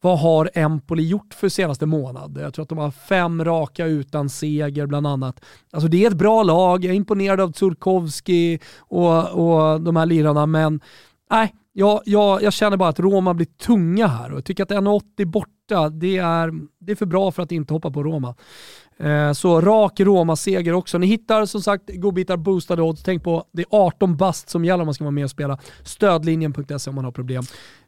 vad 0.00 0.18
har 0.18 0.50
Empoli 0.54 1.08
gjort 1.08 1.34
för 1.34 1.48
senaste 1.48 1.86
månad? 1.86 2.38
Jag 2.40 2.54
tror 2.54 2.62
att 2.62 2.68
de 2.68 2.78
har 2.78 2.90
fem 2.90 3.44
raka 3.44 3.86
utan 3.86 4.28
seger 4.28 4.86
bland 4.86 5.06
annat. 5.06 5.40
Alltså 5.72 5.88
det 5.88 6.04
är 6.04 6.10
ett 6.10 6.16
bra 6.16 6.42
lag, 6.42 6.84
jag 6.84 6.90
är 6.90 6.96
imponerad 6.96 7.40
av 7.40 7.52
Tsurkovski 7.52 8.58
och, 8.78 9.28
och 9.28 9.80
de 9.80 9.96
här 9.96 10.06
lirarna, 10.06 10.46
men 10.46 10.80
nej, 11.30 11.54
jag, 11.72 12.00
jag, 12.04 12.42
jag 12.42 12.52
känner 12.52 12.76
bara 12.76 12.88
att 12.88 13.00
Roma 13.00 13.34
blir 13.34 13.46
tunga 13.46 14.06
här 14.06 14.30
och 14.30 14.36
jag 14.36 14.44
tycker 14.44 14.62
att 14.62 14.70
1,80 14.70 15.24
borta, 15.24 15.88
det 15.88 16.16
är, 16.16 16.52
det 16.78 16.92
är 16.92 16.96
för 16.96 17.06
bra 17.06 17.32
för 17.32 17.42
att 17.42 17.52
inte 17.52 17.74
hoppa 17.74 17.90
på 17.90 18.02
Roma. 18.02 18.34
Eh, 19.00 19.32
Så 19.32 19.60
rak 19.60 20.00
Roma-seger 20.00 20.72
också. 20.72 20.98
Ni 20.98 21.06
hittar 21.06 21.46
som 21.46 21.62
sagt 21.62 21.90
godbitar 21.94 22.36
boostade 22.36 22.82
odds. 22.82 23.02
Tänk 23.02 23.24
på 23.24 23.44
det 23.52 23.62
är 23.62 23.66
18 23.70 24.16
bast 24.16 24.50
som 24.50 24.64
gäller 24.64 24.82
om 24.82 24.86
man 24.86 24.94
ska 24.94 25.04
vara 25.04 25.10
med 25.10 25.24
och 25.24 25.30
spela. 25.30 25.58
Stödlinjen.se 25.84 26.90
om 26.90 26.94
man 26.94 27.04
har 27.04 27.12
problem. 27.12 27.42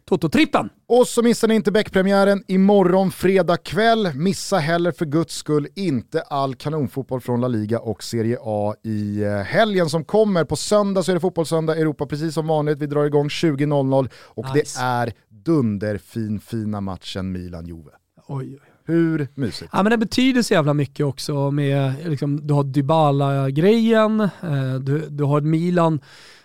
Toto-trippen. 0.04 0.68
Och 0.88 1.06
så 1.08 1.22
missar 1.22 1.48
ni 1.48 1.54
inte 1.54 1.72
Beck-premiären 1.72 2.44
imorgon 2.48 3.10
fredag 3.10 3.56
kväll. 3.56 4.14
Missa 4.14 4.58
heller 4.58 4.92
för 4.92 5.04
guds 5.04 5.34
skull 5.34 5.68
inte 5.74 6.20
all 6.22 6.54
kanonfotboll 6.54 7.20
från 7.20 7.40
La 7.40 7.48
Liga 7.48 7.78
och 7.80 8.02
Serie 8.02 8.38
A 8.40 8.74
i 8.84 9.22
eh, 9.22 9.30
helgen 9.30 9.90
som 9.90 10.04
kommer. 10.04 10.44
På 10.44 10.56
söndag 10.56 11.02
så 11.02 11.10
är 11.12 11.14
det 11.14 11.20
fotbollssöndag 11.20 11.76
Europa 11.76 12.06
precis 12.06 12.34
som 12.34 12.46
vanligt. 12.46 12.78
Vi 12.78 12.86
drar 12.86 13.04
igång 13.04 13.28
20.00 13.28 14.08
och 14.24 14.54
Nice. 14.54 14.80
det 14.80 14.84
är 14.84 15.12
dunderfin 15.44 16.40
fina 16.40 16.80
matchen 16.80 17.32
Milan-Juve. 17.32 17.90
Oj, 18.26 18.46
oj. 18.52 18.72
Hur 18.84 19.28
mysigt? 19.34 19.70
Ja, 19.72 19.82
men 19.82 19.90
det 19.90 19.98
betyder 19.98 20.42
så 20.42 20.54
jävla 20.54 20.74
mycket 20.74 21.06
också 21.06 21.50
med, 21.50 21.94
liksom, 22.08 22.46
du 22.46 22.54
har 22.54 22.64
Dybala-grejen, 22.64 24.20
eh, 24.20 24.74
du, 24.80 25.08
du 25.08 25.24
har 25.24 25.40
Milan 25.40 26.00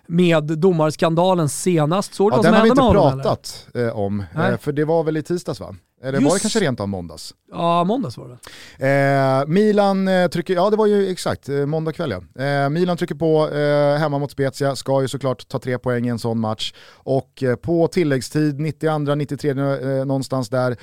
med 0.08 0.44
domarskandalen 0.44 1.50
senast. 1.50 2.14
Såg 2.14 2.32
du 2.32 2.34
Ja, 2.34 2.38
vad 2.38 2.46
den 2.46 2.50
som 2.54 2.56
har 2.56 2.64
vi 2.64 2.70
hände 2.70 2.82
inte 2.82 2.94
med 2.94 3.02
honom? 3.02 3.14
eller? 3.14 3.24
pratat 3.24 3.68
eh, 3.76 4.00
om, 4.00 4.24
Nej. 4.36 4.52
eh, 4.52 4.58
för 4.58 4.72
det 4.72 4.86
var 4.86 5.04
väl 5.04 5.18
i 5.18 5.24
tisdags 5.24 5.60
va? 5.60 5.76
Eller 6.04 6.14
var 6.14 6.22
Just- 6.22 6.36
det 6.36 6.40
kanske 6.42 6.60
rent 6.60 6.80
av 6.80 6.88
måndags? 6.88 7.34
Ja, 7.52 7.84
måndags 7.84 8.18
var 8.18 8.38
det? 8.78 8.88
Eh, 8.88 9.48
Milan 9.48 10.08
eh, 10.08 10.28
trycker, 10.28 10.54
ja 10.54 10.70
det 10.70 10.78
var 10.78 10.86
ju 10.86 11.12
exakt, 11.12 11.48
måndag 11.68 11.92
kväll 11.94 12.12
ja. 12.36 12.44
Eh, 12.46 12.70
Milan 12.70 12.98
trycker 12.98 13.16
på 13.16 13.50
eh, 13.50 13.98
hemma 14.00 14.20
mot 14.20 14.32
Spezia, 14.32 14.76
ska 14.76 15.02
ju 15.02 15.08
såklart 15.08 15.48
ta 15.48 15.60
tre 15.60 15.78
poäng 15.78 16.06
i 16.06 16.10
en 16.10 16.20
sån 16.20 16.40
match. 16.40 16.74
Och 16.94 17.44
på 17.62 17.88
tilläggstid, 17.88 18.60
92-93 18.60 20.00
eh, 20.00 20.06
någonstans 20.06 20.50
där, 20.50 20.78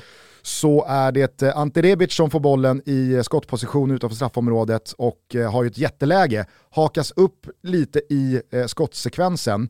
så 0.46 0.84
är 0.88 1.12
det 1.12 1.42
eh, 1.42 1.58
Ante 1.58 1.82
Rebic 1.82 2.12
som 2.12 2.30
får 2.30 2.40
bollen 2.40 2.82
i 2.86 3.14
eh, 3.14 3.22
skottposition 3.22 3.90
utanför 3.90 4.16
straffområdet 4.16 4.92
och 4.98 5.34
eh, 5.34 5.52
har 5.52 5.62
ju 5.62 5.70
ett 5.70 5.78
jätteläge, 5.78 6.46
hakas 6.70 7.12
upp 7.16 7.46
lite 7.62 7.98
i 7.98 8.40
skottsekvensen, 8.66 9.68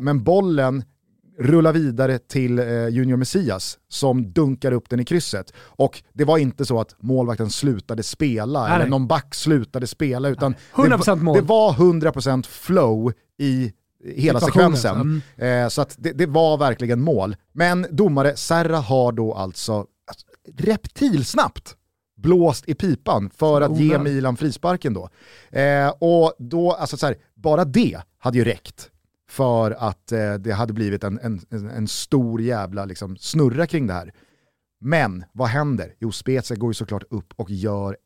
men 0.00 0.24
bollen 0.24 0.84
rullar 1.38 1.72
vidare 1.72 2.18
till 2.18 2.58
Junior 2.90 3.16
Messias 3.16 3.78
som 3.88 4.32
dunkar 4.32 4.72
upp 4.72 4.90
den 4.90 5.00
i 5.00 5.04
krysset. 5.04 5.52
Och 5.58 6.02
det 6.12 6.24
var 6.24 6.38
inte 6.38 6.64
så 6.64 6.80
att 6.80 6.94
målvakten 6.98 7.50
slutade 7.50 8.02
spela 8.02 8.62
Nej, 8.62 8.74
eller 8.74 8.86
någon 8.86 9.06
back 9.06 9.34
slutade 9.34 9.86
spela 9.86 10.28
utan 10.28 10.54
100% 10.74 11.16
det, 11.16 11.22
mål. 11.22 11.36
det 11.36 11.42
var 11.42 11.72
100% 11.72 12.46
flow 12.46 13.12
i 13.38 13.72
hela 14.14 14.40
sekvensen. 14.40 15.22
mm. 15.36 15.64
Eh, 15.64 15.68
så 15.68 15.82
att 15.82 15.94
det, 15.98 16.12
det 16.12 16.26
var 16.26 16.56
verkligen 16.56 17.00
mål. 17.00 17.36
Men 17.52 17.86
domare 17.90 18.36
Serra 18.36 18.76
har 18.76 19.12
då 19.12 19.34
alltså 19.34 19.86
reptilsnabbt 20.56 21.76
blåst 22.16 22.68
i 22.68 22.74
pipan 22.74 23.30
för 23.30 23.60
att 23.60 23.78
ge. 23.78 23.98
Milan 23.98 24.36
frisparken 24.36 24.94
då. 24.94 25.08
Eh, 25.58 25.88
och 25.88 26.34
då, 26.38 26.72
alltså 26.72 26.96
så 26.96 27.06
här, 27.06 27.16
bara 27.34 27.64
det 27.64 28.00
hade 28.18 28.38
ju 28.38 28.44
räckt 28.44 28.90
för 29.30 29.70
att 29.70 30.12
eh, 30.12 30.34
det 30.34 30.52
hade 30.52 30.72
blivit 30.72 31.04
en, 31.04 31.18
en, 31.22 31.40
en- 31.50 31.88
stor 31.88 32.40
jävla 32.42 32.84
liksom, 32.84 33.16
snurra 33.16 33.66
kring 33.66 33.86
det 33.86 33.92
här. 33.92 34.12
Men 34.80 35.24
vad 35.32 35.48
händer? 35.48 35.94
Jo, 35.98 36.12
Spezia 36.12 36.56
går 36.56 36.70
ju 36.70 36.74
såklart 36.74 37.02
upp 37.10 37.32
och 37.36 37.50
gör 37.50 37.96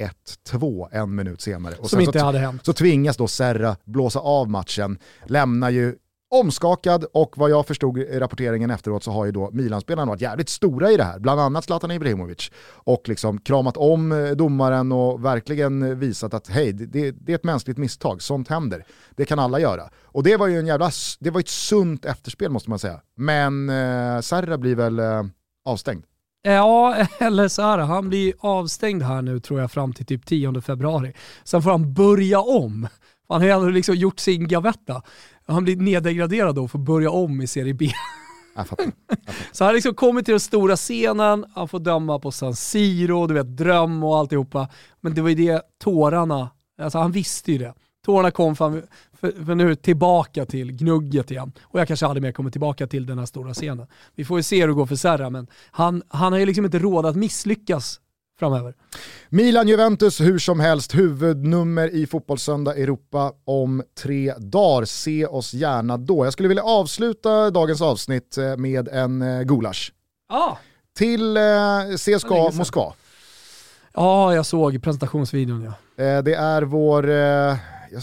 1-2 0.48 0.88
en 0.92 1.14
minut 1.14 1.40
senare. 1.40 1.74
Och 1.74 1.90
Som 1.90 2.00
inte 2.00 2.18
så, 2.18 2.24
hade 2.24 2.38
hänt. 2.38 2.64
så 2.64 2.72
tvingas 2.72 3.16
då 3.16 3.28
Serra 3.28 3.76
blåsa 3.84 4.18
av 4.18 4.50
matchen, 4.50 4.98
lämnar 5.26 5.70
ju 5.70 5.96
omskakad 6.30 7.04
och 7.12 7.38
vad 7.38 7.50
jag 7.50 7.66
förstod 7.66 7.98
i 7.98 8.18
rapporteringen 8.18 8.70
efteråt 8.70 9.04
så 9.04 9.10
har 9.10 9.24
ju 9.24 9.32
då 9.32 9.50
Milanspelarna 9.52 10.10
varit 10.10 10.20
jävligt 10.20 10.48
stora 10.48 10.90
i 10.90 10.96
det 10.96 11.04
här, 11.04 11.18
bland 11.18 11.40
annat 11.40 11.64
Zlatan 11.64 11.90
Ibrahimovic. 11.90 12.50
Och 12.74 13.08
liksom 13.08 13.40
kramat 13.40 13.76
om 13.76 14.12
eh, 14.12 14.30
domaren 14.30 14.92
och 14.92 15.24
verkligen 15.24 15.98
visat 15.98 16.34
att 16.34 16.48
hej, 16.48 16.72
det, 16.72 16.86
det, 16.86 17.10
det 17.10 17.32
är 17.32 17.36
ett 17.36 17.44
mänskligt 17.44 17.78
misstag, 17.78 18.22
sånt 18.22 18.48
händer. 18.48 18.84
Det 19.16 19.24
kan 19.24 19.38
alla 19.38 19.60
göra. 19.60 19.82
Och 20.04 20.22
det 20.22 20.36
var 20.36 20.46
ju 20.46 20.58
en 20.58 20.66
jävla, 20.66 20.90
det 21.20 21.30
var 21.30 21.40
ett 21.40 21.48
sunt 21.48 22.04
efterspel 22.04 22.50
måste 22.50 22.70
man 22.70 22.78
säga. 22.78 23.00
Men 23.14 23.68
eh, 23.68 24.20
Serra 24.20 24.58
blir 24.58 24.74
väl 24.74 24.98
eh, 24.98 25.22
avstängd. 25.64 26.04
Ja, 26.42 27.06
eller 27.18 27.48
så 27.48 27.62
här, 27.62 27.78
han 27.78 28.08
blir 28.08 28.32
avstängd 28.38 29.02
här 29.02 29.22
nu 29.22 29.40
tror 29.40 29.60
jag 29.60 29.70
fram 29.70 29.92
till 29.92 30.06
typ 30.06 30.26
10 30.26 30.60
februari. 30.60 31.12
Sen 31.44 31.62
får 31.62 31.70
han 31.70 31.94
börja 31.94 32.40
om. 32.40 32.88
Han 33.28 33.40
har 33.40 33.46
ju 33.46 33.52
ändå 33.52 33.68
liksom 33.68 33.94
gjort 33.94 34.20
sin 34.20 34.48
gavetta. 34.48 35.02
Han 35.50 35.64
blir 35.64 35.76
neddegraderad 35.76 36.54
då 36.54 36.64
och 36.64 36.70
får 36.70 36.78
börja 36.78 37.10
om 37.10 37.40
i 37.40 37.46
Serie 37.46 37.74
B. 37.74 37.90
Jag 38.56 38.66
fattar. 38.66 38.92
Så 39.52 39.64
han 39.64 39.68
har 39.68 39.74
liksom 39.74 39.94
kommit 39.94 40.24
till 40.24 40.32
den 40.32 40.40
stora 40.40 40.76
scenen, 40.76 41.44
han 41.54 41.68
får 41.68 41.78
döma 41.78 42.18
på 42.18 42.30
San 42.30 42.54
Siro, 42.54 43.26
du 43.26 43.34
vet 43.34 43.56
dröm 43.56 44.04
och 44.04 44.18
alltihopa. 44.18 44.68
Men 45.00 45.14
det 45.14 45.22
var 45.22 45.28
ju 45.28 45.34
det 45.34 45.62
tårarna, 45.78 46.50
alltså 46.82 46.98
han 46.98 47.12
visste 47.12 47.52
ju 47.52 47.58
det. 47.58 47.74
Tårarna 48.04 48.30
kom 48.30 48.56
för, 48.56 48.82
för, 49.12 49.44
för 49.44 49.54
nu 49.54 49.74
tillbaka 49.74 50.46
till 50.46 50.72
gnugget 50.72 51.30
igen. 51.30 51.52
Och 51.62 51.80
jag 51.80 51.88
kanske 51.88 52.06
aldrig 52.06 52.22
mer 52.22 52.32
kommer 52.32 52.50
tillbaka 52.50 52.86
till 52.86 53.06
den 53.06 53.18
här 53.18 53.26
stora 53.26 53.54
scenen. 53.54 53.86
Vi 54.14 54.24
får 54.24 54.38
ju 54.38 54.42
se 54.42 54.60
hur 54.60 54.68
det 54.68 54.74
går 54.74 54.86
för 54.86 54.96
Serra, 54.96 55.30
men 55.30 55.46
han, 55.70 56.02
han 56.08 56.32
har 56.32 56.40
ju 56.40 56.46
liksom 56.46 56.64
inte 56.64 56.78
råd 56.78 57.06
att 57.06 57.16
misslyckas 57.16 58.00
framöver. 58.40 58.74
Milan-Juventus 59.28 60.20
hur 60.20 60.38
som 60.38 60.60
helst, 60.60 60.94
huvudnummer 60.94 61.94
i 61.94 62.06
Fotbollssöndag 62.06 62.76
Europa 62.76 63.32
om 63.44 63.82
tre 64.02 64.34
dagar. 64.38 64.84
Se 64.84 65.26
oss 65.26 65.54
gärna 65.54 65.96
då. 65.96 66.24
Jag 66.26 66.32
skulle 66.32 66.48
vilja 66.48 66.62
avsluta 66.62 67.50
dagens 67.50 67.82
avsnitt 67.82 68.38
eh, 68.38 68.56
med 68.56 68.88
en 68.88 69.22
eh, 69.22 69.42
gulasch. 69.42 69.92
Ja, 70.28 70.58
Till 70.98 71.36
eh, 71.36 71.42
CSKA. 71.96 72.50
Moskva. 72.52 72.92
ja 73.94 74.34
jag 74.34 74.46
såg 74.46 74.82
presentationsvideon 74.82 75.62
ja. 75.62 75.72
Det 76.22 76.34
är 76.34 76.62
vår, 76.62 77.08
jag, 77.08 77.58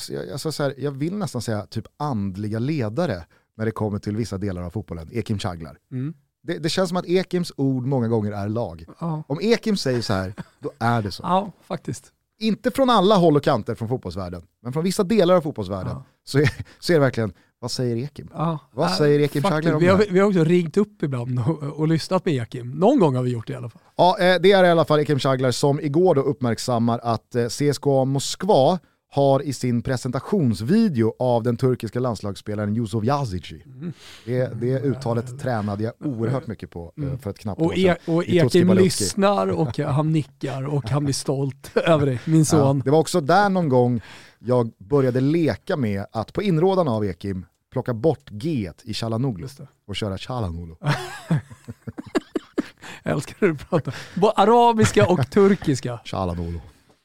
jag, 0.10 0.28
jag, 0.28 0.40
så 0.40 0.64
här, 0.64 0.74
jag 0.78 0.92
vill 0.92 1.16
nästan 1.18 1.42
säga 1.42 1.66
typ 1.66 1.86
andliga 1.98 2.60
ledare 2.60 3.26
när 3.58 3.66
det 3.66 3.72
kommer 3.72 4.00
till 4.00 4.16
vissa 4.16 4.38
delar 4.38 4.62
av 4.62 4.70
fotbollen, 4.70 5.10
Ekim 5.12 5.40
Chaglar. 5.40 5.78
Mm. 5.92 6.14
Det, 6.48 6.60
det 6.60 6.70
känns 6.70 6.90
som 6.90 6.98
att 6.98 7.06
Ekims 7.06 7.52
ord 7.58 7.86
många 7.86 8.08
gånger 8.08 8.32
är 8.32 8.50
lag. 8.50 8.86
Ja, 9.00 9.24
Om 9.28 9.40
Ekim 9.42 9.78
säger 9.78 10.02
så 10.02 10.14
här, 10.14 10.34
då 10.60 10.72
är 10.80 11.02
det 11.02 11.12
så. 11.12 11.24
ja 11.24 11.52
faktiskt. 11.64 12.12
inte 12.40 12.72
från 12.72 12.90
alla 12.90 13.16
håll 13.16 13.36
och 13.36 13.44
kanter 13.44 13.76
från 13.76 13.90
fotbollsvärlden, 13.90 14.42
men 14.64 14.74
från 14.74 14.84
vissa 14.84 15.04
delar 15.04 15.36
av 15.36 15.42
fotbollsvärlden 15.42 15.94
Ja. 15.96 16.04
så, 16.24 16.40
är, 16.40 16.52
så 16.80 16.92
är 16.94 16.96
det 16.96 17.00
verkligen, 17.02 17.34
vad 17.60 17.72
säger 17.72 17.96
Ekim? 17.98 18.30
Ja. 18.34 18.60
Vad 18.74 18.90
Ja, 18.90 18.96
säger 18.96 19.20
Ekim. 19.20 19.44
Chaglar 19.44 19.74
om 19.74 19.80
vi 19.80 19.86
det 19.86 19.92
har, 19.92 20.00
här? 20.00 20.08
vi 20.12 20.20
har 20.20 20.28
också 20.28 20.44
ringt 20.44 20.78
upp 20.78 21.04
ibland 21.04 21.40
och, 21.40 21.64
och 21.64 21.88
lyssnat 21.88 22.26
med 22.26 22.34
Ekim. 22.34 22.72
Någon 22.72 23.00
gång 23.00 23.16
har 23.16 23.24
vi 23.24 23.30
gjort 23.32 23.48
det 23.48 23.54
i 23.54 23.56
alla 23.56 23.70
fall. 23.70 23.82
Ja, 23.98 24.18
eh, 24.20 24.42
det 24.42 24.52
är 24.52 24.64
i 24.64 24.70
alla 24.70 24.86
fall 24.86 25.00
Ekim 25.00 25.20
Chaglar 25.20 25.52
som 25.52 25.80
igår 25.80 26.16
då 26.16 26.22
uppmärksammar 26.22 27.00
att 27.04 27.36
eh, 27.36 27.48
CSKA 27.48 28.06
Moskva 28.06 28.80
har 29.10 29.42
i 29.42 29.54
sin 29.54 29.82
presentationsvideo 29.82 31.14
av 31.20 31.44
den 31.44 31.58
turkiska 31.58 32.00
landslagsspelaren 32.00 32.76
Yusuf 32.76 33.04
Yazici. 33.04 33.64
Mm. 33.66 33.94
Det, 34.26 34.62
det 34.62 34.80
uttalet 34.82 35.40
tränade 35.40 35.84
jag 35.84 35.94
oerhört 36.00 36.48
mycket 36.48 36.70
på 36.72 36.94
eh, 37.02 37.18
för 37.20 37.30
ett 37.30 37.40
knappt 37.40 37.62
år 37.62 37.66
Och, 37.66 37.74
sedan. 37.74 37.96
e 38.08 38.12
och 38.12 38.24
i 38.24 38.40
Tutski 38.40 38.60
Ekim 38.60 38.74
lyssnar 38.74 39.48
och 39.48 39.78
han 39.80 40.12
nickar 40.12 40.68
och 40.68 40.90
han 40.90 41.04
blir 41.04 41.14
stolt 41.14 41.72
över 41.76 42.06
dig, 42.06 42.20
min 42.26 42.40
Ja, 42.40 42.46
son. 42.46 42.82
det 42.86 42.92
var 42.92 43.00
också 43.00 43.22
där 43.22 43.50
någon 43.50 43.70
gång 43.70 44.02
jag 44.40 44.72
började 44.78 45.22
leka 45.22 45.78
med 45.78 46.06
att 46.12 46.34
på 46.34 46.42
inrådan 46.42 46.88
av 46.88 47.06
Ekim 47.06 47.46
plocka 47.72 47.94
bort 47.94 48.30
G 48.30 48.72
i 48.84 48.94
Chalanoglu 48.94 49.48
och 49.88 49.96
köra 49.96 50.18
Chalanoglu. 50.18 50.76
Jag 53.04 53.14
älskar 53.14 53.36
hur 53.40 53.48
du 53.48 53.56
pratar. 53.58 53.96
Både 54.16 54.32
arabiska 54.34 55.08
och 55.08 55.32
turkiska. 55.32 56.00
Chalanoglu. 56.06 56.60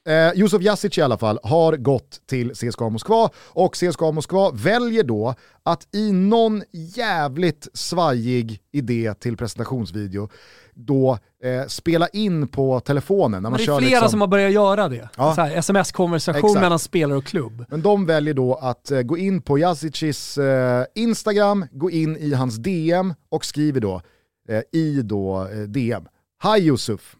Eh, 0.09 0.40
Yusuf 0.40 0.62
Jasic 0.62 0.98
i 0.98 1.03
alla 1.03 1.18
fall 1.18 1.38
har 1.42 1.76
gått 1.76 2.20
till 2.26 2.50
CSKA 2.55 2.88
Moskva 2.88 3.30
och 3.36 3.74
CSKA 3.74 4.11
Moskva 4.12 4.50
väljer 4.50 5.03
då 5.05 5.34
att 5.62 5.88
i 5.94 6.12
någon 6.12 6.62
jävligt 6.70 7.68
svajig 7.74 8.61
idé 8.72 9.14
till 9.14 9.36
presentationsvideo 9.36 10.28
då 10.74 11.18
eh, 11.44 11.66
spela 11.66 12.09
in 12.09 12.48
på 12.48 12.80
telefonen 12.80 13.30
när 13.30 13.40
man 13.40 13.53
Men 13.53 13.59
det 13.59 13.64
kör 13.64 13.76
är 13.76 13.78
flera 13.78 13.90
liksom, 13.90 14.11
som 14.11 14.20
har 14.20 14.28
börjat 14.28 14.53
göra 14.53 14.88
det. 14.88 15.09
Ja. 15.16 15.48
Sms-konversation 15.48 16.55
mellan 16.61 16.78
spelare 16.78 17.18
och 17.18 17.24
klubb. 17.24 17.64
Men 17.68 17.82
de 17.82 18.07
väljer 18.07 18.34
då 18.34 18.55
att 18.55 18.90
eh, 18.90 19.03
gå 19.03 19.18
in 19.18 19.42
på 19.42 19.59
Jasicis 19.59 20.38
eh, 20.38 20.84
Instagram, 20.94 21.66
gå 21.72 21.90
in 21.90 22.16
i 22.16 22.32
hans 22.34 22.57
DM 22.57 23.14
och 23.28 23.44
skriver 23.44 23.80
då 23.80 24.03
eh, 24.48 24.80
i 24.80 25.03
då 25.03 25.48
eh, 25.53 25.59
DM. 25.59 26.05
Hi 26.42 26.62
Yusuf, 26.62 27.16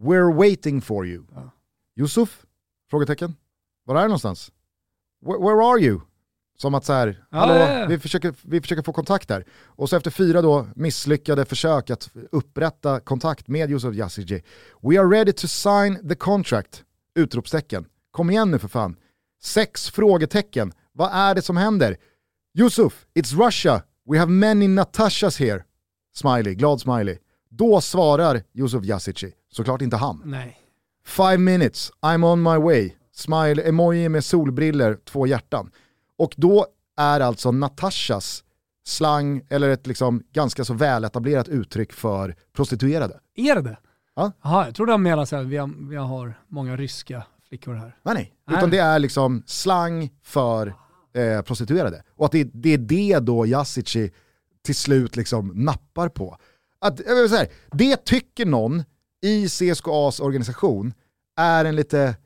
we're 0.00 0.36
waiting 0.36 0.80
for 0.80 1.06
you. 1.06 1.22
Yusuf? 1.98 2.46
Frågetecken. 2.90 3.36
Var 3.84 3.96
är 3.96 4.02
du 4.02 4.08
någonstans? 4.08 4.52
Where, 5.26 5.38
where 5.38 5.70
are 5.72 5.80
you? 5.80 6.00
Som 6.58 6.74
att 6.74 6.84
så 6.84 6.92
här, 6.92 7.24
hallå, 7.30 7.54
ja, 7.54 7.80
ja. 7.80 7.86
Vi, 7.86 7.98
försöker, 7.98 8.34
vi 8.42 8.60
försöker 8.60 8.82
få 8.82 8.92
kontakt 8.92 9.28
där. 9.28 9.44
Och 9.64 9.88
så 9.88 9.96
efter 9.96 10.10
fyra 10.10 10.42
då 10.42 10.66
misslyckade 10.74 11.44
försök 11.44 11.90
att 11.90 12.10
upprätta 12.32 13.00
kontakt 13.00 13.48
med 13.48 13.70
Yusuf 13.70 13.94
Yazici. 13.94 14.42
We 14.82 15.00
are 15.00 15.08
ready 15.08 15.32
to 15.32 15.48
sign 15.48 16.08
the 16.08 16.14
contract! 16.14 16.84
Utropstecken. 17.14 17.86
Kom 18.10 18.30
igen 18.30 18.50
nu 18.50 18.58
för 18.58 18.68
fan. 18.68 18.96
Sex 19.42 19.90
frågetecken. 19.90 20.72
Vad 20.92 21.10
är 21.12 21.34
det 21.34 21.42
som 21.42 21.56
händer? 21.56 21.96
Yusuf, 22.58 23.06
it's 23.14 23.46
Russia. 23.46 23.82
We 24.10 24.18
have 24.18 24.32
many 24.32 24.68
Natashas 24.68 25.40
here. 25.40 25.64
Smiley, 26.14 26.54
glad 26.54 26.80
smiley. 26.80 27.18
Då 27.50 27.80
svarar 27.80 28.42
Yusuf 28.54 28.84
Yazici, 28.84 29.32
såklart 29.52 29.82
inte 29.82 29.96
han. 29.96 30.22
Nej. 30.24 30.67
Five 31.08 31.38
minutes, 31.38 31.90
I'm 32.00 32.24
on 32.24 32.42
my 32.42 32.56
way. 32.56 32.92
Smile, 33.12 33.62
emoji 33.62 34.08
med 34.08 34.24
solbriller, 34.24 34.98
två 35.04 35.26
hjärtan. 35.26 35.70
Och 36.18 36.34
då 36.36 36.66
är 36.96 37.20
alltså 37.20 37.50
Natashas 37.52 38.44
slang 38.84 39.42
eller 39.48 39.68
ett 39.68 39.86
liksom 39.86 40.22
ganska 40.32 40.64
så 40.64 40.74
väletablerat 40.74 41.48
uttryck 41.48 41.92
för 41.92 42.34
prostituerade. 42.52 43.20
Är 43.34 43.54
det 43.54 43.62
det? 43.62 43.78
Ja. 44.16 44.32
Jaha, 44.42 44.66
jag 44.66 44.74
trodde 44.74 44.92
han 44.92 45.02
menade 45.02 45.22
att 45.22 45.46
vi 45.46 45.56
har, 45.56 45.88
vi 45.88 45.96
har 45.96 46.34
många 46.48 46.76
ryska 46.76 47.22
flickor 47.48 47.74
här. 47.74 47.96
Nej, 48.02 48.14
nej. 48.14 48.32
Nej. 48.46 48.56
Utan 48.56 48.70
det 48.70 48.78
är 48.78 48.98
liksom 48.98 49.42
slang 49.46 50.10
för 50.22 50.74
eh, 51.14 51.42
prostituerade. 51.42 52.02
Och 52.16 52.26
att 52.26 52.32
det, 52.32 52.44
det 52.44 52.74
är 52.74 52.78
det 52.78 53.18
då 53.18 53.46
Jasici 53.46 54.10
till 54.64 54.74
slut 54.74 55.16
liksom 55.16 55.52
nappar 55.54 56.08
på. 56.08 56.36
Att, 56.80 57.00
jag 57.06 57.16
vill 57.16 57.28
säga, 57.28 57.48
det 57.72 58.04
tycker 58.04 58.46
någon 58.46 58.84
i 59.22 59.48
CSKAs 59.48 60.20
organisation 60.20 60.92
är 61.36 61.64
en 61.64 61.76
lite, 61.76 62.16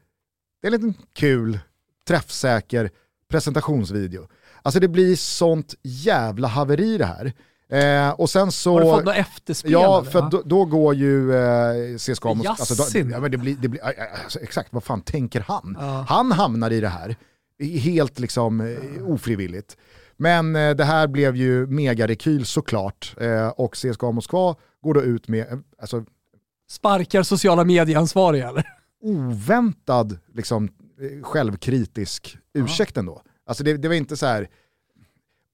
det 0.60 0.68
är 0.68 0.72
en 0.74 0.80
liten 0.80 0.94
kul, 1.12 1.58
träffsäker 2.08 2.90
presentationsvideo. 3.30 4.28
Alltså 4.62 4.80
det 4.80 4.88
blir 4.88 5.16
sånt 5.16 5.74
jävla 5.82 6.48
haveri 6.48 6.98
det 6.98 7.04
här. 7.04 7.32
Eh, 7.72 8.10
och 8.10 8.30
sen 8.30 8.52
så... 8.52 8.72
Har 8.72 8.80
du 8.80 8.90
fått 8.90 9.04
något 9.04 9.16
efterspel? 9.16 9.72
Ja, 9.72 10.04
för 10.04 10.30
då, 10.30 10.42
då 10.44 10.64
går 10.64 10.94
ju 10.94 11.34
eh, 11.34 11.96
CSKA 11.96 12.34
mot... 12.34 12.46
Alltså, 12.46 12.74
då, 12.74 13.10
ja, 13.10 13.20
men 13.20 13.30
det 13.30 13.38
blir, 13.38 13.56
det 13.56 13.68
blir, 13.68 13.82
alltså, 14.24 14.40
exakt, 14.40 14.72
vad 14.72 14.84
fan 14.84 15.00
tänker 15.00 15.40
han? 15.40 15.76
Ja. 15.80 16.04
Han 16.08 16.32
hamnar 16.32 16.70
i 16.70 16.80
det 16.80 16.88
här, 16.88 17.16
helt 17.78 18.18
liksom 18.18 18.60
eh, 18.60 19.08
ofrivilligt. 19.08 19.76
Men 20.16 20.56
eh, 20.56 20.70
det 20.70 20.84
här 20.84 21.06
blev 21.06 21.36
ju 21.36 21.66
megarekyl 21.66 22.46
såklart. 22.46 23.14
Eh, 23.20 23.48
och 23.48 23.74
CSKA 23.74 24.10
Moskva 24.10 24.54
går 24.82 24.94
då 24.94 25.02
ut 25.02 25.28
med, 25.28 25.52
eh, 25.52 25.58
alltså 25.80 26.04
Sparkar 26.72 27.22
sociala 27.22 27.64
medieansvariga 27.64 28.48
eller? 28.48 28.64
oväntad 29.02 30.18
liksom, 30.34 30.64
eh, 30.64 31.22
självkritisk 31.22 32.36
ursäkt 32.54 32.96
ändå. 32.96 33.22
Alltså 33.46 33.64
det, 33.64 33.76
det 33.76 33.88
var 33.88 33.94
inte 33.94 34.16
så 34.16 34.26
här 34.26 34.48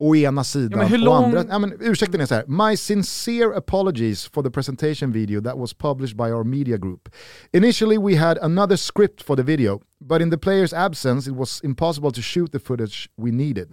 å 0.01 0.17
ena 0.17 0.45
sidan 0.45 0.79
men 0.79 0.89
hur 0.89 0.99
och 0.99 1.05
lång- 1.05 1.25
andra... 1.25 1.45
Ja, 1.49 1.59
men 1.59 1.73
ursäkten 1.81 2.21
är 2.21 2.27
så 2.27 2.35
här. 2.35 2.45
My 2.47 2.77
sincere 2.77 3.57
apologies 3.57 4.25
for 4.25 4.43
the 4.43 4.51
presentation 4.51 5.13
video 5.13 5.41
that 5.41 5.59
was 5.59 5.73
published 5.75 6.17
by 6.17 6.33
our 6.33 6.45
media 6.45 6.77
group. 6.77 7.09
Initially 7.53 7.99
we 7.99 8.17
had 8.17 8.39
another 8.39 8.77
script 8.77 9.23
for 9.23 9.37
the 9.37 9.43
video, 9.43 9.81
but 10.01 10.23
in 10.23 10.31
the 10.31 10.39
player's 10.39 10.73
absence 10.73 11.31
it 11.31 11.37
was 11.37 11.61
impossible 11.65 12.11
to 12.13 12.23
shoot 12.23 12.53
the 12.53 12.59
footage 12.59 13.09
we 13.17 13.31
needed. 13.31 13.69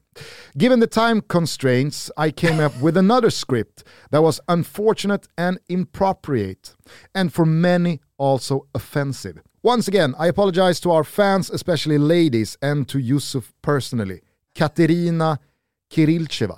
Given 0.58 0.80
the 0.80 0.88
time 0.88 1.22
constraints, 1.22 2.12
I 2.18 2.32
came 2.32 2.66
up 2.66 2.74
with 2.82 2.98
another 2.98 3.30
script 3.30 3.84
that 4.12 4.24
was 4.24 4.42
unfortunate 4.48 5.28
and 5.38 5.60
inappropriate, 5.70 6.76
and 7.14 7.32
for 7.32 7.46
many 7.46 8.00
also 8.18 8.66
offensive. 8.74 9.42
Once 9.64 9.88
again, 9.88 10.16
I 10.18 10.28
apologize 10.28 10.80
to 10.82 10.92
our 10.92 11.04
fans, 11.04 11.52
especially 11.52 11.98
ladies, 11.98 12.58
and 12.62 12.88
to 12.88 13.00
Yusuf 13.00 13.52
personally. 13.62 14.22
Katerina 14.56 15.40
Kirilcheva. 15.96 16.56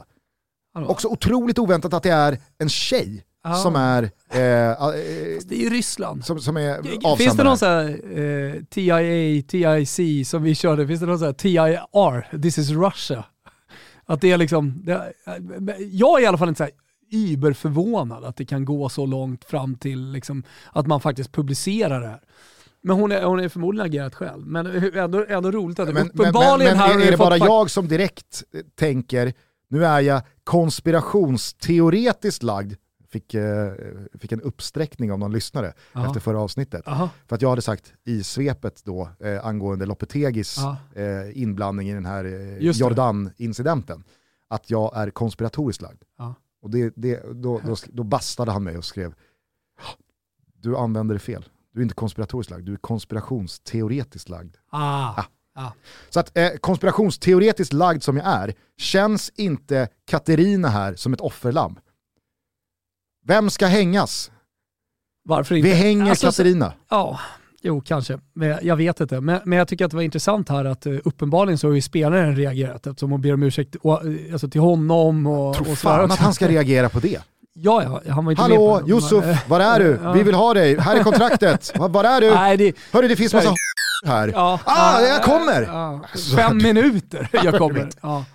Hallå. 0.74 0.88
Också 0.88 1.08
otroligt 1.08 1.60
oväntat 1.60 1.94
att 1.94 2.04
det 2.04 2.10
är 2.12 2.38
en 2.58 2.70
tjej 2.70 3.24
Ja. 3.44 3.54
som 3.54 3.76
är, 3.76 4.04
eh, 4.30 4.40
eh, 4.40 4.76
Det 5.46 5.56
är 5.56 5.60
ju 5.60 5.70
Ryssland. 5.70 6.26
som, 6.26 6.40
som 6.40 6.58
är 6.58 6.82
Finns 6.84 7.00
det 7.04 7.08
avsändare. 7.10 7.48
någon 7.48 7.58
sån 7.58 7.68
här 7.70 8.20
eh, 8.20 8.64
TIA, 8.70 9.42
TIC 9.48 10.30
som 10.30 10.44
vi 10.44 10.56
körde, 10.56 10.88
finns 10.88 11.00
det 11.00 11.06
någon 11.06 11.20
sån 11.20 11.26
här 11.26 11.34
TIR, 11.34 12.38
this 12.42 12.58
is 12.58 12.70
Russia? 12.70 13.26
Att 14.06 14.22
det 14.22 14.32
är 14.32 14.38
liksom, 14.38 14.82
det, 14.86 15.14
jag 15.92 16.20
är 16.20 16.24
i 16.24 16.28
alla 16.28 16.38
fall 16.38 16.48
inte 16.50 16.58
så 16.58 16.64
här 16.64 16.72
überförvånad 17.12 18.24
att 18.26 18.36
det 18.36 18.46
kan 18.46 18.66
gå 18.66 18.90
så 18.90 19.06
långt 19.06 19.46
fram 19.46 19.76
till 19.76 20.12
liksom, 20.12 20.44
att 20.72 20.88
man 20.88 21.02
faktiskt 21.02 21.32
publicerar 21.32 22.02
det 22.02 22.08
här. 22.08 22.22
Men 22.82 22.96
hon 22.96 23.12
är, 23.12 23.24
hon 23.24 23.40
är 23.40 23.50
förmodligen 23.50 23.86
agerat 23.86 24.16
själv. 24.16 24.48
Men 24.48 24.66
ändå, 24.96 25.26
ändå 25.30 25.52
roligt 25.52 25.80
att 25.80 25.88
det 25.88 25.94
Men, 25.94 26.04
men, 26.04 26.12
men, 26.14 26.22
uppenbarligen 26.28 26.78
men 26.78 27.02
är, 27.02 27.08
är 27.08 27.12
det 27.12 27.18
bara 27.18 27.38
jag 27.38 27.70
som 27.70 27.88
direkt 27.88 28.44
eh, 28.52 28.62
tänker, 28.76 29.34
nu 29.70 29.86
är 29.86 30.00
jag 30.00 30.22
konspirationsteoretiskt 30.44 32.44
lagd, 32.44 32.74
fick, 33.10 33.34
eh, 33.34 33.72
fick 34.20 34.32
en 34.32 34.42
uppsträckning 34.42 35.12
av 35.12 35.20
någon 35.20 35.32
lyssnare 35.32 35.74
Ja. 35.94 36.08
efter 36.08 36.20
förra 36.20 36.40
avsnittet. 36.40 36.84
Jaha. 36.86 37.10
För 37.28 37.36
att 37.36 37.42
jag 37.42 37.50
hade 37.50 37.62
sagt 37.62 37.94
i 38.06 38.24
svepet 38.24 38.82
då 38.86 39.10
eh, 39.20 39.46
angående 39.46 39.86
Lopetegis 39.86 40.58
eh, 40.96 41.42
inblandning 41.42 41.90
i 41.90 41.94
den 41.94 42.06
här 42.06 42.26
eh. 42.26 42.58
Jordan-incidenten, 42.58 44.04
att 44.48 44.70
jag 44.70 44.98
är 44.98 45.10
konspiratoriskt 45.10 45.82
lagd. 45.82 46.02
Ja. 46.18 46.36
Och 46.62 46.70
det, 46.70 46.94
det, 46.96 47.24
då, 47.34 47.62
då, 47.66 47.76
då 47.88 48.04
bastade 48.04 48.52
han 48.52 48.64
mig 48.64 48.78
och 48.78 48.86
skrev, 48.86 49.14
du 50.54 50.78
använder 50.78 51.16
det 51.16 51.20
fel. 51.20 51.46
Du 51.78 51.82
är 51.82 51.84
inte 51.84 51.96
konspiratoriskt 51.96 52.52
lagd, 52.52 52.66
du 52.66 52.74
är 52.74 52.78
konspirationsteoretiskt 52.78 54.30
lagd. 54.30 54.56
Ah. 54.72 55.24
Ah. 55.56 55.72
Så 56.10 56.20
att 56.20 56.38
eh, 56.38 56.50
konspirationsteoretiskt 56.62 57.74
lagd 57.74 58.04
som 58.04 58.18
jag 58.18 58.26
är, 58.26 58.54
känns 58.78 59.32
inte 59.36 59.88
Katerina 60.06 60.68
här 60.68 60.96
som 60.96 61.14
ett 61.14 61.22
offerlamm? 61.22 61.80
Vem 63.26 63.50
ska 63.50 63.66
hängas? 63.68 64.32
Varför 65.24 65.56
inte? 65.56 65.70
Vi 65.70 65.76
hänger 65.76 66.10
Alltså, 66.10 66.32
så- 66.32 66.32
Katarina. 66.32 66.74
Ja, 66.90 67.20
jo 67.62 67.82
kanske. 67.82 68.20
Men 68.34 68.60
jag 68.62 68.76
vet 68.76 69.00
inte. 69.00 69.22
Men, 69.22 69.42
men 69.46 69.58
jag 69.58 69.68
tycker 69.68 69.86
att 69.86 69.92
det 69.92 69.98
var 69.98 70.04
intressant 70.04 70.50
här 70.50 70.66
att 70.66 70.88
uh, 70.88 71.00
uppenbarligen 71.06 71.58
så 71.58 71.68
har 71.68 71.74
ju 71.76 71.82
spelaren 71.82 72.36
reagerat 72.36 72.88
eftersom 72.88 73.12
hon 73.12 73.22
ber 73.22 73.34
om 73.34 73.44
ursäkt 73.44 73.76
och, 73.76 74.06
eh, 74.06 74.34
alltså, 74.34 74.50
till 74.50 74.62
honom 74.62 75.28
och, 75.28 75.56
Tror 75.56 75.72
och 75.72 75.78
sådär 75.78 75.98
fan 75.98 76.12
att 76.12 76.20
han 76.20 76.34
ska 76.34 76.48
reagera 76.48 76.90
på 76.90 77.00
det. 77.00 77.22
Ja, 77.60 78.02
ja, 78.06 78.12
han 78.14 78.26
var 78.26 78.32
inte 78.32 78.42
med 78.48 78.52
Hallå 78.58 78.80
på 78.80 78.86
det. 78.86 78.92
Yusuf, 78.94 79.26
Men, 79.26 79.36
var 79.48 79.60
är 79.60 79.80
du? 79.80 80.00
Vi 80.14 80.24
vill 80.24 80.36
ha 80.36 80.54
dig, 80.54 80.80
här 80.80 80.96
är 80.96 81.04
kontraktet. 81.04 81.72
Var- 81.78 82.04
är 82.04 82.22
du? 82.22 82.30
Nej, 82.32 82.58
det, 82.58 82.76
Hörru 82.94 83.08
det 83.08 83.16
finns 83.16 83.34
massa 83.34 83.54
här. 84.06 84.28
ja, 84.28 84.60
Ah, 84.66 85.02
ja, 85.02 85.08
jag 85.08 85.24
kommer! 85.24 85.62
Ja, 85.62 86.02
Alltså, 86.12 86.36
fem 86.36 86.58
minuter 86.58 87.30
jag 87.44 87.58
kommer. 87.58 87.90
Ja. 88.02 88.26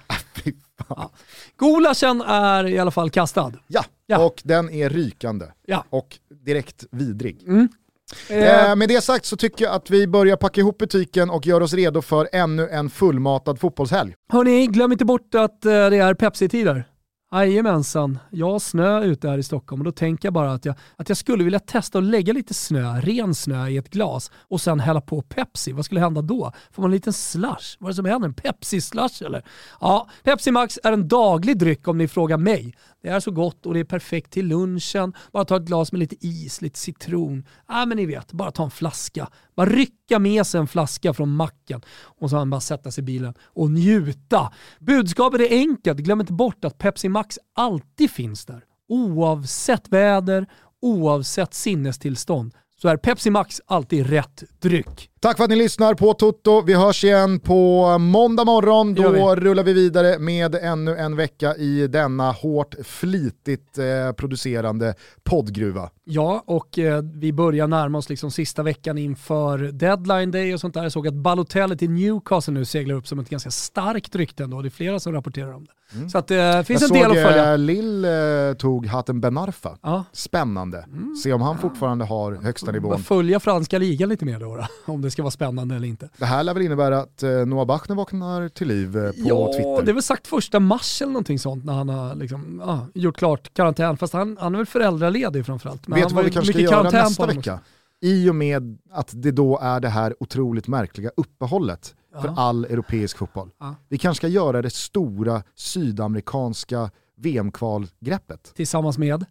Fan. 0.45 0.53
Ja. 0.89 1.11
Gulaschen 1.59 2.20
är 2.20 2.66
i 2.66 2.79
alla 2.79 2.91
fall 2.91 3.11
kastad. 3.11 3.53
Ja, 3.66 3.85
Ja. 4.07 4.18
och 4.25 4.35
den 4.45 4.70
är 4.70 4.89
rykande. 4.91 5.47
Ja. 5.66 5.85
Och 5.91 6.18
direkt 6.47 6.85
vidrig. 6.91 7.45
Eh, 7.49 8.68
Eh, 8.70 8.77
med 8.77 8.89
det 8.89 9.01
sagt 9.01 9.25
så 9.27 9.37
tycker 9.37 9.64
jag 9.64 9.75
att 9.75 9.91
vi 9.91 10.07
börjar 10.07 10.37
packa 10.37 10.61
ihop 10.61 10.79
butiken 10.79 11.31
och 11.31 11.47
gör 11.47 11.61
oss 11.61 11.73
redo 11.75 12.03
för 12.03 12.29
ännu 12.33 12.68
en 12.68 12.91
fullmatad 12.91 13.61
fotbollshelg. 13.61 14.14
Hörni, 14.33 14.66
glöm 14.66 14.93
inte 14.93 15.05
bort 15.05 15.35
att 15.35 15.64
eh, 15.64 15.70
det 15.73 15.97
är 15.97 16.14
Pepsi-tider. 16.14 16.85
Jajamensan, 17.33 18.18
jag 18.30 18.51
har 18.53 18.59
snö 18.59 19.05
ute 19.05 19.28
här 19.28 19.39
i 19.39 19.43
Stockholm 19.43 19.80
och 19.80 19.85
då 19.85 19.93
tänker 19.93 20.26
jag 20.26 20.33
bara 20.35 20.53
att 20.53 20.64
jag, 20.64 20.74
att 20.97 21.09
jag 21.09 21.18
skulle 21.18 21.45
vilja 21.45 21.59
testa 21.59 21.99
att 21.99 22.05
lägga 22.05 22.33
lite 22.33 22.55
snö, 22.55 23.01
ren 23.01 23.35
snö 23.35 23.68
i 23.68 23.76
ett 23.76 23.91
glas 23.91 24.30
och 24.35 24.61
sen 24.61 24.80
hälla 24.80 25.01
på 25.01 25.22
Pepsi. 25.22 25.72
Vad 25.72 25.85
skulle 25.85 26.01
hända 26.01 26.22
då? 26.22 26.53
Får 26.70 26.83
man 26.83 26.91
en 26.91 26.95
liten 26.95 27.12
slush? 27.12 27.76
Vad 27.78 27.89
är 27.89 27.93
det 27.93 27.95
som 27.95 28.05
händer? 28.05 28.28
En 28.28 28.35
Pepsi-slush 28.35 29.26
eller? 29.26 29.45
Ja, 29.80 30.09
Pepsi 30.22 30.51
Max 30.51 30.78
är 30.85 30.93
en 30.93 31.09
daglig 31.09 31.59
dryck 31.59 31.89
om 31.89 31.99
ni 31.99 32.09
frågar 32.09 32.37
mig. 32.37 32.74
Det 33.03 33.09
är 33.09 33.20
så 33.20 33.30
gott 33.30 33.66
och 33.66 33.74
det 33.74 33.80
är 33.80 33.84
perfekt 33.84 34.30
till 34.30 34.46
lunchen. 34.46 35.12
Bara 35.32 35.44
ta 35.44 35.57
ett 35.57 35.62
glas 35.62 35.92
med 35.92 35.98
lite 35.98 36.26
is, 36.26 36.62
lite 36.62 36.78
citron. 36.78 37.46
Ja 37.68 37.86
men 37.86 37.96
ni 37.96 38.07
vet, 38.07 38.32
bara 38.32 38.50
ta 38.50 38.64
en 38.64 38.70
flaska. 38.70 39.28
Bara 39.57 39.66
rycka 39.66 40.18
med 40.18 40.46
sig 40.46 40.61
en 40.61 40.66
flaska 40.66 41.14
från 41.14 41.36
macken 41.36 41.80
och 42.03 42.30
så 42.30 42.46
bara 42.46 42.61
sätta 42.61 42.90
sig 42.90 43.03
i 43.03 43.05
bilen 43.05 43.34
och 43.44 43.70
njuta. 43.70 44.53
Budskapet 44.80 45.40
är 45.40 45.50
enkelt, 45.50 45.98
glöm 45.98 46.20
inte 46.20 46.32
bort 46.32 46.64
att 46.64 46.78
Pepsi 46.78 47.09
Max 47.09 47.38
alltid 47.55 48.11
finns 48.11 48.46
där. 48.46 48.64
Oavsett 48.88 49.88
väder, 49.88 50.46
oavsett 50.80 51.55
sinnestillstånd 51.55 52.55
så 52.83 52.89
är 52.89 52.97
Pepsi 52.97 53.30
Max 53.30 53.61
alltid 53.66 54.07
rätt 54.07 54.43
dryck. 54.62 55.09
Tack 55.20 55.37
för 55.37 55.45
att 55.45 55.51
ni 55.51 55.57
lyssnar 55.57 55.95
på 55.95 56.14
Toto. 56.14 56.62
Vi 56.62 56.74
hörs 56.74 57.05
igen 57.05 57.41
på 57.41 57.99
måndag 57.99 58.45
morgon. 58.45 58.95
Då 58.95 59.35
rullar 59.37 59.62
vi 59.64 59.72
vidare 59.72 60.18
med 60.18 60.55
ännu 60.55 60.97
en 60.97 61.16
vecka 61.16 61.57
i 61.57 61.87
denna 61.87 62.33
hårt, 62.33 62.74
flitigt 62.85 63.78
eh, 63.78 64.12
producerande 64.12 64.95
poddgruva. 65.22 65.91
Ja, 66.05 66.43
och 66.47 66.78
eh, 66.78 67.03
vi 67.03 67.33
börjar 67.33 67.66
närma 67.66 67.99
oss 67.99 68.09
liksom 68.09 68.30
sista 68.30 68.62
veckan 68.62 68.99
inför 68.99 69.59
deadline 69.59 70.30
day 70.30 70.55
och 70.55 70.61
sånt 70.61 70.74
där. 70.74 70.83
Jag 70.83 70.93
såg 70.93 71.09
att 71.09 71.14
Balotelli 71.14 71.76
till 71.76 71.91
Newcastle 71.91 72.55
nu 72.55 72.64
seglar 72.64 72.95
upp 72.95 73.07
som 73.07 73.18
ett 73.18 73.28
ganska 73.28 73.51
starkt 73.51 74.16
rykte 74.16 74.45
ändå. 74.45 74.62
Det 74.62 74.68
är 74.68 74.70
flera 74.70 75.01
som 75.01 75.12
rapporterar 75.12 75.55
om 75.55 75.64
det. 75.64 75.72
Så 76.11 76.18
att 76.18 76.26
det 76.28 76.43
eh, 76.43 76.62
finns 76.62 76.80
Jag 76.83 76.91
en 76.91 76.95
del 76.95 77.11
såg 77.11 77.18
att 77.18 77.28
följa. 77.28 77.53
eh, 77.53 77.59
Lill 77.59 78.05
eh, 78.05 78.11
tog 78.59 78.87
Hatem 78.87 79.20
Ben 79.20 79.39
Arfa. 79.39 79.78
Ja. 79.83 80.05
Spännande. 80.12 80.87
Se 81.22 81.33
om 81.33 81.41
han 81.43 81.59
fortfarande 81.59 82.05
har 82.05 82.33
högsta 82.33 82.72
Bara 82.81 82.91
nivån. 82.91 83.03
följa 83.05 83.41
franska 83.41 83.79
ligan 83.79 84.09
lite 84.09 84.25
mer 84.25 84.41
då, 84.41 84.57
då 84.57 84.66
om 84.93 85.03
det 85.03 85.11
ska 85.11 85.23
vara 85.23 85.31
spännande 85.31 85.77
eller 85.77 85.89
inte. 85.89 86.09
Det 86.18 86.25
här 86.25 86.45
lär 86.45 86.55
väl 86.55 86.62
innebära 86.62 86.99
att 86.99 87.23
eh, 87.23 87.31
Noah 87.31 87.66
Bachner 87.66 87.97
vaknar 87.97 88.49
till 88.49 88.68
liv 88.68 88.97
eh, 88.97 89.11
på 89.11 89.16
ja, 89.16 89.53
Twitter. 89.53 89.83
det 89.85 89.91
är 89.91 89.95
väl 89.95 90.03
sagt 90.03 90.27
första 90.27 90.61
mars 90.61 91.03
eller 91.03 91.12
någonting 91.12 91.39
sånt 91.39 91.64
när 91.64 91.73
han 91.73 91.89
har 91.89 92.14
liksom, 92.14 92.62
ja, 92.66 92.87
gjort 92.95 93.16
klart 93.16 93.55
karantän. 93.55 93.97
Fast 93.97 94.12
han, 94.12 94.37
han 94.41 94.55
är 94.55 94.59
väl 94.59 94.66
föräldraledig 94.66 95.47
framförallt. 95.47 95.89
Men 95.89 96.01
Vet 96.01 96.09
du 96.09 96.14
vad 96.14 96.25
vi 96.25 96.31
kanske 96.31 96.53
ska 96.53 96.62
göra 96.62 96.91
nästa 96.91 97.27
vecka? 97.27 97.61
I 98.01 98.31
och 98.31 98.35
med 98.35 98.79
att 98.93 99.11
det 99.12 99.31
då 99.31 99.59
är 99.62 99.81
det 99.81 99.89
här 99.89 100.14
otroligt 100.20 100.68
märkliga 100.68 101.11
uppehållet 101.16 101.95
för 102.20 102.29
Ja. 102.29 102.35
all 102.37 102.64
europeisk 102.64 103.18
fotboll. 103.18 103.51
Ja. 103.61 103.75
Vi 103.89 103.99
kanske 103.99 104.20
ska 104.20 104.29
göra 104.29 104.62
det 104.62 104.70
stora 104.70 105.43
sydamerikanska 105.55 106.91
VM-kvalgreppet. 107.16 108.53
Tillsammans 108.57 108.99
med? 108.99 109.25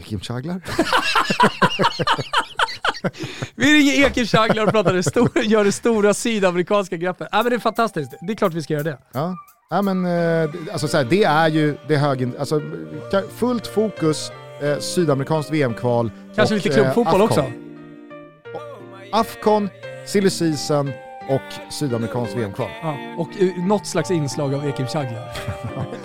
Ekim 0.00 0.20
Chaglar? 0.20 0.60
Vi 3.54 3.74
ringer 3.74 4.06
Ekin 4.06 4.26
Chaglar 4.26 4.66
och 4.66 4.72
pratar 4.72 4.94
det 4.94 5.02
stora, 5.02 5.42
gör 5.42 5.64
det 5.64 5.72
stora 5.72 6.14
sydamerikanska 6.14 6.96
greppet. 6.96 7.28
Ja, 7.32 7.42
men 7.42 7.50
det 7.50 7.56
är 7.56 7.60
fantastiskt. 7.60 8.12
Det 8.20 8.32
är 8.32 8.36
klart 8.36 8.54
vi 8.54 8.62
ska 8.62 8.72
göra 8.72 8.82
det. 8.84 8.98
Ja. 9.12 9.36
Ja, 9.70 9.82
men, 9.82 10.04
eh, 10.04 10.50
alltså, 10.72 10.88
så 10.88 10.96
här, 10.96 11.04
det 11.04 11.24
är 11.24 11.48
ju 11.48 11.76
det 11.88 11.96
hög, 11.96 12.32
alltså, 12.38 12.60
fullt 13.36 13.66
fokus, 13.66 14.30
eh, 14.62 14.78
sydamerikanskt 14.78 15.52
VM-kval. 15.52 16.10
Kanske 16.34 16.54
och, 16.54 16.64
lite 16.64 16.74
klubbfotboll 16.74 17.20
eh, 17.20 17.24
också. 17.24 17.40
Afcon. 17.40 17.52
Afcon, 19.12 19.68
silly 20.06 20.30
season 20.30 20.92
och 21.28 21.72
sydamerikanskt 21.72 22.36
VM-kval. 22.36 22.68
Ja. 22.82 22.96
Och 23.18 23.28
eh, 23.40 23.64
något 23.66 23.86
slags 23.86 24.10
inslag 24.10 24.54
av 24.54 24.68
Ekim 24.68 24.86
Chaglar. 24.86 25.28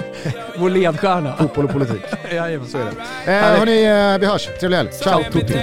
Vår 0.55 0.69
ledstjärna. 0.69 1.35
Fotboll 1.37 1.65
och 1.65 1.71
politik. 1.71 2.01
Jajamän. 2.31 2.67
Så 2.67 2.77
är 2.77 2.85
det. 3.25 3.31
Eh, 3.31 3.59
hörni, 3.59 3.83
eh, 3.85 4.19
vi 4.19 4.25
hörs. 4.25 4.49
Trevlig 4.59 4.77
helg. 4.77 4.89
Ciao 4.91 5.23
tutti. 5.23 5.53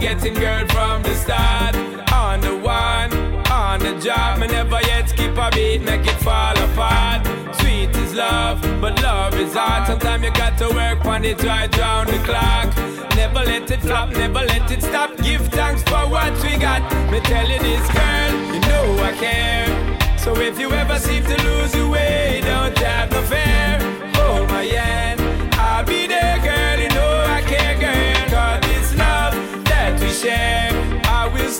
Getting, 0.00 0.34
girl, 0.34 0.66
from 0.68 1.02
the 1.02 1.14
start. 1.14 1.74
On 2.12 2.40
the 2.40 2.56
one, 2.56 3.12
on 3.50 3.80
the 3.80 3.98
job. 4.00 4.38
Me 4.38 4.46
never 4.46 4.80
yet 4.82 5.08
skip 5.08 5.36
a 5.36 5.50
beat, 5.52 5.82
make 5.82 6.06
it 6.06 6.18
fall 6.22 6.56
apart. 6.58 7.26
Sweet 7.60 7.90
is 7.96 8.14
love, 8.14 8.60
but 8.80 9.00
love 9.02 9.34
is 9.34 9.54
hard. 9.54 9.86
Sometimes 9.86 10.24
you 10.24 10.32
got 10.32 10.56
to 10.58 10.68
work 10.68 11.04
on 11.04 11.24
it 11.24 11.42
right 11.42 11.74
round 11.78 12.08
the 12.08 12.18
clock. 12.24 12.74
Never 13.16 13.44
let 13.44 13.70
it 13.70 13.80
flop, 13.80 14.10
never 14.10 14.40
let 14.40 14.70
it 14.70 14.82
stop. 14.82 15.16
Give 15.18 15.46
thanks 15.48 15.82
for 15.82 16.08
what 16.08 16.32
we 16.42 16.56
got. 16.56 16.82
Me 17.10 17.20
tell 17.20 17.48
you 17.48 17.58
this, 17.58 17.86
girl, 17.92 18.32
you 18.54 18.60
know 18.60 19.02
I 19.02 19.12
care. 19.18 20.18
So 20.18 20.36
if 20.36 20.58
you 20.58 20.70
ever 20.72 20.98
seem 20.98 21.24
to 21.24 21.42
lose 21.42 21.74
your 21.74 21.90
way, 21.90 22.40
don't 22.44 22.76
have 22.78 23.10
no 23.10 23.22
fear. 23.22 23.97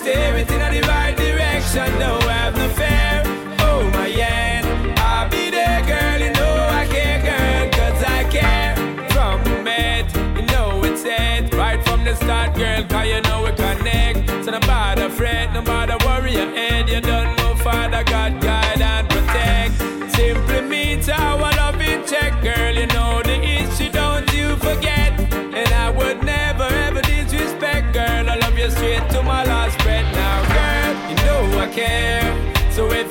Steer 0.09 0.35
it 0.37 0.49
in 0.49 0.59
the 0.73 0.87
right 0.87 1.15
direction, 1.15 1.87
don't 1.99 2.23
have 2.23 2.55
no 2.55 2.67
fear. 2.69 3.21
Hold 3.59 3.93
my 3.93 4.09
hand, 4.09 4.65
I'll 4.99 5.29
be 5.29 5.49
there, 5.51 5.81
girl. 5.85 6.19
You 6.25 6.31
know 6.33 6.55
I 6.81 6.85
care, 6.87 7.19
girl. 7.29 7.69
Cause 7.77 8.03
I 8.03 8.23
care. 8.35 8.75
From 9.13 9.43
the 9.43 9.61
met, 9.63 10.05
you 10.37 10.45
know 10.53 10.83
it's 10.83 11.03
it. 11.05 11.53
Right 11.53 11.83
from 11.85 12.03
the 12.03 12.15
start, 12.15 12.55
girl, 12.55 12.83
cause 12.85 13.07
you 13.07 13.21
know 13.21 13.43
we 13.43 13.51
connect. 13.51 14.29
So 14.43 14.51
no 14.51 14.59
bother 14.61 15.09
fret, 15.09 15.53
no 15.53 15.61
bother 15.61 15.97
worry 16.05 16.33
your 16.33 16.51
head. 16.55 16.89
You 16.89 17.01
don't 17.01 17.35
know 17.37 17.55
Father 17.55 18.03
God, 18.03 18.41
guide 18.41 18.81
and 18.81 19.07
protect. 19.09 19.73
Simply 20.15 20.61
meet 20.61 21.07
our 21.09 21.37
love 21.37 21.81
in 21.81 22.05
check, 22.07 22.41
girl. 22.41 22.73
You 22.73 22.87
know 22.87 23.21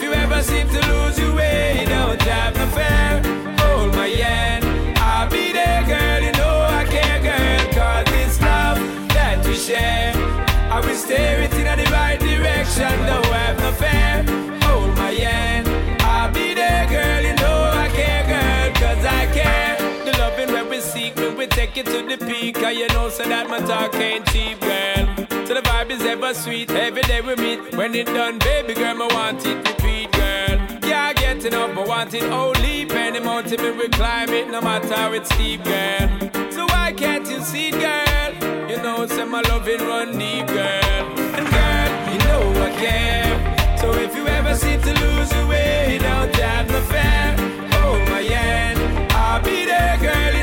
you 0.09 0.15
ever 0.15 0.43
seem 0.43 0.67
to 0.69 0.81
lose 0.89 1.19
your 1.19 1.35
way, 1.35 1.85
don't 1.87 2.21
have 2.23 2.57
no 2.57 2.67
fear. 2.77 3.21
Hold 3.61 3.95
my 3.95 4.09
hand, 4.09 4.65
I'll 4.99 5.29
be 5.29 5.53
there, 5.53 5.85
girl. 5.85 6.21
You 6.23 6.33
know 6.33 6.55
I 6.81 6.85
care, 6.85 7.21
girl. 7.21 7.73
Cause 7.73 8.07
it's 8.15 8.41
love 8.41 8.79
that 9.15 9.45
we 9.47 9.55
share. 9.55 10.13
I 10.73 10.81
will 10.81 10.95
steer 10.95 11.41
it 11.45 11.53
in 11.53 11.65
the 11.79 11.91
right 11.91 12.19
direction, 12.19 12.93
don't 13.07 13.27
have 13.27 13.59
no 13.59 13.73
fear. 13.73 14.25
Hold 14.63 14.97
my 14.97 15.11
hand, 15.11 15.69
I'll 16.03 16.33
be 16.33 16.55
there, 16.55 16.87
girl. 16.89 17.23
You 17.29 17.35
know 17.37 17.59
I 17.85 17.89
care, 17.89 18.25
girl. 18.33 18.69
Cause 18.81 19.05
I 19.05 19.27
care. 19.39 19.77
The 20.05 20.17
loving 20.19 20.53
when 20.53 20.71
we 20.71 20.81
seek, 20.81 21.17
when 21.17 21.37
we 21.37 21.47
take 21.47 21.77
it 21.77 21.87
to 21.87 22.03
the 22.03 22.17
peak. 22.25 22.55
Cause 22.55 22.77
you 22.77 22.89
know, 22.89 23.11
so 23.11 23.25
that 23.25 23.49
my 23.51 23.59
talk 23.61 23.95
ain't 23.97 24.27
cheap, 24.29 24.61
girl 24.61 25.08
the 25.63 25.69
vibe 25.69 25.91
is 25.91 26.03
ever 26.03 26.35
sweet. 26.35 26.71
Every 26.71 27.03
day 27.03 27.21
we 27.21 27.35
meet. 27.37 27.75
When 27.75 27.95
it 27.95 28.07
done, 28.07 28.39
baby 28.39 28.75
girl, 28.75 29.03
I 29.03 29.09
want 29.15 29.45
it 29.45 29.57
repeat, 29.69 30.13
girl. 30.13 30.57
Yeah, 30.89 31.07
I 31.11 31.13
get 31.15 31.45
enough, 31.45 31.75
but 31.75 31.89
want 31.89 32.15
it 32.15 32.25
only. 32.25 32.87
Any 32.91 33.21
mountain, 33.21 33.79
we 33.79 33.89
climb 33.89 34.31
it, 34.31 34.49
no 34.49 34.61
matter 34.61 34.95
how 34.95 35.13
it's 35.13 35.33
steep, 35.35 35.65
girl. 35.65 36.09
So 36.51 36.67
why 36.67 36.93
can't 36.97 37.27
you 37.29 37.41
see, 37.41 37.71
girl? 37.71 38.31
You 38.71 38.77
know, 38.83 39.07
say 39.07 39.25
my 39.25 39.41
loving 39.43 39.81
run 39.81 40.19
deep, 40.19 40.47
girl. 40.47 41.05
And 41.37 41.47
girl, 41.57 41.91
you 42.13 42.19
know 42.27 42.43
I 42.67 42.71
care. 42.83 43.79
So 43.79 43.93
if 43.95 44.15
you 44.15 44.27
ever 44.29 44.55
seem 44.55 44.81
to 44.83 44.93
lose 45.03 45.33
your 45.33 45.47
way, 45.49 45.99
don't 46.01 46.35
have 46.37 46.69
no 46.71 46.81
fear. 46.93 47.35
Oh 47.83 47.99
my 48.11 48.23
hand, 48.23 49.13
I'll 49.13 49.43
be 49.43 49.65
there, 49.65 49.99
girl. 49.99 50.38